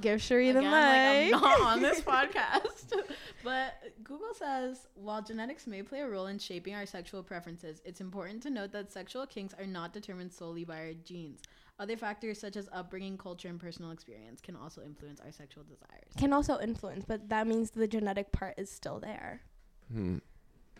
Give 0.01 0.21
Cherie 0.21 0.51
the 0.51 0.59
Again, 0.59 0.71
mic. 0.71 1.33
like 1.33 1.43
I'm 1.43 1.59
not 1.59 1.61
on 1.61 1.81
this 1.81 2.01
podcast. 2.13 2.93
but 3.43 3.75
Google 4.03 4.33
says 4.33 4.87
while 4.95 5.21
genetics 5.21 5.67
may 5.67 5.83
play 5.83 5.99
a 6.01 6.07
role 6.07 6.27
in 6.27 6.39
shaping 6.39 6.73
our 6.73 6.85
sexual 6.85 7.21
preferences, 7.21 7.81
it's 7.85 8.01
important 8.01 8.41
to 8.43 8.49
note 8.49 8.71
that 8.71 8.91
sexual 8.91 9.27
kinks 9.27 9.53
are 9.57 9.67
not 9.67 9.93
determined 9.93 10.31
solely 10.33 10.63
by 10.63 10.77
our 10.77 10.93
genes. 10.93 11.41
Other 11.79 11.97
factors 11.97 12.39
such 12.39 12.55
as 12.55 12.69
upbringing, 12.71 13.17
culture, 13.17 13.47
and 13.47 13.59
personal 13.59 13.91
experience 13.91 14.41
can 14.41 14.55
also 14.55 14.81
influence 14.83 15.19
our 15.19 15.31
sexual 15.31 15.63
desires. 15.63 16.11
Can 16.17 16.31
also 16.31 16.59
influence, 16.59 17.03
but 17.07 17.29
that 17.29 17.47
means 17.47 17.71
the 17.71 17.87
genetic 17.87 18.31
part 18.31 18.53
is 18.57 18.69
still 18.69 18.99
there. 18.99 19.41
Hmm. 19.91 20.17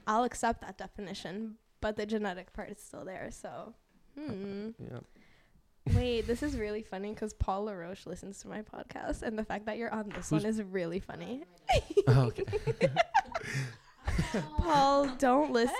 I'll 0.06 0.24
accept 0.24 0.62
that 0.62 0.78
definition, 0.78 1.56
but 1.82 1.98
the 1.98 2.06
genetic 2.06 2.54
part 2.54 2.70
is 2.70 2.80
still 2.80 3.06
there. 3.06 3.30
So, 3.32 3.74
hmm. 4.18 4.70
Yeah. 4.80 5.00
Wait, 5.94 6.26
this 6.28 6.42
is 6.42 6.56
really 6.58 6.82
funny 6.82 7.10
because 7.14 7.34
Paul 7.34 7.66
Laroche 7.66 8.06
listens 8.06 8.40
to 8.40 8.48
my 8.48 8.62
podcast, 8.62 9.22
and 9.22 9.38
the 9.38 9.44
fact 9.44 9.66
that 9.66 9.78
you're 9.78 9.94
on 9.94 10.08
this 10.10 10.30
Who's- 10.30 10.44
one 10.44 10.50
is 10.50 10.62
really 10.64 11.00
funny. 11.02 11.44
Oh, 12.08 12.22
okay. 12.28 12.46
Paul, 14.58 15.08
don't 15.18 15.52
listen. 15.52 15.76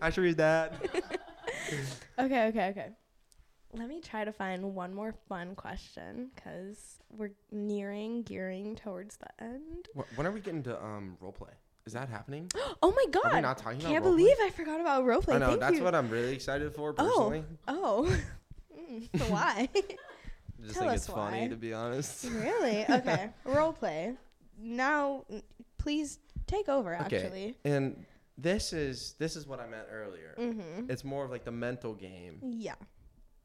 Hi, 0.00 0.10
Cherie's 0.10 0.36
that. 0.36 0.74
okay, 2.18 2.46
okay, 2.48 2.68
okay. 2.70 2.88
Let 3.72 3.88
me 3.88 4.00
try 4.00 4.24
to 4.24 4.32
find 4.32 4.74
one 4.74 4.94
more 4.94 5.14
fun 5.28 5.54
question 5.54 6.30
because 6.34 6.98
we're 7.10 7.30
nearing, 7.52 8.22
gearing 8.22 8.76
towards 8.76 9.16
the 9.18 9.28
end. 9.44 9.88
Wh- 9.94 10.18
When 10.18 10.26
are 10.26 10.32
we 10.32 10.40
getting 10.40 10.62
to 10.64 10.82
um 10.82 11.16
role 11.20 11.32
play? 11.32 11.50
Is 11.86 11.92
that 11.92 12.08
happening? 12.08 12.50
Oh 12.82 12.92
my 12.92 13.04
Are 13.20 13.28
we 13.28 13.30
god! 13.32 13.42
not 13.42 13.58
talking 13.58 13.80
about 13.80 13.90
Can't 13.90 14.04
role 14.04 14.14
believe 14.16 14.36
I 14.42 14.48
forgot 14.50 14.80
about 14.80 15.04
roleplay. 15.04 15.34
I 15.34 15.38
know 15.38 15.48
Thank 15.48 15.60
that's 15.60 15.76
you. 15.76 15.84
what 15.84 15.94
I'm 15.94 16.08
really 16.08 16.34
excited 16.34 16.74
for 16.74 16.94
Oh. 16.98 17.04
personally. 17.04 17.44
oh, 17.68 18.06
Mm, 18.08 18.20
so 19.16 19.24
why? 19.24 19.68
Just 20.60 20.74
Tell 20.74 20.82
think 20.82 20.92
us 20.92 20.96
it's 20.96 21.06
funny 21.06 21.48
to 21.48 21.56
be 21.56 21.72
honest. 21.72 22.24
really? 22.30 22.84
Okay. 22.88 23.30
Role 23.44 23.72
play. 23.72 24.14
Now, 24.58 25.24
please 25.78 26.18
take 26.46 26.68
over. 26.68 26.94
Okay. 27.06 27.16
Actually. 27.22 27.56
And 27.64 28.04
this 28.36 28.72
is 28.74 29.14
this 29.18 29.36
is 29.36 29.46
what 29.46 29.58
I 29.60 29.66
meant 29.66 29.86
earlier. 29.90 30.34
Mhm. 30.38 30.90
It's 30.90 31.02
more 31.04 31.24
of 31.24 31.30
like 31.30 31.44
the 31.44 31.50
mental 31.52 31.94
game, 31.94 32.40
Yeah. 32.42 32.74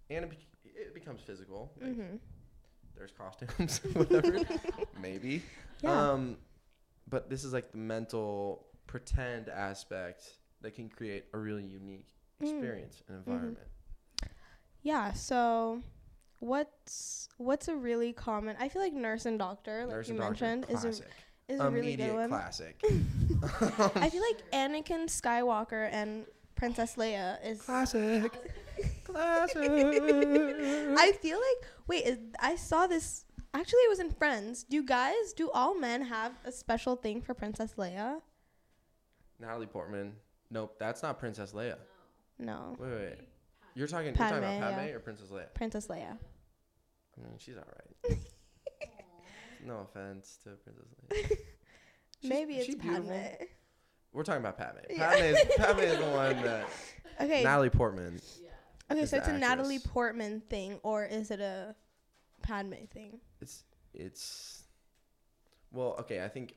and 0.09 0.25
it, 0.25 0.29
bec 0.29 0.39
it 0.63 0.93
becomes 0.93 1.21
physical. 1.21 1.71
Like, 1.81 1.91
Mhm. 1.93 2.19
There's 2.97 3.11
costumes, 3.11 3.79
whatever, 3.93 4.39
maybe. 5.01 5.41
Yeah. 5.81 6.11
Um, 6.11 6.37
but 7.09 7.29
this 7.29 7.43
is 7.43 7.51
like 7.53 7.71
the 7.71 7.77
mental 7.77 8.67
pretend 8.87 9.47
aspect 9.49 10.23
that 10.61 10.75
can 10.75 10.89
create 10.89 11.25
a 11.33 11.37
really 11.37 11.63
unique 11.63 12.07
Mm. 12.41 12.51
experience 12.51 13.01
and 13.07 13.17
environment. 13.17 13.57
Yeah. 14.85 15.13
So, 15.13 15.81
what's 16.39 17.27
what's 17.37 17.67
a 17.67 17.75
really 17.75 18.13
common? 18.13 18.55
I 18.59 18.69
feel 18.69 18.83
like 18.83 18.93
nurse 18.93 19.25
and 19.25 19.37
doctor, 19.39 19.81
like 19.87 19.95
Nurse 19.95 20.07
you 20.07 20.13
and 20.13 20.21
Doctor, 20.21 20.45
mentioned, 20.45 20.65
is 20.69 20.85
a 20.85 21.51
is 21.51 21.59
a 21.59 21.65
um, 21.65 21.73
really 21.73 21.87
Immediate 21.95 22.11
good 22.11 22.15
one. 22.15 22.29
classic. 22.29 22.81
Um, 23.43 23.91
I 23.95 24.09
feel 24.09 24.21
like 24.21 24.49
Anakin 24.51 25.07
Skywalker 25.07 25.89
and 25.91 26.25
Princess 26.55 26.95
Leia 26.95 27.37
is. 27.45 27.61
classic. 27.61 28.31
classic. 29.03 29.57
I 29.57 31.11
feel 31.19 31.37
like 31.37 31.69
wait, 31.87 32.05
is, 32.05 32.19
I 32.39 32.55
saw 32.55 32.87
this. 32.87 33.25
Actually, 33.53 33.79
it 33.79 33.89
was 33.89 33.99
in 33.99 34.11
Friends. 34.11 34.63
Do 34.63 34.83
guys, 34.83 35.33
do 35.35 35.49
all 35.51 35.77
men 35.77 36.03
have 36.03 36.33
a 36.45 36.51
special 36.51 36.95
thing 36.95 37.21
for 37.21 37.33
Princess 37.33 37.73
Leia? 37.77 38.21
Natalie 39.39 39.65
Portman. 39.65 40.13
Nope, 40.51 40.75
that's 40.79 41.01
not 41.03 41.19
Princess 41.19 41.53
Leia. 41.53 41.77
No, 42.39 42.75
wait, 42.79 42.91
wait. 42.91 43.17
You're 43.75 43.87
talking, 43.87 44.07
you're 44.07 44.15
talking 44.15 44.37
about 44.37 44.59
Padme 44.61 44.87
yeah. 44.87 44.93
or 44.93 44.99
Princess 44.99 45.27
Leia? 45.29 45.53
Princess 45.53 45.87
Leia. 45.87 46.17
I 47.17 47.21
mean, 47.21 47.37
she's 47.37 47.55
all 47.57 47.63
right. 48.09 48.17
no 49.65 49.79
offense 49.89 50.39
to 50.43 50.51
Princess 50.51 50.85
Leia. 51.11 51.37
Maybe 52.29 52.55
it's 52.55 52.65
she 52.65 52.75
Padme. 52.75 53.03
beautiful. 53.07 53.47
We're 54.13 54.23
talking 54.23 54.41
about 54.41 54.57
Padme. 54.57 54.79
Yeah. 54.89 55.09
Padme 55.09 55.23
is, 55.23 55.39
Padme 55.57 55.79
is 55.79 55.97
the 55.99 56.05
one 56.05 56.41
that 56.43 56.67
Okay, 57.21 57.43
Natalie 57.43 57.69
Portman. 57.69 58.19
okay, 58.91 59.05
so 59.05 59.17
it's 59.17 59.27
a 59.27 59.37
Natalie. 59.37 59.79
Portman 59.79 60.41
thing, 60.49 60.79
or 60.83 61.05
is 61.05 61.31
it 61.31 61.39
a 61.39 61.73
Padme 62.41 62.73
thing? 62.93 63.19
It's 63.41 63.63
it's 63.93 64.63
well, 65.71 65.95
okay. 65.99 66.23
I 66.23 66.27
think 66.29 66.55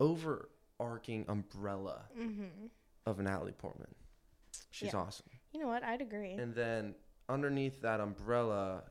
overarching 0.00 1.24
umbrella 1.28 2.02
Mm-hmm. 2.18 2.66
of 3.06 3.18
Natalie 3.20 3.52
Portman. 3.52 3.94
She's 4.72 4.92
Yeah. 4.92 5.00
awesome. 5.00 5.26
You 5.52 5.60
know 5.60 5.68
what? 5.68 5.84
I'd 5.84 6.00
agree. 6.00 6.32
And 6.32 6.52
then 6.54 6.94
underneath 7.28 7.80
that 7.82 8.00
umbrella, 8.00 8.82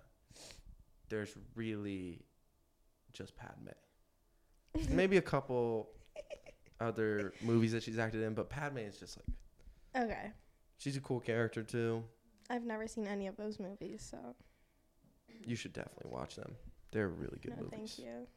there's 1.10 1.36
really 1.56 2.24
just 3.14 3.36
Padme. 3.36 3.70
Maybe 4.90 5.18
a 5.18 5.22
couple 5.22 5.90
other 6.80 7.34
movies 7.42 7.74
that 7.74 7.84
she's 7.84 8.00
acted 8.00 8.22
in, 8.24 8.34
but 8.34 8.50
Padme 8.50 8.78
is 8.78 8.98
just 8.98 9.18
like 9.18 10.06
okay, 10.06 10.32
she's 10.78 10.96
a 10.96 11.02
cool 11.02 11.20
character 11.20 11.62
too. 11.64 12.04
I've 12.50 12.64
never 12.64 12.88
seen 12.88 13.08
any 13.08 13.28
of 13.28 13.36
those 13.38 13.60
movies, 13.60 14.02
so 14.10 14.18
You 15.46 15.56
should 15.56 15.74
definitely 15.74 16.12
watch 16.12 16.36
them. 16.36 16.56
They're 16.92 17.10
really 17.10 17.40
good 17.42 17.58
no, 17.58 17.64
movies. 17.64 17.96
thank 17.98 18.08
you. 18.08 18.28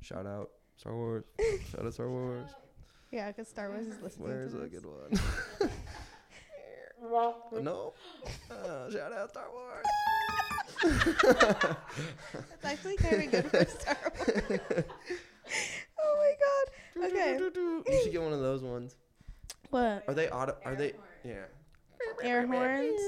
Shout 0.00 0.26
out 0.26 0.50
Star 0.76 0.94
Wars. 0.94 1.24
Shout 1.70 1.84
out 1.86 1.92
Star 1.94 2.08
Wars. 2.10 2.50
Yeah, 3.12 3.28
because 3.30 3.46
Star 3.46 3.70
Wars 3.70 3.86
is 3.86 4.02
listening 4.02 4.26
Where's 4.28 4.52
to 4.52 4.58
a 4.62 4.68
this. 4.68 4.80
good 4.80 4.84
one? 4.84 5.10
no. 7.02 7.92
Uh, 8.50 8.90
shout 8.90 9.12
out 9.12 9.30
Star 9.30 9.44
Wars. 9.52 9.86
That's 11.22 12.64
actually 12.64 12.96
kind 12.96 13.22
of 13.24 13.30
good 13.30 13.50
for 13.50 13.64
Star 13.80 13.96
Wars. 14.18 14.84
Oh 15.98 16.16
my 16.18 16.32
god. 17.04 17.12
Okay. 17.12 17.38
You 17.38 18.02
should 18.02 18.12
get 18.12 18.22
one 18.22 18.32
of 18.32 18.40
those 18.40 18.62
ones. 18.62 18.96
What? 19.70 20.04
Are 20.08 20.14
they 20.14 20.28
auto? 20.28 20.56
Are 20.64 20.74
they? 20.74 20.94
Yeah. 21.24 21.44
Air 22.22 22.46
horns? 22.46 23.00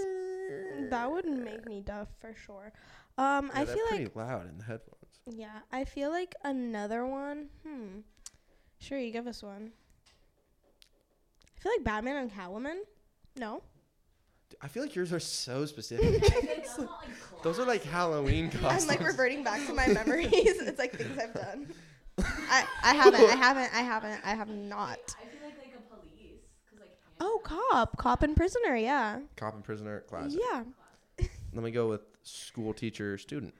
That 0.91 1.11
would 1.11 1.27
make 1.27 1.67
me 1.67 1.81
deaf 1.81 2.09
for 2.21 2.35
sure. 2.35 2.73
Um, 3.19 3.47
Yeah, 3.55 3.61
I 3.61 3.65
they're 3.65 3.75
feel 3.77 3.87
pretty 3.89 4.05
like 4.05 4.17
loud 4.17 4.49
in 4.49 4.59
the 4.59 4.65
headphones. 4.65 5.21
yeah, 5.31 5.59
I 5.73 5.85
feel 5.85 6.11
like 6.11 6.35
another 6.45 7.05
one. 7.07 7.49
Hmm. 7.67 8.01
Sure, 8.79 8.99
you 8.99 9.11
give 9.11 9.27
us 9.27 9.43
one. 9.43 9.73
I 11.57 11.61
feel 11.61 11.73
like 11.73 11.85
Batman 11.85 12.17
and 12.17 12.33
Catwoman. 12.33 12.79
No. 13.37 13.63
I 14.61 14.69
feel 14.69 14.83
like 14.83 14.95
yours 14.95 15.13
are 15.13 15.21
so 15.21 15.65
specific. 15.73 16.25
Those 17.43 17.59
are 17.59 17.65
like 17.67 17.85
Halloween 17.85 18.51
costumes. 18.51 18.83
I'm 18.83 18.89
like 18.89 19.07
reverting 19.07 19.45
back 19.45 19.65
to 19.67 19.73
my 19.75 19.87
memories. 20.01 20.29
it's 20.33 20.79
like 20.79 20.97
things 20.97 21.19
I've 21.19 21.35
done. 21.35 21.73
I 22.51 22.65
I 22.83 22.95
haven't. 22.95 23.23
I 23.25 23.37
haven't. 23.37 23.75
I 23.75 23.81
haven't. 23.83 24.21
I 24.25 24.35
have 24.35 24.49
not. 24.49 24.99
I 25.21 25.27
feel 25.27 25.41
like 25.45 25.59
like 25.59 25.75
a 25.77 25.95
police, 25.95 26.41
cause 26.69 26.81
like. 26.81 26.99
Oh, 27.21 27.41
cop, 27.45 27.97
cop 27.97 28.23
and 28.25 28.35
prisoner. 28.37 28.75
Yeah. 28.77 29.21
Cop 29.37 29.55
and 29.55 29.63
prisoner 29.63 30.01
classic. 30.09 30.41
Yeah. 30.51 30.65
Let 31.55 31.63
me 31.65 31.71
go 31.71 31.89
with 31.89 32.01
school 32.25 32.75
teacher 32.75 33.17
student. 33.19 33.55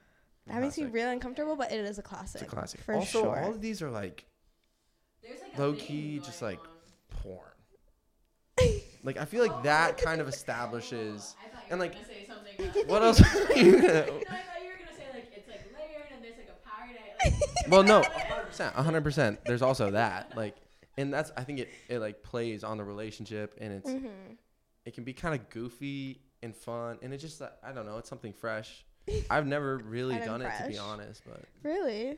That 0.47 0.61
makes 0.61 0.77
me 0.77 0.83
Classic. 0.83 0.93
really 0.95 1.11
uncomfortable, 1.13 1.55
but 1.55 1.71
it 1.71 1.79
is 1.85 1.99
a 1.99 2.01
classic. 2.01 2.41
It's 2.41 2.51
a 2.51 2.55
classic. 2.55 2.81
For 2.81 2.95
also, 2.95 3.21
sure. 3.23 3.39
all 3.39 3.51
of 3.51 3.61
these 3.61 3.81
are 3.81 3.89
like 3.91 4.25
There's 5.21 5.39
like 5.41 5.57
low 5.57 5.71
a 5.71 5.75
key, 5.75 6.19
just 6.19 6.41
like- 6.41 6.59
on. 6.59 6.67
porn. 7.23 7.39
Like 9.03 9.17
I 9.17 9.25
feel 9.25 9.41
like 9.41 9.61
that 9.63 9.97
kind 9.97 10.21
of 10.21 10.27
establishes. 10.27 11.37
I 11.53 11.57
thought 11.57 11.65
you 11.69 11.71
and, 11.71 11.79
were 11.79 11.85
like, 11.85 11.93
gonna 11.93 12.05
say 12.05 12.23
something. 12.27 12.83
What 12.87 13.01
else 13.03 13.21
are 13.21 13.57
you 13.57 13.71
gonna? 13.81 13.87
No, 13.87 13.99
I 13.99 14.03
thought 14.03 14.07
you 14.63 14.71
were 14.71 14.77
gonna 14.77 14.93
say 14.97 15.05
like 15.13 15.27
it's 15.35 15.47
like 15.47 15.61
layered 15.77 16.11
and 16.13 16.23
there's 16.23 16.37
like 16.37 16.49
a 16.49 16.59
power 16.67 16.87
day. 16.93 17.31
Like, 17.31 17.67
Well, 17.71 17.83
no, 17.83 18.01
100%. 18.01 18.73
100%. 18.73 19.37
There's 19.45 19.61
also 19.61 19.91
that. 19.91 20.35
Like, 20.35 20.55
and 20.97 21.13
that's 21.13 21.31
I 21.37 21.43
think 21.43 21.59
it 21.59 21.69
it 21.87 21.99
like 21.99 22.23
plays 22.23 22.63
on 22.63 22.77
the 22.77 22.83
relationship 22.83 23.55
and 23.61 23.73
it's 23.73 23.89
Mm-hmm. 23.89 24.33
it 24.85 24.93
can 24.93 25.03
be 25.03 25.13
kind 25.13 25.35
of 25.35 25.49
goofy 25.49 26.21
and 26.41 26.55
fun 26.55 26.97
and 27.01 27.13
it 27.13 27.17
just 27.19 27.41
I 27.41 27.71
don't 27.73 27.85
know 27.85 27.97
it's 27.97 28.09
something 28.09 28.33
fresh. 28.33 28.85
I've 29.29 29.47
never 29.47 29.77
really 29.85 30.15
And 30.15 30.25
done 30.25 30.41
it 30.41 30.51
to 30.61 30.67
be 30.67 30.77
honest, 30.77 31.23
but 31.25 31.43
Really? 31.63 32.17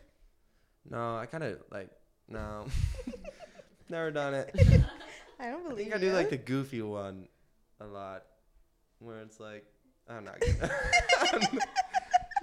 no, 0.89 1.15
I 1.17 1.25
kind 1.27 1.43
of 1.43 1.59
like 1.71 1.89
no, 2.27 2.65
never 3.89 4.09
done 4.11 4.33
it. 4.33 4.55
I 5.41 5.49
don't 5.49 5.63
believe. 5.63 5.63
I 5.63 5.69
believe 5.69 5.77
think 5.77 5.95
I 5.95 5.97
do 5.97 6.05
you. 6.07 6.13
like 6.13 6.29
the 6.29 6.37
goofy 6.37 6.81
one 6.83 7.27
a 7.79 7.85
lot, 7.85 8.23
where 8.99 9.19
it's 9.21 9.39
like 9.39 9.65
I'm 10.07 10.23
not 10.25 10.39
gonna. 10.39 10.71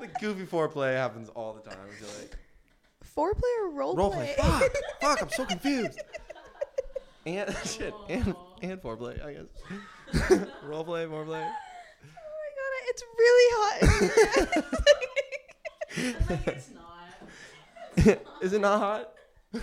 the 0.00 0.08
goofy 0.20 0.44
foreplay 0.46 0.94
happens 0.94 1.28
all 1.28 1.52
the 1.54 1.60
time. 1.60 1.78
I 1.86 1.94
feel 1.94 2.08
like 2.18 2.36
foreplay 3.16 3.62
or 3.62 3.70
role, 3.70 3.96
role 3.96 4.10
play. 4.10 4.34
play. 4.36 4.48
Fuck, 4.48 4.72
fuck, 5.00 5.22
I'm 5.22 5.30
so 5.30 5.44
confused. 5.44 6.00
And 7.24 7.54
shit, 7.64 7.94
and 8.08 8.34
and 8.62 8.82
foreplay, 8.82 9.24
I 9.24 9.34
guess. 9.34 9.46
role 10.64 10.82
play, 10.84 11.04
foreplay. 11.06 11.46
Oh 11.46 11.52
my 12.34 12.50
god, 12.56 12.72
it's 12.88 13.02
really 13.16 13.48
hot. 13.54 13.82
in 13.82 13.88
here. 14.48 14.64
I'm 16.20 16.26
like 16.28 16.46
it's 16.48 16.70
not. 16.70 18.18
Is 18.42 18.52
it 18.52 18.60
not 18.60 18.78
hot? 18.80 19.12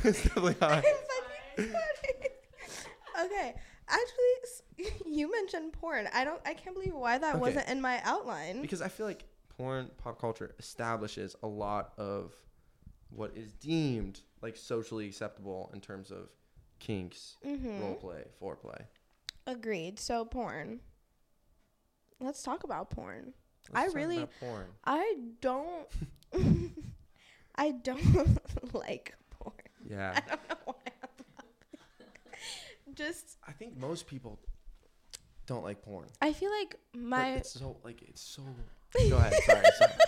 it's 0.03 0.23
definitely 0.23 0.55
hot. 0.59 0.71
I'm 0.77 0.83
fucking 0.83 0.95
sweating. 1.57 2.04
Okay, 3.23 3.55
actually, 3.87 4.91
you 5.05 5.31
mentioned 5.31 5.73
porn. 5.73 6.07
I 6.13 6.23
don't. 6.23 6.41
I 6.45 6.53
can't 6.53 6.75
believe 6.75 6.93
why 6.93 7.17
that 7.17 7.35
Okay. 7.35 7.39
wasn't 7.39 7.69
in 7.69 7.81
my 7.81 8.01
outline. 8.03 8.61
Because 8.61 8.81
I 8.81 8.87
feel 8.89 9.05
like 9.05 9.25
porn, 9.57 9.89
pop 9.97 10.19
culture 10.19 10.53
establishes 10.59 11.35
a 11.43 11.47
lot 11.47 11.93
of 11.97 12.33
what 13.09 13.31
is 13.35 13.51
deemed 13.53 14.19
like 14.41 14.57
socially 14.57 15.07
acceptable 15.07 15.71
in 15.73 15.81
terms 15.81 16.11
of 16.11 16.29
kinks, 16.79 17.37
mm-hmm. 17.45 17.81
role 17.81 17.95
play, 17.95 18.23
foreplay. 18.41 18.81
Agreed. 19.47 19.99
So 19.99 20.25
porn. 20.25 20.79
Let's 22.19 22.43
talk 22.43 22.63
about 22.63 22.89
porn. 22.89 23.33
Let's 23.71 23.83
I 23.83 23.87
talk 23.87 23.95
really- 23.95 24.17
about 24.17 24.29
porn. 24.39 24.65
I 24.85 25.15
don't. 25.41 25.87
I 27.55 27.71
don't 27.71 28.39
like 28.73 29.15
porn. 29.29 29.53
Yeah. 29.89 30.13
I 30.15 30.19
don't 30.29 30.49
know. 30.49 30.64
Just, 32.95 33.37
I 33.47 33.51
think 33.51 33.77
most 33.77 34.07
people 34.07 34.39
don't 35.45 35.63
like 35.63 35.81
porn. 35.81 36.07
I 36.21 36.33
feel 36.33 36.51
like 36.51 36.75
But 36.93 37.01
my. 37.01 37.31
it's 37.33 37.51
so 37.51 37.77
like 37.83 38.01
it's 38.01 38.21
so. 38.21 38.41
Go 39.09 39.17
ahead. 39.17 39.33
Sorry. 39.45 39.63
sorry. 39.77 39.91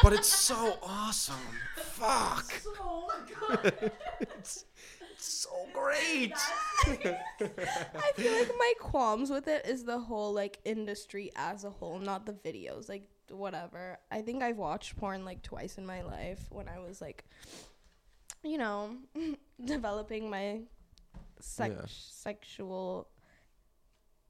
But 0.00 0.12
it's 0.12 0.32
so 0.32 0.78
awesome. 0.80 1.34
Fuck. 1.76 2.52
So 2.52 2.70
oh 2.80 3.10
good. 3.50 3.90
it's, 4.20 4.64
it's 5.12 5.26
so 5.26 5.50
great. 5.72 6.32
I 6.86 8.12
feel 8.14 8.32
like 8.32 8.52
my 8.56 8.72
qualms 8.78 9.28
with 9.28 9.48
it 9.48 9.66
is 9.66 9.82
the 9.82 9.98
whole 9.98 10.32
like 10.32 10.60
industry 10.64 11.32
as 11.34 11.64
a 11.64 11.70
whole, 11.70 11.98
not 11.98 12.26
the 12.26 12.32
videos. 12.32 12.88
Like 12.88 13.08
whatever. 13.28 13.98
I 14.12 14.20
think 14.22 14.40
I've 14.40 14.56
watched 14.56 14.96
porn 14.96 15.24
like 15.24 15.42
twice 15.42 15.78
in 15.78 15.84
my 15.84 16.02
life 16.02 16.46
when 16.50 16.68
I 16.68 16.78
was 16.78 17.00
like, 17.00 17.24
you 18.44 18.56
know, 18.56 18.94
developing 19.64 20.30
my 20.30 20.60
sex 21.40 21.74
Yeah. 21.76 21.84
sexual 21.88 23.08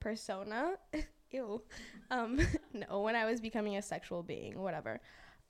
persona. 0.00 0.74
Ew. 1.30 1.62
Um, 2.10 2.38
no, 2.72 3.02
when 3.02 3.14
I 3.16 3.26
was 3.26 3.40
becoming 3.40 3.76
a 3.76 3.82
sexual 3.82 4.22
being, 4.22 4.58
whatever. 4.60 5.00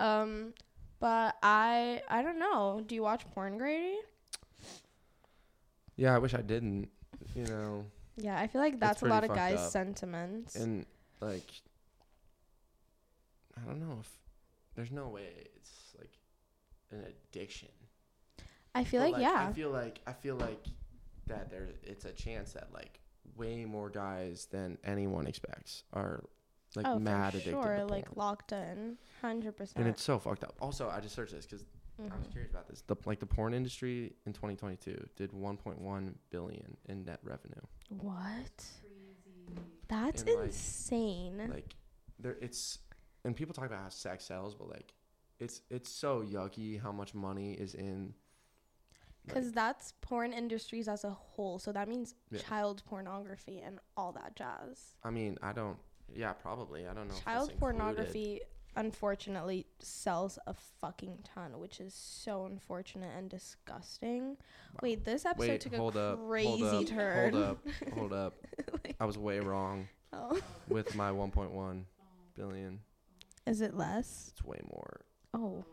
Um, 0.00 0.54
but 1.00 1.36
I 1.42 2.02
I 2.08 2.22
don't 2.22 2.38
know. 2.38 2.82
Do 2.84 2.94
you 2.94 3.02
watch 3.02 3.24
porn, 3.32 3.58
Grady? 3.58 3.96
Yeah, 5.96 6.14
I 6.14 6.18
wish 6.18 6.34
I 6.34 6.42
didn't. 6.42 6.88
You 7.34 7.44
know, 7.44 7.84
Yeah, 8.16 8.38
I 8.38 8.46
feel 8.46 8.60
like 8.60 8.78
that's 8.80 9.02
a 9.02 9.06
lot 9.06 9.24
of 9.24 9.30
guys' 9.34 9.58
up. 9.58 9.70
sentiments. 9.70 10.54
and 10.56 10.86
like, 11.20 11.50
I 13.56 13.66
don't 13.66 13.80
know 13.80 13.98
if 14.00 14.08
there's 14.74 14.90
no 14.92 15.08
way 15.08 15.26
it's 15.56 15.70
like 15.98 16.10
an 16.92 17.04
addiction. 17.04 17.68
I 18.74 18.84
feel 18.84 19.02
But, 19.02 19.12
like, 19.12 19.22
yeah. 19.22 19.46
I 19.48 19.52
feel 19.52 19.70
like 19.70 20.00
I 20.06 20.12
feel 20.12 20.36
like 20.36 20.64
that 21.28 21.50
there 21.50 21.68
it's 21.82 22.04
a 22.04 22.12
chance 22.12 22.52
that 22.52 22.68
like 22.72 23.00
way 23.36 23.64
more 23.64 23.90
guys 23.90 24.46
than 24.50 24.78
anyone 24.84 25.26
expects 25.26 25.84
are 25.92 26.24
like 26.76 26.86
oh, 26.86 26.98
mad 26.98 27.32
for 27.32 27.38
addicted 27.38 27.50
sure, 27.62 27.76
to 27.78 27.86
like 27.86 28.06
porn. 28.06 28.16
locked 28.26 28.52
in, 28.52 28.96
hundred 29.22 29.48
and 29.48 29.56
percent. 29.56 29.78
And 29.78 29.88
it's 29.88 30.02
so 30.02 30.18
fucked 30.18 30.44
up. 30.44 30.54
Also, 30.60 30.88
I 30.90 31.00
just 31.00 31.14
searched 31.14 31.32
this 31.32 31.46
because 31.46 31.62
I 31.98 32.02
was 32.04 32.12
Mm-hmm. 32.12 32.30
curious 32.30 32.50
about 32.52 32.68
this. 32.68 32.82
The 32.86 32.94
like 33.06 33.18
the 33.20 33.26
porn 33.26 33.54
industry 33.54 34.12
in 34.26 34.32
2022 34.32 35.04
did 35.16 35.32
1.1 35.32 36.14
billion 36.30 36.76
in 36.88 37.04
net 37.04 37.18
revenue. 37.24 37.60
What? 37.88 38.64
That's 39.88 40.22
And, 40.22 40.30
like- 40.36 40.44
insane. 40.46 41.48
Like 41.52 41.74
there, 42.18 42.36
it's 42.40 42.78
and 43.24 43.34
people 43.34 43.54
talk 43.54 43.66
about 43.66 43.80
how 43.82 43.88
sex 43.88 44.24
sells, 44.24 44.54
but 44.54 44.68
like 44.68 44.92
it's 45.40 45.62
it's 45.70 45.90
so 45.90 46.22
yucky 46.22 46.80
how 46.80 46.92
much 46.92 47.14
money 47.14 47.52
is 47.54 47.74
in. 47.74 48.14
Like, 49.28 49.34
Because 49.34 49.52
that's 49.52 49.92
porn 50.00 50.32
industries 50.32 50.88
as 50.88 51.04
a 51.04 51.10
whole. 51.10 51.58
So 51.58 51.72
that 51.72 51.88
means 51.88 52.14
Yeah. 52.30 52.40
child 52.40 52.82
pornography 52.86 53.60
and 53.60 53.78
all 53.96 54.12
that 54.12 54.34
jazz. 54.36 54.96
I 55.04 55.10
mean, 55.10 55.38
I 55.42 55.52
don't. 55.52 55.78
Yeah, 56.14 56.32
probably. 56.32 56.86
I 56.86 56.94
don't 56.94 57.08
know. 57.08 57.14
Child 57.24 57.52
pornography, 57.58 58.40
unfortunately, 58.76 59.66
sells 59.80 60.38
a 60.46 60.54
fucking 60.54 61.18
ton, 61.34 61.58
which 61.58 61.80
is 61.80 61.92
so 61.94 62.46
unfortunate 62.46 63.10
and 63.16 63.28
disgusting. 63.28 64.36
Wait, 64.82 65.04
this 65.04 65.26
episode 65.26 65.48
Wait, 65.50 65.60
took 65.60 65.74
hold 65.74 65.96
a 65.96 66.00
up, 66.14 66.26
crazy 66.28 66.62
hold 66.62 66.74
up, 66.84 66.88
turn. 66.88 67.32
Hold 67.32 67.44
up, 67.44 67.66
hold 67.94 68.12
up. 68.12 68.34
I 69.00 69.04
was 69.04 69.18
way 69.18 69.40
wrong 69.40 69.88
Oh. 70.12 70.40
with 70.68 70.94
my 70.94 71.10
1.1 71.10 71.84
billion. 72.34 72.80
Is 73.46 73.60
it 73.60 73.74
less? 73.74 74.28
It's 74.32 74.44
way 74.44 74.60
more. 74.70 75.00
Oh. 75.34 75.64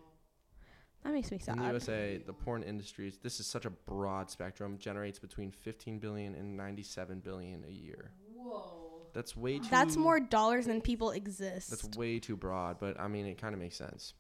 That 1.06 1.14
makes 1.14 1.32
me 1.32 1.38
sad. 1.38 1.56
In 1.58 1.62
the 1.62 1.68
USA, 1.70 2.18
the 2.18 2.34
porn 2.34 2.64
industries, 2.64 3.20
this 3.22 3.40
is 3.40 3.46
such 3.46 3.66
a 3.66 3.70
broad 3.70 4.30
spectrum, 4.32 4.78
generates 4.80 5.20
between 5.20 5.52
15 5.52 6.00
billion 6.00 6.34
and 6.36 6.58
97 6.58 7.20
billion 7.20 7.64
a 7.64 7.72
year. 7.72 8.10
Whoa. 8.36 8.82
That's 9.14 9.38
way 9.38 9.60
too 9.60 9.68
That's 9.70 9.96
more 9.96 10.20
dollars 10.20 10.66
than 10.66 10.82
people 10.82 11.12
exist. 11.12 11.70
That's 11.70 11.96
way 11.96 12.18
too 12.20 12.36
broad, 12.36 12.80
but 12.80 13.00
I 13.00 13.08
mean, 13.08 13.28
it 13.28 13.38
kind 13.38 13.54
of 13.54 13.62
makes 13.62 13.78
sense. 13.78 14.14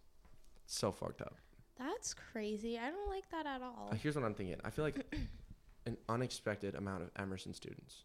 It's 0.64 0.78
so 0.78 0.92
fucked 0.92 1.22
up. 1.22 1.36
That's 1.78 2.14
crazy. 2.14 2.78
I 2.78 2.92
don't 2.92 3.10
like 3.10 3.30
that 3.32 3.46
at 3.48 3.62
all. 3.64 3.90
Uh, 3.92 3.96
here's 3.96 4.16
what 4.16 4.24
I'm 4.24 4.36
thinking. 4.36 4.56
I 4.64 4.70
feel 4.70 4.86
like 4.86 5.04
an 5.88 5.98
unexpected 6.08 6.76
amount 6.76 7.02
of 7.04 7.10
Emerson 7.18 7.54
students 7.54 8.04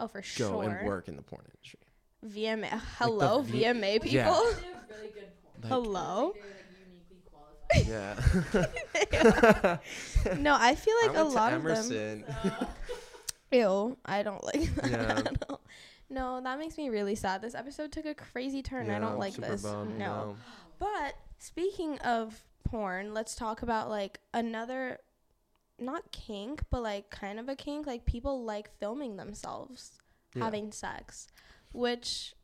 Oh, 0.00 0.08
for 0.08 0.18
go 0.20 0.22
sure. 0.22 0.62
and 0.64 0.86
work 0.86 1.08
in 1.08 1.14
the 1.16 1.22
porn 1.22 1.44
industry. 1.54 1.80
VMA. 2.26 2.80
Hello, 2.98 3.42
V- 3.42 3.62
VMA 3.62 4.00
people. 4.02 4.10
Yeah. 4.10 4.24
They 4.24 4.66
have 4.66 4.84
really 4.90 5.08
good 5.12 5.28
porn. 5.42 5.54
Like- 5.62 5.68
Hello. 5.70 6.32
They're 6.34 6.42
like 6.42 6.64
uniquely 6.88 7.18
qualified. 7.30 7.63
Yeah. 7.86 8.16
no, 10.38 10.56
I 10.58 10.74
feel 10.74 10.94
like 11.06 11.16
I 11.16 11.20
a 11.20 11.24
lot 11.24 11.52
of 11.52 11.62
them. 11.62 12.24
Ew, 13.52 13.96
I 14.04 14.22
don't 14.22 14.42
like 14.44 14.74
that. 14.76 14.90
Yeah. 14.90 15.18
at 15.26 15.44
all. 15.48 15.60
No, 16.10 16.40
that 16.42 16.58
makes 16.58 16.76
me 16.76 16.88
really 16.88 17.14
sad. 17.14 17.42
This 17.42 17.54
episode 17.54 17.92
took 17.92 18.04
a 18.04 18.14
crazy 18.14 18.62
turn. 18.62 18.90
I 18.90 18.98
don't 18.98 19.18
like 19.18 19.34
this 19.34 19.64
no 19.64 19.84
no 19.84 20.36
but 20.78 21.14
speaking 21.38 21.98
of 22.00 22.42
porn 22.64 23.14
let's 23.14 23.34
talk 23.34 23.62
about 23.62 23.88
like 23.88 24.20
another 24.32 24.98
not 25.78 26.10
kink, 26.12 26.62
but 26.70 26.82
like 26.82 27.10
kind 27.10 27.38
of 27.38 27.48
a 27.48 27.56
kink. 27.56 27.86
Like 27.86 28.06
people 28.06 28.44
like 28.44 28.70
filming 28.78 29.16
themselves 29.16 29.98
Yeah. 30.34 30.44
having 30.44 30.72
sex, 30.72 31.28
which 31.72 32.34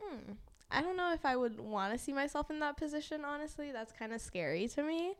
hmm, 0.00 0.32
I 0.70 0.82
don't 0.82 0.96
know 0.96 1.12
if 1.12 1.24
I 1.24 1.36
would 1.36 1.60
want 1.60 1.92
to 1.92 1.98
see 1.98 2.12
myself 2.12 2.50
in 2.50 2.58
that 2.60 2.76
position. 2.76 3.24
Honestly, 3.24 3.72
that's 3.72 3.92
kind 3.92 4.12
of 4.12 4.20
scary 4.20 4.68
to 4.68 4.82
me. 4.82 5.14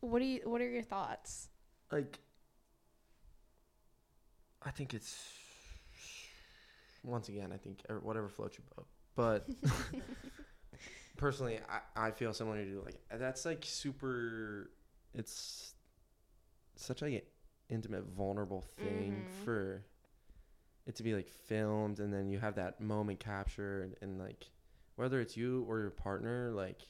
What 0.00 0.18
do 0.20 0.24
you? 0.24 0.40
What 0.44 0.60
are 0.60 0.68
your 0.68 0.82
thoughts? 0.82 1.48
like 1.90 2.20
I 4.62 4.70
think 4.70 4.94
it's 4.94 5.16
once 7.04 7.28
again 7.28 7.50
I 7.52 7.56
think 7.56 7.80
er- 7.90 8.00
whatever 8.00 8.28
floats 8.28 8.56
your 8.58 8.64
boat. 8.76 8.86
But 9.14 9.48
personally, 11.16 11.58
I, 11.96 12.06
I 12.08 12.10
feel 12.12 12.32
similar 12.32 12.62
to 12.64 12.68
you. 12.68 12.82
Like 12.84 13.00
that's 13.18 13.44
like 13.44 13.64
super. 13.66 14.70
It's 15.14 15.74
such 16.76 17.02
like 17.02 17.12
an 17.12 17.20
intimate, 17.68 18.04
vulnerable 18.06 18.62
thing 18.80 19.26
Mhm. 19.26 19.44
for 19.44 19.84
it 20.86 20.94
to 20.96 21.02
be 21.02 21.14
like 21.14 21.28
filmed, 21.28 22.00
and 22.00 22.12
then 22.12 22.28
you 22.28 22.38
have 22.38 22.54
that 22.56 22.80
moment 22.80 23.20
captured, 23.20 23.96
and 24.00 24.18
like 24.18 24.46
whether 24.96 25.20
it's 25.20 25.36
you 25.36 25.64
or 25.68 25.80
your 25.80 25.90
partner, 25.90 26.50
like 26.52 26.82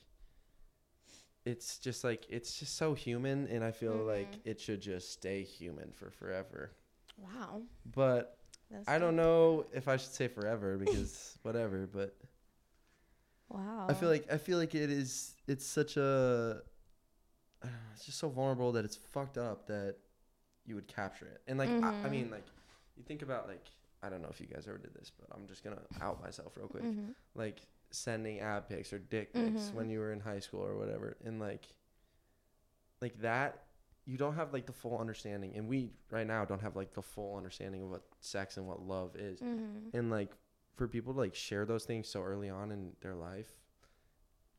it's 1.44 1.78
just 1.78 2.04
like 2.04 2.26
it's 2.28 2.58
just 2.58 2.76
so 2.76 2.94
human, 2.94 3.46
and 3.48 3.64
I 3.64 3.72
feel 3.72 3.96
like 4.04 4.32
Mhm. 4.34 4.46
it 4.46 4.60
should 4.60 4.80
just 4.80 5.12
stay 5.12 5.42
human 5.42 5.92
for 5.92 6.10
forever. 6.10 6.72
Wow, 7.16 7.62
But 7.94 8.38
that's 8.70 8.88
I 8.88 8.98
don't 8.98 9.16
know 9.16 9.66
if 9.72 9.88
I 9.88 9.96
should 9.96 10.12
say 10.12 10.28
forever 10.28 10.76
because 10.78 11.36
whatever. 11.42 11.86
But 11.86 12.16
Wow, 13.48 13.86
I 13.88 13.94
feel 13.94 14.08
like 14.08 14.26
I 14.32 14.38
feel 14.38 14.58
like 14.58 14.74
it 14.74 14.90
is. 14.90 15.34
It's 15.46 15.66
such 15.66 15.96
a 15.96 16.62
know, 17.64 17.68
it's 17.94 18.04
just 18.06 18.18
so 18.18 18.28
vulnerable 18.28 18.72
that 18.72 18.84
it's 18.84 18.96
fucked 18.96 19.38
up 19.38 19.66
that 19.66 19.96
you 20.64 20.74
would 20.74 20.88
capture 20.88 21.26
it. 21.26 21.42
And 21.46 21.58
like 21.58 21.70
I, 21.82 21.92
I 22.04 22.08
Mhm. 22.08 22.10
mean 22.10 22.30
like 22.30 22.46
you 22.96 23.02
think 23.04 23.22
about 23.22 23.48
like 23.48 23.66
I 24.02 24.08
don't 24.10 24.22
know 24.22 24.28
if 24.30 24.40
you 24.40 24.46
guys 24.46 24.66
ever 24.68 24.78
did 24.78 24.94
this, 24.94 25.10
but 25.10 25.28
I'm 25.34 25.46
just 25.46 25.64
gonna 25.64 25.80
out 26.00 26.22
myself 26.22 26.56
real 26.56 26.68
quick. 26.68 26.84
Mhm. 26.84 27.14
Like 27.34 27.66
sending 27.92 28.40
ab 28.40 28.68
pics 28.68 28.92
or 28.92 28.98
dick 28.98 29.32
pics 29.32 29.68
Mhm. 29.70 29.74
when 29.74 29.90
you 29.90 29.98
were 30.00 30.12
in 30.12 30.20
high 30.20 30.40
school 30.40 30.60
or 30.64 30.76
whatever, 30.76 31.16
and 31.24 31.38
like 31.40 31.66
like 33.00 33.18
that 33.20 33.64
you 34.04 34.16
don't 34.16 34.34
have 34.34 34.52
like 34.52 34.66
the 34.66 34.72
full 34.72 34.98
understanding 34.98 35.54
and 35.56 35.68
we 35.68 35.92
right 36.10 36.26
now 36.26 36.44
don't 36.44 36.60
have 36.60 36.74
like 36.76 36.92
the 36.92 37.02
full 37.02 37.36
understanding 37.36 37.82
of 37.82 37.90
what 37.90 38.02
sex 38.20 38.56
and 38.56 38.66
what 38.66 38.80
love 38.80 39.14
is 39.16 39.40
Mhm. 39.40 39.94
and 39.94 40.10
like 40.10 40.32
for 40.74 40.88
people 40.88 41.12
to 41.12 41.18
like 41.20 41.34
share 41.34 41.64
those 41.64 41.84
things 41.84 42.08
so 42.08 42.22
early 42.22 42.48
on 42.50 42.72
in 42.72 42.96
their 43.00 43.14
life 43.14 43.60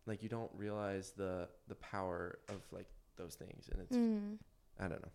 like 0.06 0.24
you 0.24 0.30
don't 0.30 0.52
realize 0.56 1.12
the 1.12 1.50
the 1.68 1.76
power 1.76 2.40
of 2.50 2.62
like 2.72 2.88
those 3.18 3.36
things 3.36 3.68
and 3.70 3.82
it's 3.82 3.96
Mhm. 3.98 4.38
i 4.80 4.88
don't 4.88 5.02
know 5.02 5.12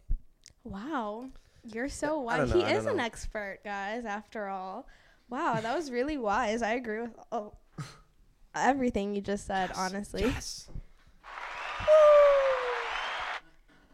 Wow. 0.64 1.31
You're 1.64 1.89
so 1.89 2.21
wise. 2.21 2.51
know, 2.51 2.57
He 2.61 2.64
I 2.64 2.73
is 2.77 2.87
an 2.87 3.01
expert, 3.01 3.61
guys, 3.64 4.05
after 4.05 4.49
all. 4.49 4.87
Wow, 5.29 5.61
that 5.61 5.75
was 5.77 5.91
really 5.91 6.16
wise. 6.19 6.62
I 6.62 6.73
agree 6.75 7.01
with 7.03 7.19
oh, 7.33 7.55
everything 8.67 9.15
you 9.15 9.21
just 9.21 9.47
said, 9.47 9.71
Yes, 9.71 9.79
honestly. 9.79 10.23
yes 10.23 10.69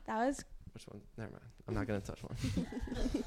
That 0.06 0.18
was 0.26 0.44
which 0.72 0.84
one 0.88 1.00
never 1.16 1.30
mind 1.30 1.42
i'm 1.68 1.74
not 1.74 1.86
gonna 1.86 2.00
touch 2.00 2.20
one 2.22 2.36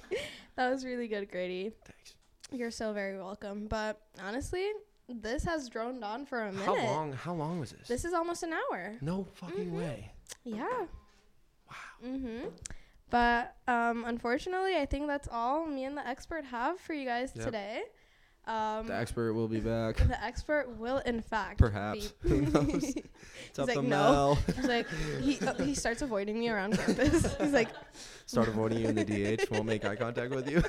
that 0.56 0.70
was 0.70 0.86
really 0.86 1.08
good, 1.08 1.32
Grady. 1.32 1.72
thanks 1.86 2.14
You're 2.52 2.72
so 2.72 2.94
very 2.94 3.18
welcome. 3.18 3.68
But 3.68 4.00
honestly, 4.24 4.66
this 5.10 5.44
has 5.46 5.70
droned 5.70 6.04
on 6.04 6.26
for 6.26 6.42
a 6.44 6.52
minute. 6.52 6.66
how 6.66 6.76
long 6.76 7.14
how 7.14 7.34
long 7.34 7.60
was 7.60 7.72
this, 7.72 7.88
This 7.88 8.06
is 8.06 8.14
almost 8.14 8.44
an 8.44 8.54
hour. 8.54 8.96
no 9.02 9.26
fucking 9.36 9.72
Mhm. 9.72 9.78
way 9.78 10.12
Yeah. 10.44 10.66
wow 11.70 11.76
Mhm. 12.04 12.52
But 13.10 13.56
um 13.68 14.04
unfortunately, 14.06 14.76
I 14.76 14.86
think 14.86 15.08
that's 15.08 15.28
all 15.32 15.66
me 15.66 15.86
and 15.86 15.98
the 15.98 16.06
expert 16.08 16.46
have 16.46 16.80
for 16.80 16.94
you 16.94 17.06
guys 17.06 17.32
Yep. 17.36 17.46
today. 17.46 17.84
Um 18.48 18.88
the 18.88 18.96
expert 18.96 19.34
will 19.34 19.48
be 19.50 19.60
back 19.60 19.98
the 20.08 20.24
expert 20.24 20.70
will 20.78 21.00
in 21.00 21.22
fact 21.22 21.60
Perhaps. 21.60 22.08
be- 22.24 22.30
Who 22.30 22.42
knows? 22.42 22.66
He's 22.84 22.96
it's 23.50 23.60
up 23.60 23.68
like, 23.68 23.76
to 23.78 23.82
no. 23.84 24.38
He's 24.56 24.66
like 24.68 24.88
he 25.22 25.40
uh, 25.46 25.54
he 25.56 25.76
starts 25.76 26.02
avoiding 26.02 26.40
me 26.40 26.50
around 26.50 26.78
campus. 26.78 27.36
He's 27.38 27.52
like, 27.54 27.70
Start 28.26 28.48
avoiding 28.48 28.80
you 28.80 28.88
in 28.88 28.96
the 28.96 29.06
DH. 29.38 29.52
Won't 29.52 29.66
make 29.66 29.84
eye 29.86 29.96
contact 29.96 30.34
with 30.34 30.50
you. 30.50 30.64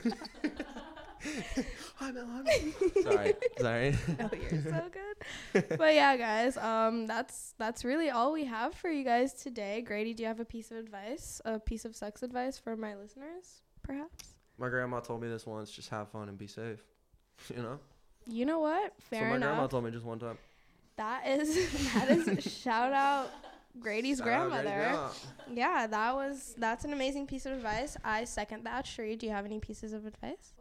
hi 1.97 2.11
Mel. 2.13 2.27
Hi 2.27 2.43
Mel. 2.43 3.03
Sorry. 3.03 3.35
Sorry. 3.59 3.95
"Oh, 4.21 4.31
you're 4.51 4.63
so 4.63 4.83
good." 4.93 5.79
But 5.79 5.95
yeah, 5.95 6.17
guys, 6.17 6.57
um, 6.57 7.07
that's 7.07 7.55
that's 7.59 7.85
really 7.85 8.11
all 8.11 8.33
we 8.33 8.45
have 8.45 8.75
for 8.75 8.89
you 8.91 9.05
guys 9.05 9.33
today. 9.35 9.81
Grady, 9.83 10.15
do 10.15 10.23
you 10.23 10.29
have 10.29 10.41
a 10.41 10.45
piece 10.45 10.71
of 10.71 10.77
advice, 10.77 11.41
a 11.45 11.59
piece 11.59 11.85
of 11.85 11.97
sex 11.97 12.23
advice 12.23 12.59
for 12.59 12.77
my 12.77 12.95
listeners, 12.95 13.63
perhaps? 13.83 14.35
My 14.59 14.69
grandma 14.69 15.01
told 15.01 15.21
me 15.23 15.29
this 15.29 15.47
once. 15.47 15.71
Just 15.71 15.89
have 15.91 16.09
fun 16.11 16.29
and 16.29 16.39
be 16.39 16.47
safe. 16.47 16.81
You 17.57 17.63
know. 17.63 17.79
You 18.27 18.45
know 18.45 18.59
what? 18.61 18.93
Fair 19.01 19.21
so 19.21 19.39
my 19.39 19.39
grandma 19.39 19.67
told 19.67 19.85
me 19.85 19.91
just 19.91 20.05
one 20.05 20.19
time. 20.19 20.37
That 20.97 21.27
is 21.27 21.93
that 21.95 22.11
is 22.11 22.43
shout 22.43 22.93
out 22.93 23.31
Grady's 23.81 24.19
Shout 24.19 24.29
out 24.29 24.51
Grady's 24.51 24.65
grandmother. 24.65 24.99
Yeah, 25.55 25.87
that 25.87 26.15
was 26.15 26.55
that's 26.59 26.85
an 26.85 26.93
amazing 26.93 27.27
piece 27.27 27.47
of 27.47 27.53
advice. 27.53 27.97
I 28.05 28.25
second 28.25 28.65
that. 28.65 28.87
Cherie, 28.87 29.17
do 29.17 29.27
you 29.27 29.33
have 29.33 29.47
any 29.47 29.61
pieces 29.61 29.93
of 29.93 30.05
advice? 30.05 30.53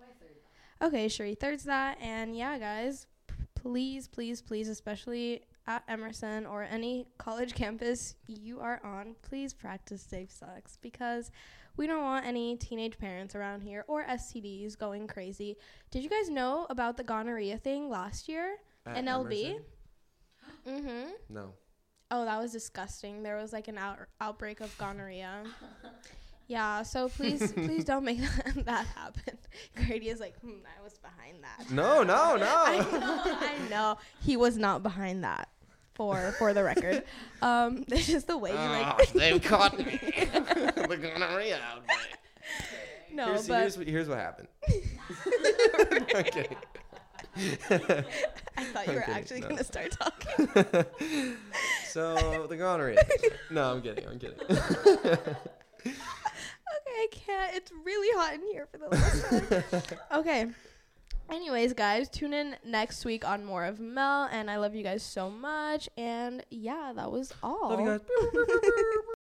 Okay, 0.82 1.08
Cherie 1.08 1.36
thirds 1.36 1.64
that. 1.64 1.98
And 2.02 2.36
yeah, 2.36 2.58
guys, 2.58 3.08
p- 3.28 3.34
please, 3.56 4.08
please, 4.08 4.42
please, 4.42 4.70
especially 4.70 5.42
at 5.66 5.84
Emerson 5.88 6.46
or 6.46 6.64
any 6.64 7.08
college 7.18 7.54
campus 7.54 8.16
you 8.28 8.60
are 8.60 8.80
on, 8.84 9.16
please 9.22 9.54
practice 9.54 10.02
safe 10.02 10.32
sex 10.32 10.78
because 10.82 11.32
we 11.78 11.88
don't 11.88 12.02
want 12.04 12.26
any 12.26 12.56
teenage 12.58 12.98
parents 12.98 13.36
around 13.36 13.62
here 13.62 13.86
or 13.88 14.04
STDs 14.06 14.78
going 14.78 15.08
crazy. 15.08 15.56
Did 15.92 16.04
you 16.04 16.10
guys 16.10 16.30
know 16.30 16.66
about 16.70 16.98
the 16.98 17.04
gonorrhea 17.04 17.58
thing 17.58 17.90
last 17.90 18.28
year? 18.28 18.58
At 18.86 19.04
NLB? 19.06 19.46
Emerson? 19.56 19.64
Mm-hmm. 20.68 21.10
No. 21.30 21.54
Oh, 22.12 22.26
that 22.26 22.40
was 22.40 22.52
disgusting. 22.52 23.24
There 23.24 23.36
was 23.38 23.54
like 23.54 23.68
an 23.68 23.78
out- 23.78 24.00
outbreak 24.22 24.62
of 24.62 24.76
gonorrhea. 24.78 25.44
Yeah, 26.48 26.84
so 26.84 27.10
please, 27.10 27.52
please 27.54 27.84
don't 27.84 28.06
make 28.06 28.22
that, 28.22 28.54
that 28.66 28.86
happen. 28.88 29.38
Grady 29.76 30.10
is 30.10 30.20
like, 30.20 30.40
hmm, 30.40 30.60
I 30.80 30.82
was 30.84 30.98
behind 30.98 31.44
that. 31.44 31.70
No. 31.70 32.04
No. 32.04 32.38
no. 32.38 32.46
I 32.66 32.78
No. 32.92 33.00
know, 33.00 33.22
I 33.26 33.70
know. 33.70 33.98
He 34.22 34.38
was 34.38 34.58
not 34.58 34.84
behind 34.84 35.24
that. 35.26 35.50
For 35.98 36.32
for 36.38 36.54
the 36.54 36.64
record, 36.64 37.04
um, 37.42 37.84
it's 37.92 38.06
just 38.06 38.28
the 38.28 38.38
way 38.38 38.52
you 38.52 38.56
like. 38.56 39.00
like. 39.00 39.14
they 39.14 39.40
caught 39.40 39.76
me. 39.80 39.84
the 39.84 41.00
gonorrhea 41.02 41.60
outbreak. 41.60 41.98
no, 43.12 43.26
here's, 43.26 43.48
but 43.48 43.62
here's, 43.62 43.78
what- 43.80 43.88
here's 43.88 44.08
what 44.08 44.20
happened. 44.20 44.48
okay. 46.14 46.50
I 47.36 48.64
thought 48.64 48.88
you 48.88 48.94
were 48.94 49.02
kidding, 49.02 49.16
actually 49.16 49.42
no. 49.42 49.50
gonna 49.50 49.64
start 49.64 49.92
talking. 49.92 50.48
so 51.88 52.46
the 52.48 52.58
gonorrhea. 52.58 53.04
No, 53.50 53.72
I'm 53.74 53.82
kidding. 53.82 54.08
I'm 54.08 54.20
kidding. 54.20 54.38
Okay, 55.80 55.96
I 56.96 57.08
can't. 57.12 57.56
It's 57.56 57.72
really 57.84 58.08
hot 58.20 58.36
in 58.36 58.42
here 58.44 58.68
for 58.72 58.78
the 58.78 58.90
last 58.90 59.26
time. 59.72 59.98
okay. 60.20 60.48
Anyways, 61.30 61.74
guys, 61.74 62.08
tune 62.10 62.34
in 62.34 62.56
next 62.66 63.04
week 63.04 63.28
on 63.28 63.44
more 63.44 63.66
of 63.66 63.80
Mel, 63.80 64.30
and 64.32 64.50
I 64.50 64.58
love 64.58 64.76
you 64.76 64.84
guys 64.84 65.04
so 65.04 65.30
much. 65.30 65.90
And 65.98 66.44
yeah, 66.50 66.94
that 66.96 67.12
was 67.12 67.34
all. 67.44 67.70
Love 67.70 67.80
you 67.80 67.86
guys. 67.86 69.18